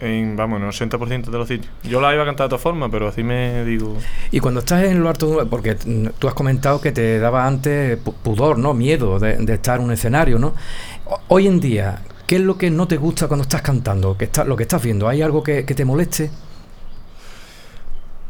en, 0.00 0.34
vamos, 0.34 0.58
en 0.58 0.64
el 0.64 0.70
80% 0.72 1.26
de 1.26 1.36
los 1.36 1.46
sitios. 1.46 1.70
Yo 1.82 2.00
la 2.00 2.14
iba 2.14 2.22
a 2.22 2.24
cantar 2.24 2.44
de 2.48 2.54
otra 2.54 2.58
forma, 2.58 2.90
pero 2.90 3.08
así 3.08 3.22
me 3.22 3.66
digo... 3.66 3.98
Y 4.30 4.40
cuando 4.40 4.60
estás 4.60 4.84
en 4.84 5.02
lo 5.02 5.10
alto, 5.10 5.46
porque 5.50 5.74
tú 5.74 6.26
has 6.26 6.32
comentado 6.32 6.80
que 6.80 6.90
te 6.90 7.18
daba 7.18 7.46
antes 7.46 7.98
pudor, 7.98 8.56
¿no? 8.56 8.72
Miedo 8.72 9.18
de, 9.18 9.44
estar 9.52 9.78
en 9.78 9.84
un 9.84 9.92
escenario, 9.92 10.38
¿no? 10.38 10.54
Hoy 11.28 11.48
en 11.48 11.60
día, 11.60 12.00
¿qué 12.26 12.36
es 12.36 12.40
lo 12.40 12.56
que 12.56 12.70
no 12.70 12.88
te 12.88 12.96
gusta 12.96 13.28
cuando 13.28 13.42
estás 13.42 13.60
cantando? 13.60 14.16
¿Qué 14.16 14.24
está, 14.24 14.44
lo 14.44 14.56
que 14.56 14.62
estás 14.62 14.82
viendo? 14.82 15.06
¿Hay 15.06 15.20
algo 15.20 15.42
que 15.42 15.64
te 15.64 15.84
moleste? 15.84 16.30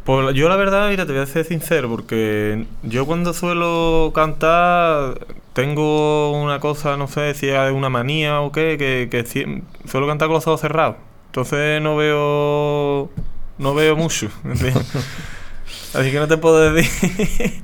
Pues 0.05 0.35
yo 0.35 0.51
la 0.51 0.57
verdad, 0.57 0.91
mira, 0.91 1.07
te 1.07 1.13
voy 1.13 1.23
a 1.23 1.27
ser 1.27 1.47
sincero, 1.47 1.89
porque 1.89 2.67
yo 2.83 3.07
cuando 3.07 3.33
suelo 3.33 4.13
cantar 4.15 5.27
tengo 5.55 6.33
una 6.43 6.61
cosa, 6.61 6.99
no 6.99 7.09
sé 7.09 7.33
si 7.33 7.49
es 7.49 7.73
una 7.73 7.89
manía 7.89 8.43
o 8.43 8.53
qué, 8.53 8.77
que, 8.79 9.57
suelo 9.87 10.07
cantar 10.07 10.29
con 10.29 10.35
los 10.35 10.47
ojos 10.47 10.61
cerrados. 10.61 10.97
Entonces 11.27 11.81
no 11.81 11.97
veo 11.97 13.09
no 13.57 13.75
veo 13.75 13.97
mucho. 13.97 14.29
Así 15.95 16.11
que 16.11 16.19
no 16.19 16.29
te 16.29 16.37
puedo 16.37 16.73
decir. 16.73 17.61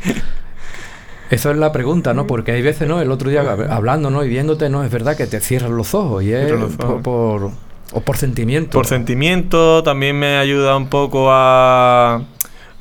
Eso 1.30 1.51
es 1.51 1.57
la 1.59 1.72
pregunta, 1.72 2.14
¿no? 2.14 2.26
Porque 2.26 2.53
hay 2.53 2.62
veces, 2.62 2.88
¿no? 2.88 3.01
El 3.01 3.11
otro 3.11 3.28
día 3.28 3.43
hablando, 3.43 4.11
¿no? 4.11 4.24
Y 4.24 4.28
viéndote, 4.28 4.70
¿no? 4.70 4.82
Es 4.82 4.91
verdad 4.91 5.16
que 5.16 5.26
te 5.26 5.41
cierran 5.41 5.76
los 5.76 5.95
ojos 5.95 6.24
y 6.24 6.32
es 6.32 6.53
por 7.03 7.51
o 7.93 8.01
por 8.01 8.16
sentimiento. 8.16 8.72
Por 8.72 8.86
sentimiento, 8.86 9.82
también 9.82 10.18
me 10.18 10.36
ayuda 10.36 10.76
un 10.76 10.88
poco 10.88 11.28
a, 11.30 12.22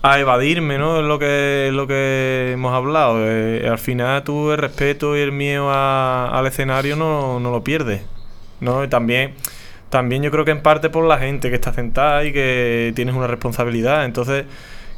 a 0.02 0.20
evadirme, 0.20 0.78
¿no? 0.78 1.00
Es 1.00 1.06
lo 1.06 1.20
que, 1.20 1.72
lo 1.74 1.88
que 1.88 2.52
hemos 2.54 2.74
hablado. 2.74 3.18
Eh, 3.20 3.68
al 3.68 3.80
final 3.80 4.24
tú 4.24 4.52
el 4.52 4.58
respeto 4.58 5.18
y 5.18 5.22
el 5.22 5.32
miedo 5.32 5.72
al 5.72 6.46
escenario 6.46 6.96
no, 6.96 7.40
no 7.40 7.52
lo 7.52 7.64
pierdes, 7.64 8.02
¿no? 8.60 8.84
Y 8.84 8.88
también, 8.88 9.34
también 9.90 10.24
yo 10.24 10.32
creo 10.32 10.46
que 10.46 10.52
en 10.52 10.62
parte 10.62 10.90
por 10.90 11.06
la 11.06 11.18
gente 11.18 11.50
que 11.50 11.56
está 11.56 11.74
sentada 11.74 12.24
y 12.24 12.32
que 12.32 12.94
tienes 12.96 13.16
una 13.16 13.28
responsabilidad. 13.28 14.06
Entonces, 14.06 14.46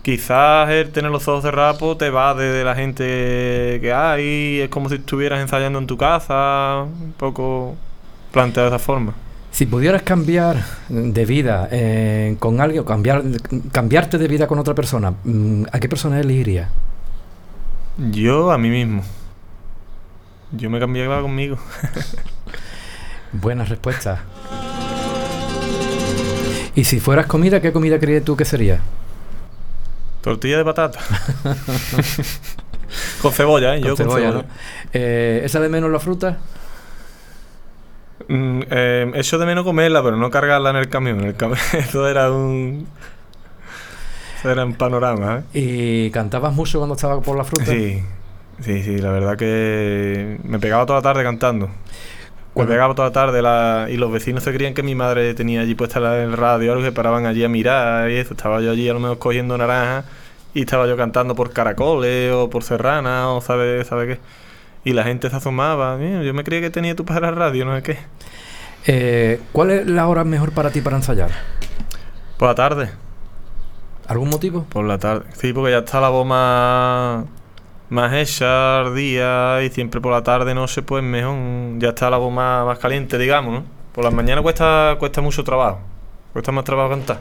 quizás 0.03 0.69
el 0.69 0.91
tener 0.91 1.11
los 1.11 1.27
ojos 1.27 1.43
cerrados 1.43 1.77
pues, 1.79 1.97
te 1.97 2.09
va 2.09 2.33
de 2.35 2.63
la 2.63 2.75
gente 2.75 3.79
que 3.81 3.93
hay. 3.93 4.61
Es 4.61 4.69
como 4.69 4.89
si 4.89 4.95
estuvieras 4.95 5.41
ensayando 5.41 5.79
en 5.79 5.87
tu 5.87 5.97
casa, 5.97 6.83
un 6.83 7.13
poco 7.13 7.75
planteado 8.31 8.69
de 8.69 8.75
esa 8.75 8.83
forma. 8.83 9.13
Si 9.51 9.65
pudieras 9.65 10.01
cambiar 10.01 10.63
de 10.87 11.25
vida 11.25 11.67
eh, 11.71 12.37
con 12.39 12.61
alguien, 12.61 12.85
cambiar, 12.85 13.23
cambiarte 13.71 14.17
de 14.17 14.27
vida 14.27 14.47
con 14.47 14.57
otra 14.59 14.73
persona, 14.73 15.13
mm, 15.23 15.65
¿a 15.71 15.79
qué 15.79 15.89
persona 15.89 16.19
elegirías? 16.19 16.69
Yo 17.97 18.51
a 18.51 18.57
mí 18.57 18.69
mismo. 18.69 19.03
Yo 20.53 20.69
me 20.69 20.79
cambiaba 20.79 21.21
conmigo. 21.21 21.57
Buena 23.33 23.65
respuesta. 23.65 24.23
Y 26.73 26.85
si 26.85 26.99
fueras 27.01 27.25
comida, 27.27 27.61
¿qué 27.61 27.73
comida 27.73 27.99
crees 27.99 28.23
tú 28.23 28.37
que 28.37 28.45
sería? 28.45 28.79
Tortilla 30.21 30.57
de 30.57 30.65
patata. 30.65 30.99
con 33.21 33.33
cebolla, 33.33 33.75
¿eh? 33.75 33.81
Yo 33.81 33.97
con 33.97 34.07
cebolla. 34.07 34.45
Eh, 34.93 35.41
¿Esa 35.43 35.59
de 35.59 35.67
menos 35.67 35.91
la 35.91 35.99
fruta? 35.99 36.37
Mm, 38.27 38.61
eh, 38.69 39.11
eso 39.15 39.37
de 39.37 39.45
menos 39.45 39.63
comerla, 39.63 40.03
pero 40.03 40.17
no 40.17 40.29
cargarla 40.29 40.71
en 40.71 40.75
el 40.77 40.89
camión. 40.89 41.21
El 41.21 41.35
Eso 41.73 42.07
era 42.07 42.31
un. 42.31 42.87
Eso 44.37 44.49
era 44.49 44.65
un 44.65 44.73
panorama. 44.73 45.43
¿eh? 45.53 46.05
¿Y 46.07 46.11
cantabas 46.11 46.53
mucho 46.53 46.79
cuando 46.79 46.95
estaba 46.95 47.21
por 47.21 47.37
la 47.37 47.43
fruta? 47.43 47.65
Sí, 47.65 48.03
sí, 48.59 48.83
sí. 48.83 48.97
La 48.97 49.11
verdad 49.11 49.37
que 49.37 50.37
me 50.43 50.59
pegaba 50.59 50.85
toda 50.85 50.99
la 50.99 51.03
tarde 51.03 51.23
cantando. 51.23 51.69
Me 52.53 52.65
pegaba 52.65 52.93
toda 52.93 53.07
la 53.07 53.13
tarde 53.13 53.41
la... 53.41 53.87
y 53.89 53.95
los 53.95 54.11
vecinos 54.11 54.43
se 54.43 54.53
creían 54.53 54.73
que 54.73 54.83
mi 54.83 54.93
madre 54.93 55.33
tenía 55.33 55.61
allí 55.61 55.73
puesta 55.73 56.21
el 56.21 56.33
radio, 56.33 56.73
algo 56.73 56.83
que 56.83 56.91
paraban 56.91 57.25
allí 57.25 57.43
a 57.45 57.49
mirar 57.49 58.11
y 58.11 58.17
eso. 58.17 58.33
Estaba 58.33 58.61
yo 58.61 58.71
allí 58.71 58.89
a 58.89 58.93
lo 58.93 58.99
mejor 58.99 59.19
cogiendo 59.19 59.57
naranja 59.57 60.03
y 60.53 60.61
estaba 60.61 60.85
yo 60.87 60.97
cantando 60.97 61.33
por 61.33 61.53
caracoles 61.53 62.33
o 62.33 62.49
por 62.49 62.63
serrana 62.63 63.29
o 63.29 63.41
sabe, 63.41 63.85
sabe 63.85 64.07
qué. 64.07 64.19
Y 64.83 64.93
la 64.93 65.03
gente 65.03 65.29
se 65.29 65.35
asomaba. 65.35 65.97
Yo 65.99 66.33
me 66.33 66.43
creía 66.43 66.61
que 66.61 66.69
tenía 66.69 66.95
tu 66.95 67.05
para 67.05 67.21
la 67.21 67.31
radio, 67.31 67.65
no 67.65 67.75
sé 67.75 67.83
qué. 67.83 67.97
Eh, 68.87 69.39
¿Cuál 69.51 69.71
es 69.71 69.87
la 69.87 70.07
hora 70.07 70.23
mejor 70.23 70.53
para 70.53 70.71
ti 70.71 70.81
para 70.81 70.97
ensayar? 70.97 71.29
Por 72.37 72.47
la 72.47 72.55
tarde. 72.55 72.89
¿Algún 74.07 74.29
motivo? 74.29 74.63
Por 74.65 74.85
la 74.85 74.97
tarde. 74.97 75.25
Sí, 75.33 75.53
porque 75.53 75.71
ya 75.71 75.79
está 75.79 76.01
la 76.01 76.09
voz 76.09 76.25
más, 76.25 77.25
más 77.89 78.13
hecha 78.13 78.89
día 78.89 79.61
y 79.63 79.69
siempre 79.69 80.01
por 80.01 80.11
la 80.11 80.23
tarde, 80.23 80.55
no 80.55 80.67
sé, 80.67 80.81
pues 80.81 81.03
mejor. 81.03 81.35
Ya 81.77 81.89
está 81.89 82.09
la 82.09 82.17
voz 82.17 82.33
más, 82.33 82.65
más 82.65 82.79
caliente, 82.79 83.17
digamos, 83.17 83.53
¿no? 83.53 83.63
Por 83.93 84.03
las 84.03 84.13
mañanas 84.13 84.41
cuesta, 84.41 84.95
cuesta 84.97 85.21
mucho 85.21 85.43
trabajo. 85.43 85.79
Cuesta 86.33 86.51
más 86.51 86.63
trabajo 86.63 86.89
cantar. 86.89 87.19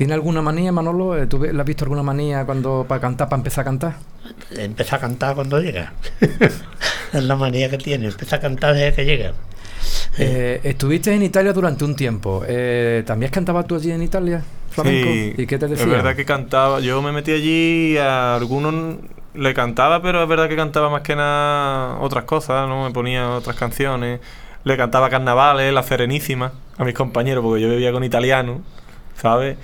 ¿Tiene 0.00 0.14
alguna 0.14 0.40
manía, 0.40 0.72
Manolo? 0.72 1.14
Eh, 1.14 1.26
¿Tú 1.26 1.38
le 1.40 1.60
has 1.60 1.66
visto 1.66 1.84
alguna 1.84 2.02
manía 2.02 2.46
cuando 2.46 2.86
para 2.88 3.02
cantar, 3.02 3.28
para 3.28 3.40
empezar 3.40 3.60
a 3.60 3.64
cantar? 3.66 3.96
Empieza 4.50 4.96
a 4.96 4.98
cantar 4.98 5.34
cuando 5.34 5.60
llega. 5.60 5.92
es 7.12 7.22
la 7.22 7.36
manía 7.36 7.68
que 7.68 7.76
tiene, 7.76 8.06
empieza 8.06 8.36
a 8.36 8.40
cantar 8.40 8.72
desde 8.72 8.94
que 8.94 9.04
llega. 9.04 9.34
Eh, 10.16 10.58
estuviste 10.64 11.12
en 11.12 11.22
Italia 11.22 11.52
durante 11.52 11.84
un 11.84 11.94
tiempo. 11.94 12.42
Eh, 12.48 13.02
¿También 13.04 13.30
cantabas 13.30 13.66
tú 13.66 13.74
allí 13.74 13.90
en 13.90 14.02
Italia, 14.02 14.42
flamenco? 14.70 15.06
Sí, 15.06 15.34
¿Y 15.36 15.46
qué 15.46 15.58
te 15.58 15.68
decía? 15.68 15.84
Es 15.84 15.90
verdad 15.90 16.16
que 16.16 16.24
cantaba. 16.24 16.80
Yo 16.80 17.02
me 17.02 17.12
metí 17.12 17.32
allí 17.32 17.98
a 17.98 18.36
algunos 18.36 18.96
le 19.34 19.52
cantaba, 19.52 20.00
pero 20.00 20.22
es 20.22 20.28
verdad 20.30 20.48
que 20.48 20.56
cantaba 20.56 20.88
más 20.88 21.02
que 21.02 21.14
nada 21.14 21.98
otras 21.98 22.24
cosas, 22.24 22.66
¿no? 22.66 22.84
Me 22.84 22.90
ponía 22.90 23.28
otras 23.32 23.54
canciones. 23.54 24.20
Le 24.64 24.78
cantaba 24.78 25.10
carnavales, 25.10 25.74
la 25.74 25.82
Serenísima, 25.82 26.52
a 26.78 26.84
mis 26.86 26.94
compañeros, 26.94 27.44
porque 27.44 27.60
yo 27.60 27.68
vivía 27.68 27.92
con 27.92 28.02
italiano, 28.02 28.62
¿sabes? 29.20 29.58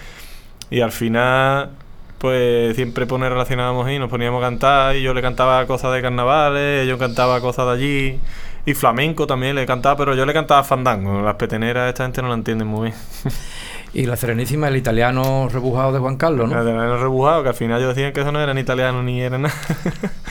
Y 0.71 0.81
al 0.81 0.93
final, 0.93 1.71
pues 2.19 2.75
siempre 2.75 3.07
pone 3.07 3.29
relacionábamos 3.29 3.91
y 3.91 3.99
nos 3.99 4.11
poníamos 4.11 4.43
a 4.43 4.47
cantar 4.47 4.97
y 4.97 5.03
yo 5.03 5.14
le 5.14 5.23
cantaba 5.23 5.67
cosas 5.67 5.93
de 5.95 6.03
carnavales, 6.03 6.85
ellos 6.85 6.99
cantaba 6.99 7.41
cosas 7.41 7.67
de 7.67 7.73
allí. 7.73 8.21
Y 8.67 8.75
flamenco 8.75 9.29
también 9.29 9.55
le 9.55 9.64
cantaba, 9.64 9.97
pero 9.97 10.14
yo 10.17 10.27
le 10.27 10.33
cantaba 10.33 10.64
fandango. 10.64 11.23
Las 11.23 11.37
peteneras 11.37 11.89
esta 11.89 12.03
gente 12.03 12.21
no 12.21 12.29
la 12.29 12.35
entiende 12.35 12.64
muy 12.64 12.91
bien. 12.91 13.01
y 13.95 14.07
la 14.07 14.17
Serenísima, 14.17 14.67
el 14.67 14.77
italiano 14.77 15.49
rebujado 15.49 15.93
de 15.93 16.01
Juan 16.01 16.17
Carlos, 16.17 16.51
¿no? 16.51 16.57
El 16.57 16.67
italiano 16.67 16.99
rebujado, 16.99 17.45
que 17.45 17.51
al 17.51 17.55
final 17.55 17.81
yo 17.81 17.89
decían 17.89 18.12
que 18.12 18.23
eso 18.23 18.33
no 18.33 18.41
era 18.41 18.53
ni 18.55 18.62
italiano 18.62 19.05
ni 19.05 19.21
era 19.23 19.39
nada. 19.39 19.55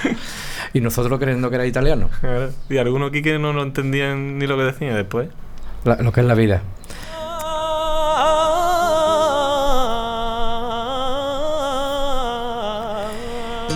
y 0.73 0.81
nosotros 0.81 1.17
creyendo 1.17 1.49
que 1.49 1.55
era 1.55 1.65
italiano. 1.65 2.09
Y 2.69 2.77
algunos 2.77 3.09
aquí 3.09 3.21
que 3.21 3.39
no, 3.39 3.53
no 3.53 3.63
entendían 3.63 4.37
ni 4.37 4.47
lo 4.47 4.57
que 4.57 4.63
decía 4.63 4.93
después. 4.93 5.29
lo 5.85 6.11
que 6.11 6.19
es 6.19 6.27
la 6.27 6.35
vida. 6.35 6.61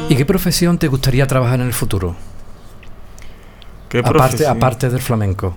¿Y 0.10 0.16
qué 0.16 0.26
profesión 0.26 0.80
te 0.80 0.88
gustaría 0.88 1.28
trabajar 1.28 1.60
en 1.60 1.68
el 1.68 1.74
futuro? 1.74 2.16
¿Qué 3.90 4.00
aparte, 4.00 4.48
aparte 4.48 4.90
del 4.90 5.02
flamenco. 5.02 5.56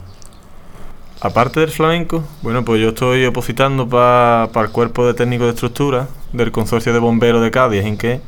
Aparte 1.22 1.60
del 1.60 1.70
flamenco, 1.70 2.22
bueno, 2.42 2.62
pues 2.62 2.80
yo 2.80 2.90
estoy 2.90 3.24
opositando 3.24 3.88
para 3.88 4.50
el 4.54 4.70
cuerpo 4.70 5.06
de 5.06 5.14
técnico 5.14 5.44
de 5.44 5.50
estructura 5.50 6.08
del 6.32 6.52
consorcio 6.52 6.92
de 6.92 6.98
bomberos 6.98 7.42
de 7.42 7.50
Cádiz, 7.50 7.84
en 7.84 7.96
que 7.96 8.20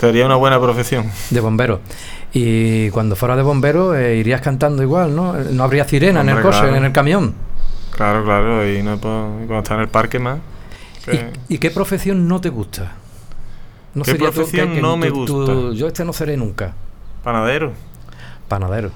sería 0.00 0.26
una 0.26 0.34
buena 0.34 0.60
profesión. 0.60 1.10
De 1.30 1.38
bombero. 1.40 1.80
Y 2.32 2.90
cuando 2.90 3.14
fuera 3.14 3.36
de 3.36 3.42
bombero 3.42 3.94
eh, 3.94 4.16
irías 4.16 4.40
cantando 4.40 4.82
igual, 4.82 5.14
¿no? 5.14 5.34
No 5.34 5.62
habría 5.62 5.86
sirena 5.86 6.22
en 6.22 6.30
el 6.30 6.42
coche, 6.42 6.76
en 6.76 6.84
el 6.84 6.92
camión. 6.92 7.32
Claro, 7.90 8.24
claro, 8.24 8.68
y, 8.68 8.82
no, 8.82 8.98
cuando 8.98 9.58
está 9.58 9.74
en 9.74 9.80
el 9.80 9.88
parque 9.88 10.18
más. 10.18 10.38
¿Y 11.48 11.58
qué 11.58 11.70
profesión 11.70 12.26
no 12.26 12.40
te 12.40 12.48
gusta? 12.48 13.03
No 13.94 14.02
¿Qué 14.04 14.14
profesión 14.16 14.80
no 14.80 14.96
me 14.96 15.10
gusta? 15.10 15.72
yo 15.72 15.86
este 15.86 16.04
no 16.04 16.12
seré 16.12 16.36
nunca. 16.36 16.74
Panadero. 17.22 17.72
Panadero. 18.48 18.90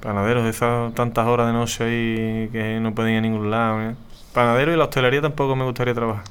Panadero, 0.00 0.46
esas 0.48 0.94
tantas 0.94 1.26
horas 1.26 1.46
de 1.48 1.52
noche 1.52 1.84
ahí 1.84 2.48
que 2.52 2.78
no 2.80 2.94
pueden 2.94 3.12
ir 3.14 3.18
a 3.18 3.22
ningún 3.22 3.50
lado. 3.50 3.80
¿eh? 3.82 3.94
Panadero 4.32 4.72
y 4.72 4.76
la 4.76 4.84
hostelería 4.84 5.20
tampoco 5.22 5.56
me 5.56 5.64
gustaría 5.64 5.94
trabajar. 5.94 6.24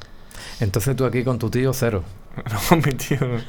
Entonces 0.60 0.96
tú 0.96 1.06
aquí 1.06 1.24
con 1.24 1.40
tu 1.40 1.50
tío 1.50 1.74
cero. 1.74 2.04
No, 2.72 2.78
mi 2.78 2.94
tío. 2.94 3.18
no. 3.20 3.42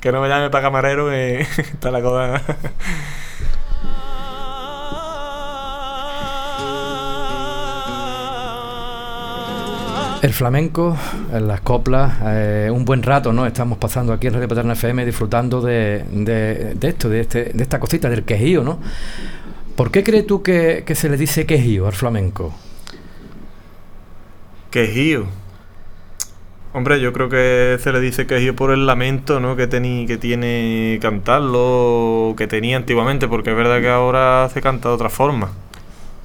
Que 0.00 0.10
no 0.12 0.20
me 0.22 0.28
llame 0.28 0.48
para 0.50 0.64
camarero, 0.64 1.08
que 1.10 1.40
está 1.58 1.90
la 1.90 2.00
cosa. 2.00 2.40
El 10.22 10.32
flamenco, 10.32 10.96
en 11.32 11.48
las 11.48 11.62
coplas, 11.62 12.12
eh, 12.24 12.70
un 12.72 12.84
buen 12.84 13.02
rato, 13.02 13.32
¿no? 13.32 13.44
Estamos 13.44 13.78
pasando 13.78 14.12
aquí 14.12 14.28
en 14.28 14.34
Radio 14.34 14.46
Paterna 14.48 14.74
FM 14.74 15.04
disfrutando 15.04 15.60
de, 15.60 16.04
de- 16.12 16.74
de 16.76 16.88
esto, 16.88 17.08
de, 17.08 17.20
este, 17.20 17.44
de 17.52 17.62
esta 17.62 17.80
cosita, 17.80 18.08
del 18.08 18.22
quejío, 18.22 18.62
¿no? 18.62 18.78
¿Por 19.74 19.90
qué 19.90 20.04
crees 20.04 20.26
tú 20.28 20.40
que, 20.42 20.84
que 20.86 20.94
se 20.94 21.08
le 21.08 21.16
dice 21.16 21.44
quejío 21.44 21.88
al 21.88 21.94
flamenco? 21.94 22.54
Quejío. 24.70 25.26
Hombre, 26.72 27.00
yo 27.00 27.12
creo 27.12 27.28
que 27.28 27.76
se 27.82 27.92
le 27.92 28.00
dice 28.00 28.26
quejío 28.26 28.54
por 28.56 28.70
el 28.70 28.86
lamento, 28.86 29.40
¿no? 29.40 29.56
Que, 29.56 29.66
tení, 29.66 30.06
que 30.06 30.16
tiene 30.18 30.98
cantarlo, 31.02 32.34
que 32.36 32.46
tenía 32.46 32.76
antiguamente, 32.76 33.26
porque 33.28 33.50
es 33.50 33.56
verdad 33.56 33.80
que 33.80 33.88
ahora 33.90 34.48
se 34.54 34.62
canta 34.62 34.88
de 34.88 34.94
otra 34.94 35.10
forma. 35.10 35.50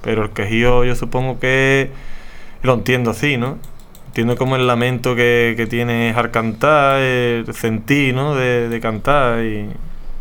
Pero 0.04 0.24
el 0.24 0.30
quejío 0.30 0.86
yo 0.86 0.96
supongo 0.96 1.40
que 1.40 1.90
lo 2.62 2.76
entiendo 2.76 3.12
así, 3.12 3.38
¿no? 3.38 3.58
Entiendo 4.18 4.36
como 4.36 4.56
el 4.56 4.66
lamento 4.66 5.16
que, 5.16 5.54
que 5.56 5.68
tiene 5.68 6.12
al 6.18 6.32
cantar, 6.32 6.98
el 6.98 7.46
sentir, 7.54 8.16
¿no? 8.16 8.34
De, 8.34 8.68
de 8.68 8.80
cantar 8.80 9.44
y 9.44 9.70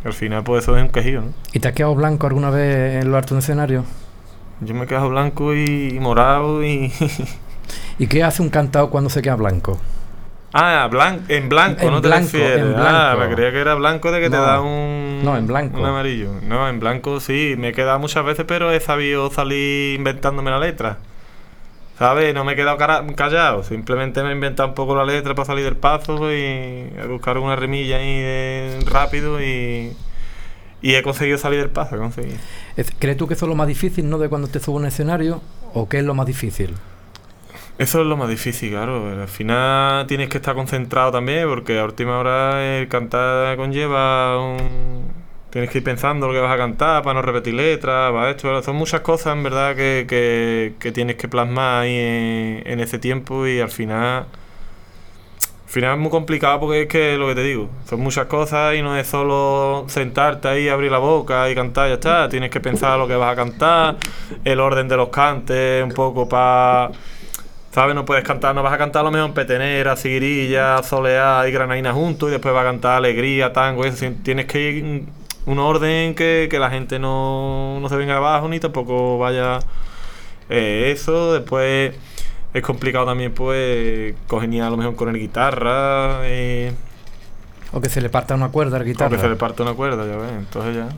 al 0.05 0.13
final 0.13 0.45
pues 0.45 0.65
eso 0.65 0.77
es 0.77 0.83
un 0.83 0.91
quejío, 0.91 1.23
¿no? 1.23 1.33
¿Y 1.55 1.61
te 1.61 1.69
has 1.69 1.73
quedado 1.75 1.95
blanco 1.95 2.27
alguna 2.27 2.51
vez 2.51 3.03
en 3.03 3.11
los 3.11 3.17
altos 3.17 3.39
escenarios? 3.39 3.87
Yo 4.61 4.75
me 4.75 4.85
he 4.85 4.87
quedado 4.87 5.09
blanco 5.09 5.55
y, 5.55 5.95
y 5.95 5.99
morado 5.99 6.63
y... 6.63 6.93
¿Y 7.99 8.07
qué 8.07 8.23
hace 8.23 8.43
un 8.43 8.51
cantado 8.51 8.91
cuando 8.91 9.09
se 9.09 9.23
queda 9.23 9.37
blanco? 9.37 9.81
Ah, 10.53 10.91
blan- 10.93 11.23
en 11.29 11.49
blanco, 11.49 11.87
En 11.87 11.91
¿no 11.91 12.03
te 12.03 12.09
blanco, 12.09 12.25
refieres? 12.27 12.59
en 12.59 12.75
Ah, 12.77 13.15
blanco. 13.15 13.31
me 13.31 13.35
creía 13.35 13.53
que 13.53 13.61
era 13.61 13.75
blanco 13.77 14.13
de 14.13 14.21
que 14.21 14.29
te 14.29 14.37
No. 14.37 14.43
da 14.43 14.61
un... 14.61 15.23
No, 15.25 15.39
en 15.39 15.47
blanco. 15.47 15.81
Un 15.81 15.87
amarillo. 15.87 16.33
No, 16.43 16.69
en 16.69 16.81
blanco 16.81 17.19
sí, 17.21 17.55
me 17.57 17.69
he 17.69 17.73
quedado 17.73 17.99
muchas 17.99 18.27
veces, 18.27 18.45
pero 18.47 18.71
he 18.73 18.81
sabido 18.81 19.31
salir 19.31 19.95
inventándome 19.99 20.51
la 20.51 20.59
letra. 20.59 20.99
¿Sabes? 21.99 22.35
No 22.35 22.45
me 22.45 22.53
he 22.53 22.57
quedado 22.57 22.77
callado, 23.17 23.63
simplemente 23.65 24.23
me 24.23 24.29
he 24.31 24.33
inventado 24.33 24.69
un 24.69 24.75
poco 24.75 24.95
la 24.95 25.05
letra 25.05 25.35
para 25.35 25.47
salir 25.47 25.65
del 25.65 25.77
paso 25.77 26.31
y 26.31 26.91
buscar 27.09 27.39
una 27.39 27.57
remilla 27.57 27.97
ahí 27.97 28.19
de- 28.21 28.79
rápido 28.87 29.41
y... 29.43 29.93
Y 30.83 30.95
he 30.95 31.03
conseguido 31.03 31.39
salir 31.39 31.61
del 31.61 31.71
paso, 31.71 31.97
he 31.97 31.99
conseguido. 31.99 32.37
Es- 32.77 32.93
¿Crees 32.99 33.17
tú 33.17 33.27
que 33.27 33.33
eso 33.35 33.47
es 33.47 33.49
lo 33.49 33.55
más 33.57 33.67
difícil, 33.67 34.09
no? 34.11 34.19
De 34.19 34.29
cuando 34.29 34.47
te 34.49 34.61
subes 34.61 34.77
a 34.77 34.81
un 34.81 34.87
escenario, 34.87 35.41
¿o 35.73 35.89
qué 35.89 35.99
es 35.99 36.05
lo 36.05 36.13
más 36.15 36.27
difícil? 36.27 36.75
Eso 37.79 38.01
es 38.03 38.07
lo 38.07 38.17
más 38.19 38.29
difícil, 38.29 38.71
claro. 38.73 39.09
Al 39.23 39.29
final 39.29 40.07
tienes 40.07 40.29
que 40.29 40.37
estar 40.37 40.55
concentrado 40.55 41.11
también, 41.13 41.49
porque 41.49 41.79
a 41.81 41.85
última 41.85 42.19
hora 42.19 42.79
el 42.79 42.89
cantar 42.89 43.57
conlleva 43.57 44.39
un... 44.39 45.26
Tienes 45.57 45.71
que 45.71 45.79
ir 45.79 45.85
pensando 45.85 46.27
lo 46.27 46.35
que 46.35 46.41
vas 46.41 46.53
a 46.53 46.59
cantar 46.59 47.03
para 47.03 47.15
no 47.15 47.23
repetir 47.23 47.55
letras, 47.55 48.13
para 48.13 48.29
esto. 48.29 48.63
Son 48.63 48.77
muchas 48.77 49.01
cosas, 49.01 49.35
en 49.35 49.43
verdad, 49.43 49.75
que, 49.75 50.05
que, 50.79 50.93
tienes 50.93 51.17
que 51.17 51.29
plasmar 51.29 51.85
ahí 51.85 51.97
en, 51.97 52.63
en 52.67 52.81
ese 52.81 52.99
tiempo 52.99 53.47
y 53.47 53.61
al 53.61 53.71
final... 53.71 54.27
Al 55.65 55.71
final 55.71 55.95
es 55.95 55.99
muy 55.99 56.11
complicado 56.11 56.61
porque 56.61 56.83
es 56.83 56.89
que 56.89 57.17
lo 57.17 57.29
que 57.29 57.37
te 57.37 57.43
digo, 57.43 57.71
son 57.89 58.01
muchas 58.01 58.27
cosas 58.27 58.75
y 58.75 58.83
no 58.83 58.99
es 58.99 59.07
solo 59.07 59.87
sentarte 59.89 60.47
ahí, 60.47 60.69
abrir 60.69 60.93
la 60.93 60.99
boca 60.99 61.49
y 61.49 61.55
cantar, 61.55 61.89
ya 61.89 61.95
está. 61.95 62.29
Tienes 62.29 62.51
que 62.51 62.61
pensar 62.61 62.99
lo 62.99 63.09
que 63.09 63.17
vas 63.17 63.33
a 63.33 63.37
cantar, 63.37 63.97
el 64.45 64.61
orden 64.61 64.87
de 64.89 64.97
los 64.99 65.09
cantes, 65.09 65.83
un 65.83 65.93
poco 65.93 66.29
para... 66.29 66.91
¿Sabes? 67.73 67.95
No 67.95 68.05
puedes 68.05 68.25
cantar, 68.25 68.55
no 68.55 68.63
vas 68.63 68.75
a 68.75 68.79
cantar 68.79 69.03
lo 69.05 69.11
mejor 69.11 69.33
petenera, 69.33 69.97
siguirilla, 69.97 70.83
soleá 70.83 71.49
y 71.49 71.51
granaina 71.51 71.95
juntos 71.95 72.29
y 72.29 72.33
después 72.33 72.53
vas 72.55 72.65
a 72.65 72.67
cantar 72.67 72.97
alegría, 72.99 73.55
tango, 73.55 73.87
eso. 73.87 74.05
Tienes 74.23 74.45
que 74.45 74.61
ir 74.61 74.85
en 74.85 75.26
un 75.47 75.59
orden 75.59 76.15
que, 76.15 76.49
que 76.51 76.59
la 76.59 76.71
gente 76.71 76.99
no, 76.99 77.79
no 77.81 77.89
se 77.89 77.97
venga 77.97 78.17
abajo 78.17 78.49
ni 78.49 78.61
tampoco 78.61 79.19
vaya 79.19 79.59
eh, 80.49 80.91
eso. 80.95 81.33
Después 81.35 81.95
es 82.55 82.63
complicado 82.63 83.07
también, 83.07 83.33
pues, 83.33 84.15
congeniar 84.27 84.67
a 84.69 84.71
lo 84.71 84.77
mejor 84.77 84.97
con 84.97 85.09
el 85.09 85.19
guitarra, 85.19 86.21
eh, 86.25 86.73
¿O 87.73 87.81
que 87.81 87.89
se 87.89 88.01
le 88.01 88.09
parta 88.09 88.35
una 88.35 88.49
cuerda 88.49 88.77
a 88.77 88.79
la 88.79 88.85
o 88.85 88.87
guitarra? 88.87 89.11
que 89.17 89.19
se 89.23 89.29
le 89.29 89.37
parte 89.37 89.63
una 89.63 89.75
cuerda, 89.75 90.07
ya 90.07 90.17
ves. 90.17 90.33
Entonces 90.33 90.75
ya. 90.77 90.89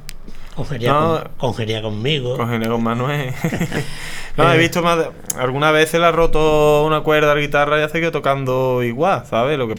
No. 0.92 1.20
con- 1.22 1.30
congería 1.38 1.80
conmigo. 1.82 2.36
Congeniar 2.36 2.70
con 2.72 2.82
Manuel. 2.82 3.32
no, 4.36 4.52
he 4.52 4.56
Eh. 4.56 4.58
visto 4.58 4.82
más. 4.82 4.98
de- 4.98 5.10
Algunas 5.38 5.72
veces 5.72 5.98
le 6.00 6.06
ha 6.06 6.12
roto 6.12 6.84
una 6.84 7.00
cuerda 7.00 7.32
a 7.32 7.34
la 7.34 7.40
guitarra 7.40 7.78
y 7.80 7.82
ha 7.82 7.88
seguido 7.88 8.12
tocando 8.12 8.82
igual, 8.82 9.24
¿sabes? 9.26 9.56
Lo 9.58 9.68
que, 9.68 9.74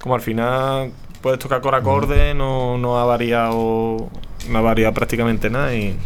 como 0.00 0.14
al 0.14 0.20
final 0.20 0.90
puedes 1.22 1.38
tocar 1.38 1.60
con 1.60 1.74
acordes, 1.74 2.34
no, 2.34 2.76
no 2.78 2.98
ha 2.98 3.04
variado. 3.04 4.10
No 4.48 4.58
ha 4.58 4.60
variado 4.60 4.92
prácticamente 4.92 5.48
nada 5.48 5.74
y. 5.74 5.96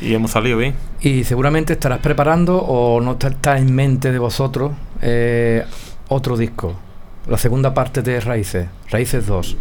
Y 0.00 0.14
hemos 0.14 0.32
salido 0.32 0.58
bien. 0.58 0.74
Y 1.00 1.24
seguramente 1.24 1.74
estarás 1.74 2.00
preparando 2.00 2.58
o 2.58 3.00
no 3.00 3.12
está- 3.12 3.28
está 3.28 3.58
en 3.58 3.72
mente 3.74 4.10
de 4.10 4.18
vosotros 4.18 4.72
eh, 5.00 5.64
otro 6.08 6.36
disco. 6.36 6.74
La 7.28 7.38
segunda 7.38 7.72
parte 7.74 8.02
de 8.02 8.18
Raíces, 8.20 8.66
Raíces 8.90 9.26
2. 9.26 9.56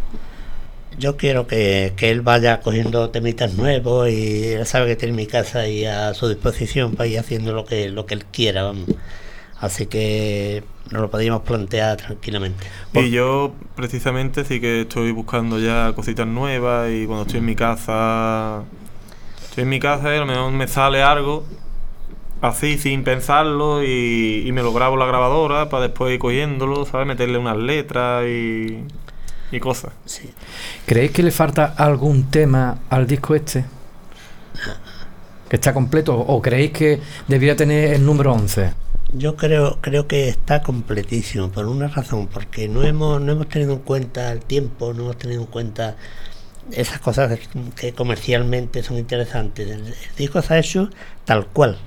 Yo 0.98 1.16
quiero 1.18 1.46
que, 1.48 1.94
que 1.96 2.10
él 2.12 2.22
vaya 2.22 2.60
cogiendo 2.62 3.10
temitas 3.12 3.54
nuevos 3.54 4.10
y 4.10 4.48
él 4.50 4.66
sabe 4.66 4.88
que 4.88 4.96
tiene 4.96 5.14
mi 5.16 5.26
casa 5.28 5.60
ahí 5.60 5.86
a 5.86 6.14
su 6.14 6.28
disposición 6.28 6.96
para 6.96 7.08
ir 7.08 7.20
haciendo 7.20 7.54
lo 7.54 7.66
que, 7.66 7.90
lo 7.90 8.06
que 8.06 8.16
él 8.16 8.26
quiera, 8.26 8.64
vamos. 8.64 8.86
Así 9.62 9.86
que 9.86 10.64
nos 10.92 11.02
lo 11.04 11.10
podríamos 11.12 11.44
plantear 11.44 11.96
tranquilamente. 11.98 12.66
Por- 12.92 13.04
Y 13.04 13.12
yo, 13.12 13.54
precisamente, 13.76 14.44
sí 14.44 14.60
que 14.60 14.82
estoy 14.82 15.12
buscando 15.12 15.60
ya 15.60 15.94
cositas 15.96 16.28
nuevas 16.28 16.90
y 16.92 17.06
cuando 17.06 17.24
estoy 17.24 17.40
en 17.40 17.46
mi 17.46 17.56
casa. 17.56 18.64
Estoy 19.44 19.64
en 19.64 19.70
mi 19.70 19.80
casa 19.80 20.12
y 20.14 20.18
a 20.18 20.22
lo 20.22 20.26
mejor 20.26 20.52
me 20.52 20.68
sale 20.68 21.04
algo 21.04 21.44
así 22.42 22.80
sin 22.80 23.04
pensarlo 23.04 23.84
y, 23.84 24.44
y 24.48 24.52
me 24.52 24.64
lo 24.64 24.74
grabo 24.74 24.96
en 24.96 25.00
la 25.02 25.06
grabadora 25.06 25.70
para 25.70 25.84
después 25.84 26.12
ir 26.14 26.20
cogiéndolo, 26.20 26.86
¿sabes? 26.86 27.06
Meterle 27.06 27.38
unas 27.38 27.58
letras 27.58 28.26
y, 28.26 28.84
y 29.52 29.60
cosas. 29.60 29.94
Sí. 30.06 30.32
¿Creéis 30.88 31.12
que 31.12 31.22
le 31.22 31.30
falta 31.32 31.66
algún 31.78 32.32
tema 32.32 32.80
al 32.90 33.06
disco 33.06 33.36
este? 33.36 33.66
¿Que 35.50 35.58
está 35.58 35.74
completo? 35.74 36.18
¿O 36.18 36.42
creéis 36.42 36.72
que 36.72 37.00
debería 37.28 37.56
tener 37.56 37.94
el 37.94 38.06
número 38.06 38.32
11? 38.34 38.74
Yo 39.14 39.36
creo, 39.36 39.78
creo 39.82 40.08
que 40.08 40.30
está 40.30 40.62
completísimo 40.62 41.50
por 41.52 41.66
una 41.66 41.88
razón, 41.90 42.28
porque 42.28 42.70
no 42.70 42.84
hemos, 42.84 43.22
no 43.22 43.34
hemos 43.34 43.50
tenido 43.50 43.74
en 43.74 43.80
cuenta 43.80 44.32
el 44.32 44.40
tiempo, 44.40 44.94
no 44.94 45.04
hemos 45.04 45.18
tenido 45.18 45.42
en 45.42 45.48
cuenta 45.48 45.98
esas 46.72 47.00
cosas 47.00 47.38
que 47.76 47.92
comercialmente 47.94 48.84
son 48.84 48.98
interesantes. 48.98 49.70
El, 49.70 49.88
el 49.88 49.96
disco 50.18 50.42
se 50.42 50.54
ha 50.54 50.60
hecho 50.60 50.90
tal 51.26 51.46
cual. 51.48 51.78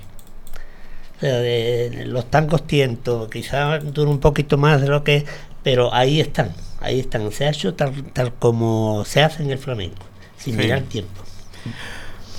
O 1.17 1.19
sea, 1.21 1.39
de- 1.39 2.03
los 2.05 2.29
tangos 2.29 2.67
tientos, 2.67 3.27
quizás 3.29 3.91
dura 3.91 4.11
un 4.11 4.19
poquito 4.19 4.57
más 4.57 4.81
de 4.81 4.87
lo 4.87 5.03
que, 5.03 5.25
pero 5.63 5.91
ahí 5.95 6.19
están, 6.21 6.53
ahí 6.79 6.99
están. 6.99 7.31
Se 7.31 7.45
ha 7.45 7.49
hecho 7.49 7.73
tal, 7.73 8.03
tal 8.13 8.33
como 8.35 9.03
se 9.05 9.23
hace 9.23 9.41
en 9.41 9.49
el 9.49 9.57
flamenco, 9.57 10.05
sin 10.37 10.53
Sí. 10.55 10.59
mirar 10.61 10.81
tiempo. 10.83 11.23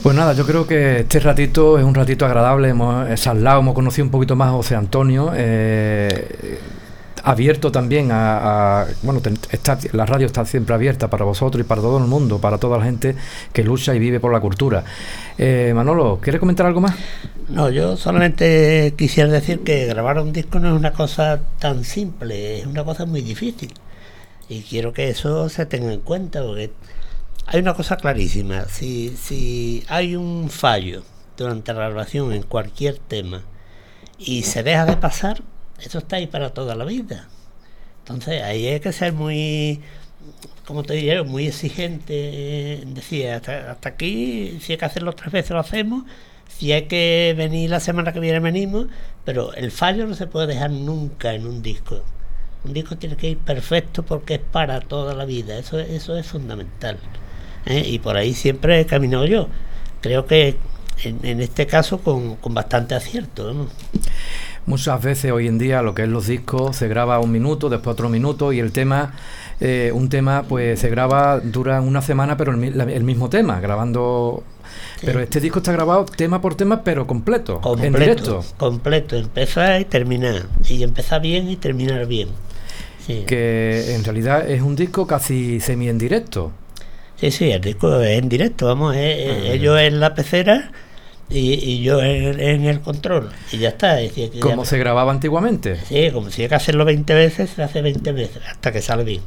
Pues 0.02 0.14
nada, 0.14 0.34
yo 0.34 0.46
creo 0.46 0.66
que 0.66 1.00
este 1.00 1.18
ratito 1.20 1.78
es 1.78 1.84
un 1.84 1.94
ratito 1.94 2.26
agradable. 2.26 2.68
Hemos 2.68 3.08
eh, 3.08 3.14
charlado, 3.16 3.60
hemos 3.60 3.74
conocido 3.74 4.04
un 4.04 4.10
poquito 4.10 4.36
más 4.36 4.48
a 4.48 4.52
José 4.52 4.76
Antonio. 4.76 5.32
eh, 5.34 6.58
abierto 7.24 7.72
también 7.72 8.10
a, 8.12 8.86
bueno 9.02 9.20
está, 9.50 9.76
la 9.92 10.06
radio 10.06 10.26
está 10.26 10.44
siempre 10.44 10.76
abierta 10.76 11.10
para 11.10 11.24
vosotros 11.24 11.60
y 11.60 11.64
para 11.66 11.80
todo 11.80 11.98
el 11.98 12.04
mundo 12.04 12.40
para 12.40 12.58
toda 12.58 12.78
la 12.78 12.84
gente 12.84 13.16
que 13.52 13.64
lucha 13.64 13.92
y 13.96 13.98
vive 13.98 14.20
por 14.20 14.32
la 14.32 14.38
cultura 14.38 14.84
Eh, 15.36 15.72
Manolo 15.74 16.20
¿quieres 16.22 16.38
comentar 16.38 16.66
algo 16.66 16.80
más? 16.80 16.94
No, 17.48 17.68
yo 17.70 17.96
solamente 17.96 18.94
quisiera 18.96 19.28
decir 19.30 19.60
que 19.64 19.86
grabar 19.86 20.20
un 20.20 20.32
disco 20.32 20.60
no 20.60 20.68
es 20.68 20.74
una 20.78 20.92
cosa 20.92 21.40
tan 21.58 21.82
simple, 21.84 22.60
es 22.60 22.66
una 22.66 22.84
cosa 22.84 23.06
muy 23.06 23.22
difícil. 23.22 23.72
Y 24.48 24.62
quiero 24.62 24.92
que 24.92 25.08
eso 25.10 25.48
se 25.48 25.66
tenga 25.66 25.92
en 25.92 26.00
cuenta, 26.00 26.42
porque 26.42 26.70
hay 27.46 27.60
una 27.60 27.74
cosa 27.74 27.96
clarísima. 27.96 28.64
Si, 28.66 29.16
si 29.16 29.84
hay 29.88 30.16
un 30.16 30.50
fallo 30.50 31.02
durante 31.36 31.72
la 31.72 31.88
grabación 31.88 32.32
en 32.32 32.42
cualquier 32.42 32.98
tema 32.98 33.42
y 34.18 34.42
se 34.42 34.62
deja 34.62 34.84
de 34.84 34.96
pasar, 34.96 35.42
eso 35.80 35.98
está 35.98 36.16
ahí 36.16 36.26
para 36.26 36.50
toda 36.50 36.74
la 36.74 36.84
vida. 36.84 37.28
Entonces 38.00 38.42
ahí 38.42 38.66
hay 38.66 38.80
que 38.80 38.92
ser 38.92 39.12
muy, 39.12 39.80
como 40.66 40.82
te 40.82 40.94
diría, 40.94 41.22
muy 41.22 41.46
exigente. 41.46 42.82
Decía, 42.86 43.36
hasta, 43.36 43.70
hasta 43.72 43.90
aquí, 43.90 44.58
si 44.60 44.72
hay 44.72 44.78
que 44.78 44.84
hacerlo 44.84 45.12
tres 45.12 45.32
veces 45.32 45.52
lo 45.52 45.60
hacemos, 45.60 46.04
si 46.48 46.72
hay 46.72 46.86
que 46.86 47.34
venir 47.36 47.70
la 47.70 47.80
semana 47.80 48.12
que 48.12 48.20
viene 48.20 48.40
venimos, 48.40 48.86
pero 49.24 49.52
el 49.54 49.70
fallo 49.70 50.06
no 50.06 50.14
se 50.14 50.26
puede 50.26 50.48
dejar 50.48 50.70
nunca 50.70 51.34
en 51.34 51.46
un 51.46 51.62
disco. 51.62 52.02
Un 52.64 52.72
disco 52.72 52.96
tiene 52.96 53.16
que 53.16 53.30
ir 53.30 53.38
perfecto 53.38 54.02
porque 54.04 54.34
es 54.34 54.40
para 54.40 54.80
toda 54.80 55.14
la 55.14 55.24
vida, 55.24 55.58
eso, 55.58 55.78
eso 55.78 56.16
es 56.16 56.26
fundamental. 56.26 56.98
¿Eh? 57.66 57.84
Y 57.86 57.98
por 57.98 58.16
ahí 58.16 58.34
siempre 58.34 58.80
he 58.80 58.86
caminado 58.86 59.26
yo. 59.26 59.48
Creo 60.00 60.26
que 60.26 60.56
en, 61.04 61.20
en 61.24 61.40
este 61.40 61.66
caso 61.66 61.98
con, 61.98 62.36
con 62.36 62.54
bastante 62.54 62.94
acierto. 62.94 63.52
¿no? 63.52 63.68
Muchas 64.66 65.00
veces 65.00 65.30
hoy 65.30 65.46
en 65.46 65.58
día 65.58 65.80
lo 65.82 65.94
que 65.94 66.02
es 66.02 66.08
los 66.08 66.26
discos 66.26 66.76
se 66.76 66.88
graba 66.88 67.20
un 67.20 67.30
minuto, 67.30 67.68
después 67.68 67.94
otro 67.94 68.08
minuto 68.08 68.52
y 68.52 68.58
el 68.58 68.72
tema, 68.72 69.14
eh, 69.60 69.92
un 69.94 70.08
tema 70.08 70.42
pues 70.48 70.80
se 70.80 70.90
graba, 70.90 71.38
dura 71.38 71.80
una 71.80 72.02
semana 72.02 72.36
pero 72.36 72.52
el, 72.52 73.04
mismo 73.04 73.30
tema, 73.30 73.60
grabando... 73.60 74.42
Pero 75.02 75.20
este 75.20 75.40
disco 75.40 75.60
está 75.60 75.72
grabado 75.72 76.04
tema 76.04 76.40
por 76.40 76.54
tema 76.54 76.82
pero 76.82 77.06
completo, 77.06 77.60
completo 77.60 77.86
en 77.86 77.92
directo. 77.92 78.44
Completo, 78.56 79.16
empezar 79.16 79.80
y 79.80 79.84
terminar. 79.84 80.46
Y 80.68 80.82
empezar 80.82 81.20
bien 81.20 81.48
y 81.48 81.56
terminar 81.56 82.06
bien. 82.06 82.28
Que 83.06 83.94
en 83.94 84.02
realidad 84.02 84.50
es 84.50 84.62
un 84.62 84.74
disco 84.74 85.06
casi 85.06 85.60
semi 85.60 85.88
en 85.88 85.98
directo. 85.98 86.50
Sí, 87.16 87.30
sí, 87.30 87.50
el 87.50 87.60
disco 87.60 88.00
es 88.00 88.18
en 88.18 88.28
directo, 88.28 88.66
vamos, 88.66 88.94
ellos 88.96 89.78
en 89.80 90.00
la 90.00 90.14
pecera 90.14 90.70
y, 91.28 91.82
yo 91.82 92.02
en, 92.02 92.64
el 92.64 92.80
control. 92.80 93.30
Y 93.50 93.58
ya 93.58 93.70
está. 93.70 93.98
como 94.40 94.64
se 94.64 94.78
grababa 94.78 95.12
antiguamente. 95.12 95.76
Sí, 95.88 96.10
como 96.12 96.30
si 96.30 96.42
hay 96.42 96.48
que 96.48 96.54
hacerlo 96.54 96.84
20 96.84 97.14
veces, 97.14 97.50
se 97.50 97.62
hace 97.62 97.82
20 97.82 98.12
veces 98.12 98.42
hasta 98.48 98.70
que 98.70 98.82
sale 98.82 99.04
bien. 99.04 99.22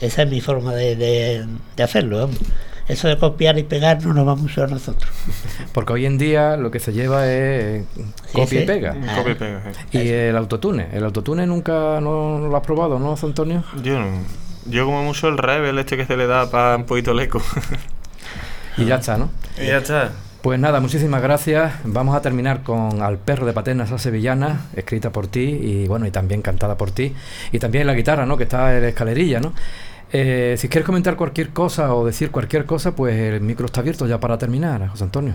Esa 0.00 0.22
es 0.22 0.30
mi 0.30 0.40
forma 0.40 0.74
de, 0.74 0.94
de, 0.94 1.82
hacerlo. 1.82 2.28
Eso 2.86 3.08
de 3.08 3.18
copiar 3.18 3.58
y 3.58 3.64
pegar 3.64 4.04
no 4.04 4.12
nos 4.12 4.26
vamos 4.26 4.50
a 4.50 4.52
usar 4.52 4.70
nosotros. 4.70 5.10
Porque 5.72 5.94
hoy 5.94 6.06
en 6.06 6.18
día 6.18 6.56
lo 6.56 6.70
que 6.70 6.78
se 6.78 6.92
lleva 6.92 7.28
es 7.28 7.84
copia 8.32 8.62
y 8.62 8.66
pega. 8.66 8.96
Ah. 9.08 9.16
Copia 9.16 9.32
y 9.32 9.34
pega. 9.34 9.62
Y 9.90 10.08
el 10.08 10.36
autotune. 10.36 10.88
¿El 10.92 11.02
autotune 11.02 11.46
nunca 11.46 12.00
no, 12.00 12.38
lo 12.38 12.56
has 12.56 12.62
probado, 12.62 12.98
no, 12.98 13.16
Antonio? 13.20 13.64
Yo 13.82 13.98
no. 13.98 14.06
Yo 14.68 14.84
como 14.84 15.02
mucho 15.02 15.28
el 15.28 15.38
rebel 15.38 15.78
este 15.78 15.96
que 15.96 16.06
se 16.06 16.16
le 16.16 16.26
da 16.26 16.50
para 16.50 16.76
un 16.76 16.84
poquito 16.84 17.12
el 17.12 17.20
eco. 17.20 17.40
y 18.76 18.84
ya 18.84 18.96
está, 18.96 19.16
¿no? 19.16 19.30
Y 19.60 19.66
ya 19.66 19.78
está. 19.78 20.12
Pues 20.42 20.60
nada, 20.60 20.80
muchísimas 20.80 21.22
gracias. 21.22 21.74
Vamos 21.84 22.14
a 22.14 22.22
terminar 22.22 22.62
con 22.62 23.02
Al 23.02 23.18
perro 23.18 23.46
de 23.46 23.52
Paternas 23.52 23.90
a 23.90 23.98
Sevillana, 23.98 24.66
escrita 24.76 25.10
por 25.10 25.26
ti 25.26 25.40
y 25.40 25.88
bueno, 25.88 26.06
y 26.06 26.10
también 26.10 26.40
cantada 26.42 26.76
por 26.76 26.92
ti. 26.92 27.14
Y 27.50 27.58
también 27.58 27.86
la 27.86 27.94
guitarra, 27.94 28.26
¿no? 28.26 28.36
Que 28.36 28.44
está 28.44 28.76
en 28.76 28.82
la 28.82 28.88
escalerilla, 28.88 29.40
¿no? 29.40 29.52
Eh, 30.12 30.54
si 30.56 30.68
quieres 30.68 30.86
comentar 30.86 31.16
cualquier 31.16 31.50
cosa 31.50 31.92
o 31.94 32.06
decir 32.06 32.30
cualquier 32.30 32.64
cosa, 32.64 32.94
pues 32.94 33.16
el 33.18 33.40
micro 33.40 33.66
está 33.66 33.80
abierto 33.80 34.06
ya 34.06 34.20
para 34.20 34.38
terminar, 34.38 34.86
José 34.88 35.04
Antonio. 35.04 35.34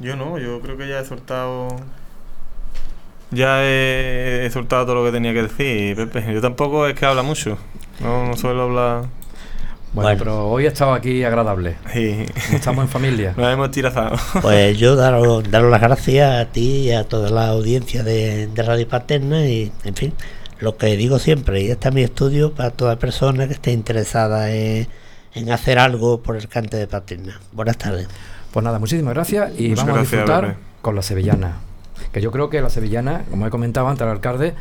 Yo 0.00 0.16
no, 0.16 0.38
yo 0.38 0.60
creo 0.60 0.76
que 0.76 0.88
ya 0.88 1.00
he 1.00 1.04
soltado. 1.04 1.68
Ya 3.30 3.62
he, 3.62 4.50
soltado 4.52 4.84
todo 4.84 4.96
lo 4.96 5.04
que 5.04 5.12
tenía 5.12 5.32
que 5.32 5.42
decir, 5.42 5.96
Pepe. 5.96 6.34
Yo 6.34 6.40
tampoco 6.40 6.86
es 6.86 6.94
que 6.94 7.06
habla 7.06 7.22
mucho. 7.22 7.56
No, 8.00 8.26
no 8.26 8.36
suelo 8.36 8.62
hablar. 8.62 9.04
Bueno, 9.92 10.18
pero 10.18 10.48
hoy 10.48 10.64
he 10.64 10.68
estado 10.68 10.94
aquí 10.94 11.22
agradable. 11.22 11.76
Sí. 11.92 12.24
Estamos 12.52 12.84
en 12.84 12.88
familia. 12.88 13.34
Nos 13.36 13.52
hemos 13.52 13.70
tirazado. 13.70 14.16
Pues 14.40 14.78
yo 14.78 14.96
daros, 14.96 15.46
las 15.48 15.80
gracias 15.80 16.40
a 16.40 16.50
ti 16.50 16.88
y 16.88 16.92
a 16.92 17.04
toda 17.04 17.30
la 17.30 17.48
audiencia 17.48 18.02
de, 18.02 18.48
Radio 18.56 18.88
Paterna 18.88 19.46
y, 19.46 19.70
en 19.84 19.94
fin, 19.94 20.14
lo 20.60 20.78
que 20.78 20.96
digo 20.96 21.18
siempre, 21.18 21.60
y 21.60 21.70
este 21.70 21.88
es 21.88 21.94
mi 21.94 22.02
estudio 22.02 22.54
para 22.54 22.70
toda 22.70 22.96
persona 22.96 23.46
que 23.46 23.52
esté 23.52 23.72
interesada 23.72 24.50
en, 24.50 24.88
hacer 25.52 25.78
algo 25.78 26.22
por 26.22 26.36
el 26.36 26.48
cante 26.48 26.78
de 26.78 26.86
Paterna. 26.86 27.40
Buenas 27.52 27.76
tardes. 27.76 28.08
Pues 28.50 28.64
nada, 28.64 28.78
muchísimas 28.78 29.12
gracias 29.14 29.52
y 29.58 29.74
vamos 29.74 29.96
a 29.96 30.00
disfrutar 30.00 30.56
con 30.80 30.94
la 30.94 31.02
sevillana. 31.02 31.56
Que 32.12 32.20
yo 32.20 32.30
creo 32.30 32.48
que 32.48 32.60
la 32.60 32.70
sevillana, 32.70 33.24
como 33.30 33.46
he 33.46 33.50
comentado 33.50 33.88
antes 33.88 34.02
al 34.02 34.10
alcalde, 34.10 34.54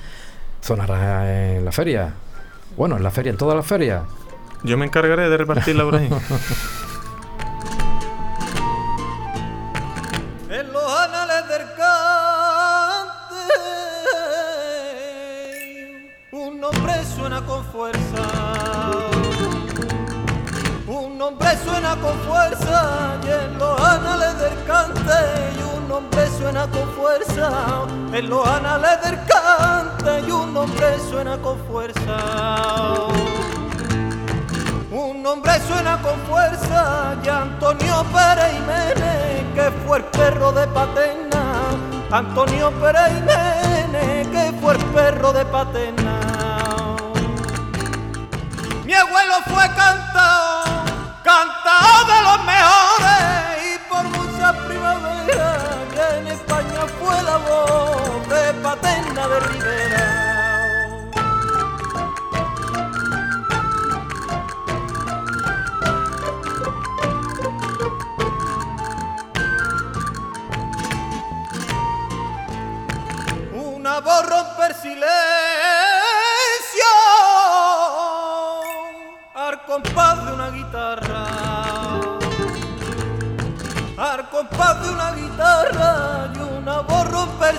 sonará 0.61 1.55
en 1.55 1.65
la 1.65 1.71
feria. 1.71 2.13
Bueno, 2.77 2.97
en 2.97 3.03
la 3.03 3.11
feria, 3.11 3.29
en 3.29 3.37
todas 3.37 3.55
las 3.55 3.65
ferias 3.65 4.03
yo 4.63 4.77
me 4.77 4.85
encargaré 4.85 5.27
de 5.29 5.37
repartirla 5.37 5.83
por 5.83 5.95
ahí. 5.95 6.05
en 10.49 10.71
los 10.71 10.99
anales 10.99 11.47
del 11.47 11.61
cante, 11.75 11.97
un 16.31 16.59
nombre 16.59 16.93
suena 17.15 17.41
con 17.41 17.65
fuerza. 17.65 18.21
Un 20.87 21.17
nombre 21.17 21.49
suena 21.63 21.95
con 21.95 22.19
fuerza 22.19 23.17
y 23.23 23.27
en 23.27 23.57
los 23.57 23.81
anales 23.81 24.39
del 24.39 24.63
cante 24.65 25.50
nombre 26.01 26.27
suena 26.37 26.67
con 26.67 26.87
fuerza. 26.93 27.85
En 28.13 28.29
los 28.29 28.47
anales 28.47 29.01
del 29.03 29.19
cante 29.25 30.27
y 30.27 30.31
un 30.31 30.53
nombre 30.53 30.99
suena 31.09 31.37
con 31.37 31.57
fuerza. 31.65 33.07
Un 34.91 35.23
nombre 35.23 35.53
suena 35.67 36.01
con 36.01 36.19
fuerza 36.29 37.15
y 37.23 37.29
Antonio 37.29 38.03
Pérez 38.13 38.51
Jiménez, 38.53 39.45
que 39.55 39.71
fue 39.85 39.97
el 39.99 40.03
perro 40.05 40.51
de 40.51 40.67
Patena. 40.67 41.43
Antonio 42.11 42.71
Pérez 42.71 43.07
Jiménez, 43.13 44.27
que 44.27 44.51
fue 44.59 44.73
el 44.73 44.85
perro 44.85 45.31
de 45.31 45.45
Patena. 45.45 46.00
Compás 84.41 84.81
de 84.81 84.89
una 84.89 85.11
guitarra 85.11 86.29
y 86.33 86.39
una 86.39 86.81
voz 86.81 87.07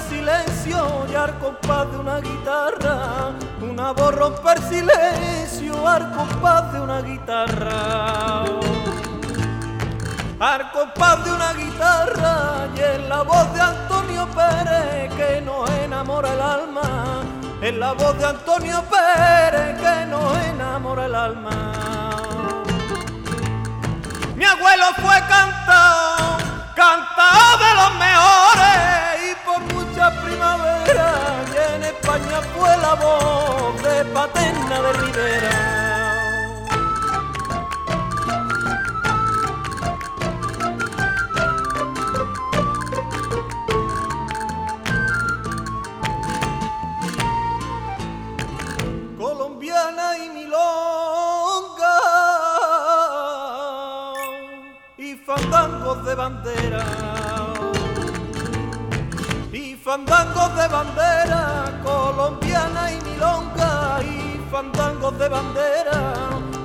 silencio 0.08 1.06
y 1.08 1.14
al 1.14 1.38
compás 1.38 1.90
de 1.92 1.98
una 1.98 2.18
guitarra 2.18 3.30
una 3.60 3.92
voz 3.92 4.14
silencio 4.68 5.88
al 5.88 6.10
compás 6.12 6.72
de 6.72 6.80
una 6.80 7.00
guitarra. 7.02 8.44
Al 10.40 10.72
compás 10.72 11.24
de 11.24 11.32
una 11.32 11.52
guitarra 11.52 12.66
y 12.76 12.80
en 12.80 13.08
la 13.08 13.22
voz 13.22 13.52
de 13.54 13.60
Antonio 13.60 14.26
Pérez 14.34 15.14
que 15.14 15.40
nos 15.40 15.70
enamora 15.70 16.32
el 16.32 16.40
alma, 16.40 17.22
en 17.60 17.78
la 17.78 17.92
voz 17.92 18.18
de 18.18 18.26
Antonio 18.26 18.82
Pérez 18.90 19.80
que 19.80 20.06
nos 20.06 20.36
enamora 20.46 21.06
el 21.06 21.14
alma. 21.14 21.72
Mi 24.42 24.48
abuelo 24.48 24.86
fue 24.96 25.14
cantado, 25.28 26.31
mejores 27.90 29.30
y 29.30 29.34
por 29.44 29.60
muchas 29.74 30.12
primaveras 30.24 31.48
y 31.52 31.74
en 31.74 31.84
España 31.84 32.40
fue 32.54 32.76
la 32.78 32.94
voz 32.94 33.82
de 33.82 34.04
Paterna 34.06 34.80
de 34.82 34.92
Rivera. 34.92 35.82
de 56.04 56.14
bandera 56.14 56.84
y 57.18 57.21
fandangos 59.92 60.56
de 60.56 60.68
bandera 60.68 61.64
colombiana 61.84 62.92
y 62.92 63.00
milonga 63.02 64.00
y 64.02 64.40
fandangos 64.50 65.18
de 65.18 65.28
bandera 65.28 66.14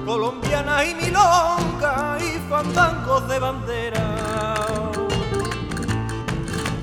colombiana 0.06 0.86
y 0.86 0.96
milonga 0.96 2.18
y 2.22 2.40
fandangos 2.50 3.28
de 3.28 3.40
bandera. 3.40 4.06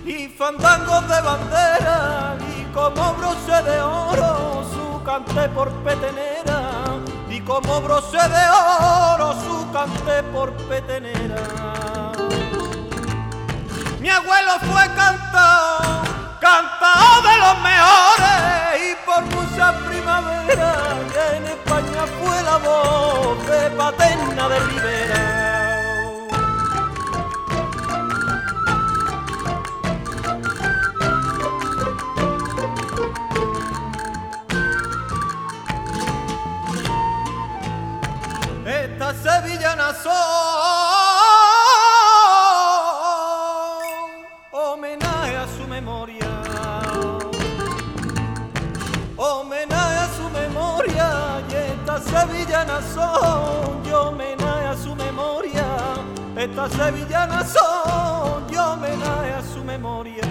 Y 0.04 0.28
fandangos 0.28 1.08
de 1.08 1.20
bandera 1.22 2.36
y 2.58 2.64
como 2.74 3.14
broche 3.14 3.62
de 3.62 3.80
oro 3.80 4.64
su 4.74 5.02
cante 5.02 5.48
por 5.48 5.70
petenera 5.82 6.60
y 7.30 7.40
como 7.40 7.80
broche 7.80 8.18
de 8.36 8.44
oro 9.14 9.32
su 9.46 9.72
cante 9.72 10.22
por 10.24 10.52
petenera. 10.68 11.42
Mi 13.98 14.10
abuelo 14.10 14.52
fue 14.70 14.84
cantado, 14.94 16.04
los 17.44 17.60
mejores 17.62 18.40
y 18.80 18.94
por 19.04 19.22
muchas 19.36 19.74
primaveras 19.88 20.78
en 21.36 21.46
España 21.46 22.02
fue 22.18 22.42
la 22.42 22.56
voz 22.56 23.46
de 23.46 23.70
Paterna 23.70 24.48
de 24.48 24.58
Rivera. 24.60 25.44
sevillana 39.22 39.94
soy. 40.02 40.43
Esta 56.44 56.68
sevillana 56.68 57.42
son, 57.42 58.46
yo 58.50 58.72
homenaje 58.72 59.32
a 59.32 59.42
su 59.42 59.64
memoria. 59.64 60.22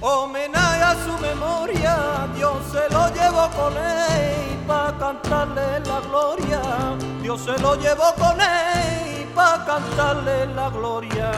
Homenaje 0.00 0.82
a 0.82 0.94
su 1.04 1.12
memoria, 1.18 2.26
Dios 2.34 2.56
se 2.72 2.94
lo 2.94 3.12
llevó 3.12 3.50
con 3.50 3.76
él 3.76 4.58
para 4.66 4.96
cantarle 4.96 5.80
la 5.80 6.00
gloria. 6.00 6.62
Dios 7.20 7.40
se 7.42 7.58
lo 7.58 7.74
llevó 7.74 8.14
con 8.14 8.40
él 8.40 9.26
para 9.34 9.64
cantarle 9.64 10.46
la 10.54 10.70
gloria. 10.70 11.30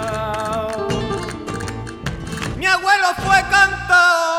Mi 2.56 2.66
abuelo 2.66 3.08
fue 3.24 3.42
cantado, 3.50 4.38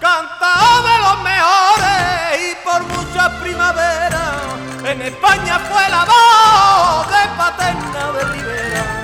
cantado 0.00 0.82
de 0.88 0.98
los 1.06 1.22
mejores 1.24 2.38
y 2.38 2.64
por 2.64 2.82
muchas 2.84 3.30
primaveras 3.40 4.23
en 4.94 5.02
España 5.02 5.58
fue 5.58 5.88
la 5.88 6.04
voz 6.04 7.08
de 7.08 7.28
Paterna 7.36 8.12
de 8.12 8.24
Rivera. 8.32 9.03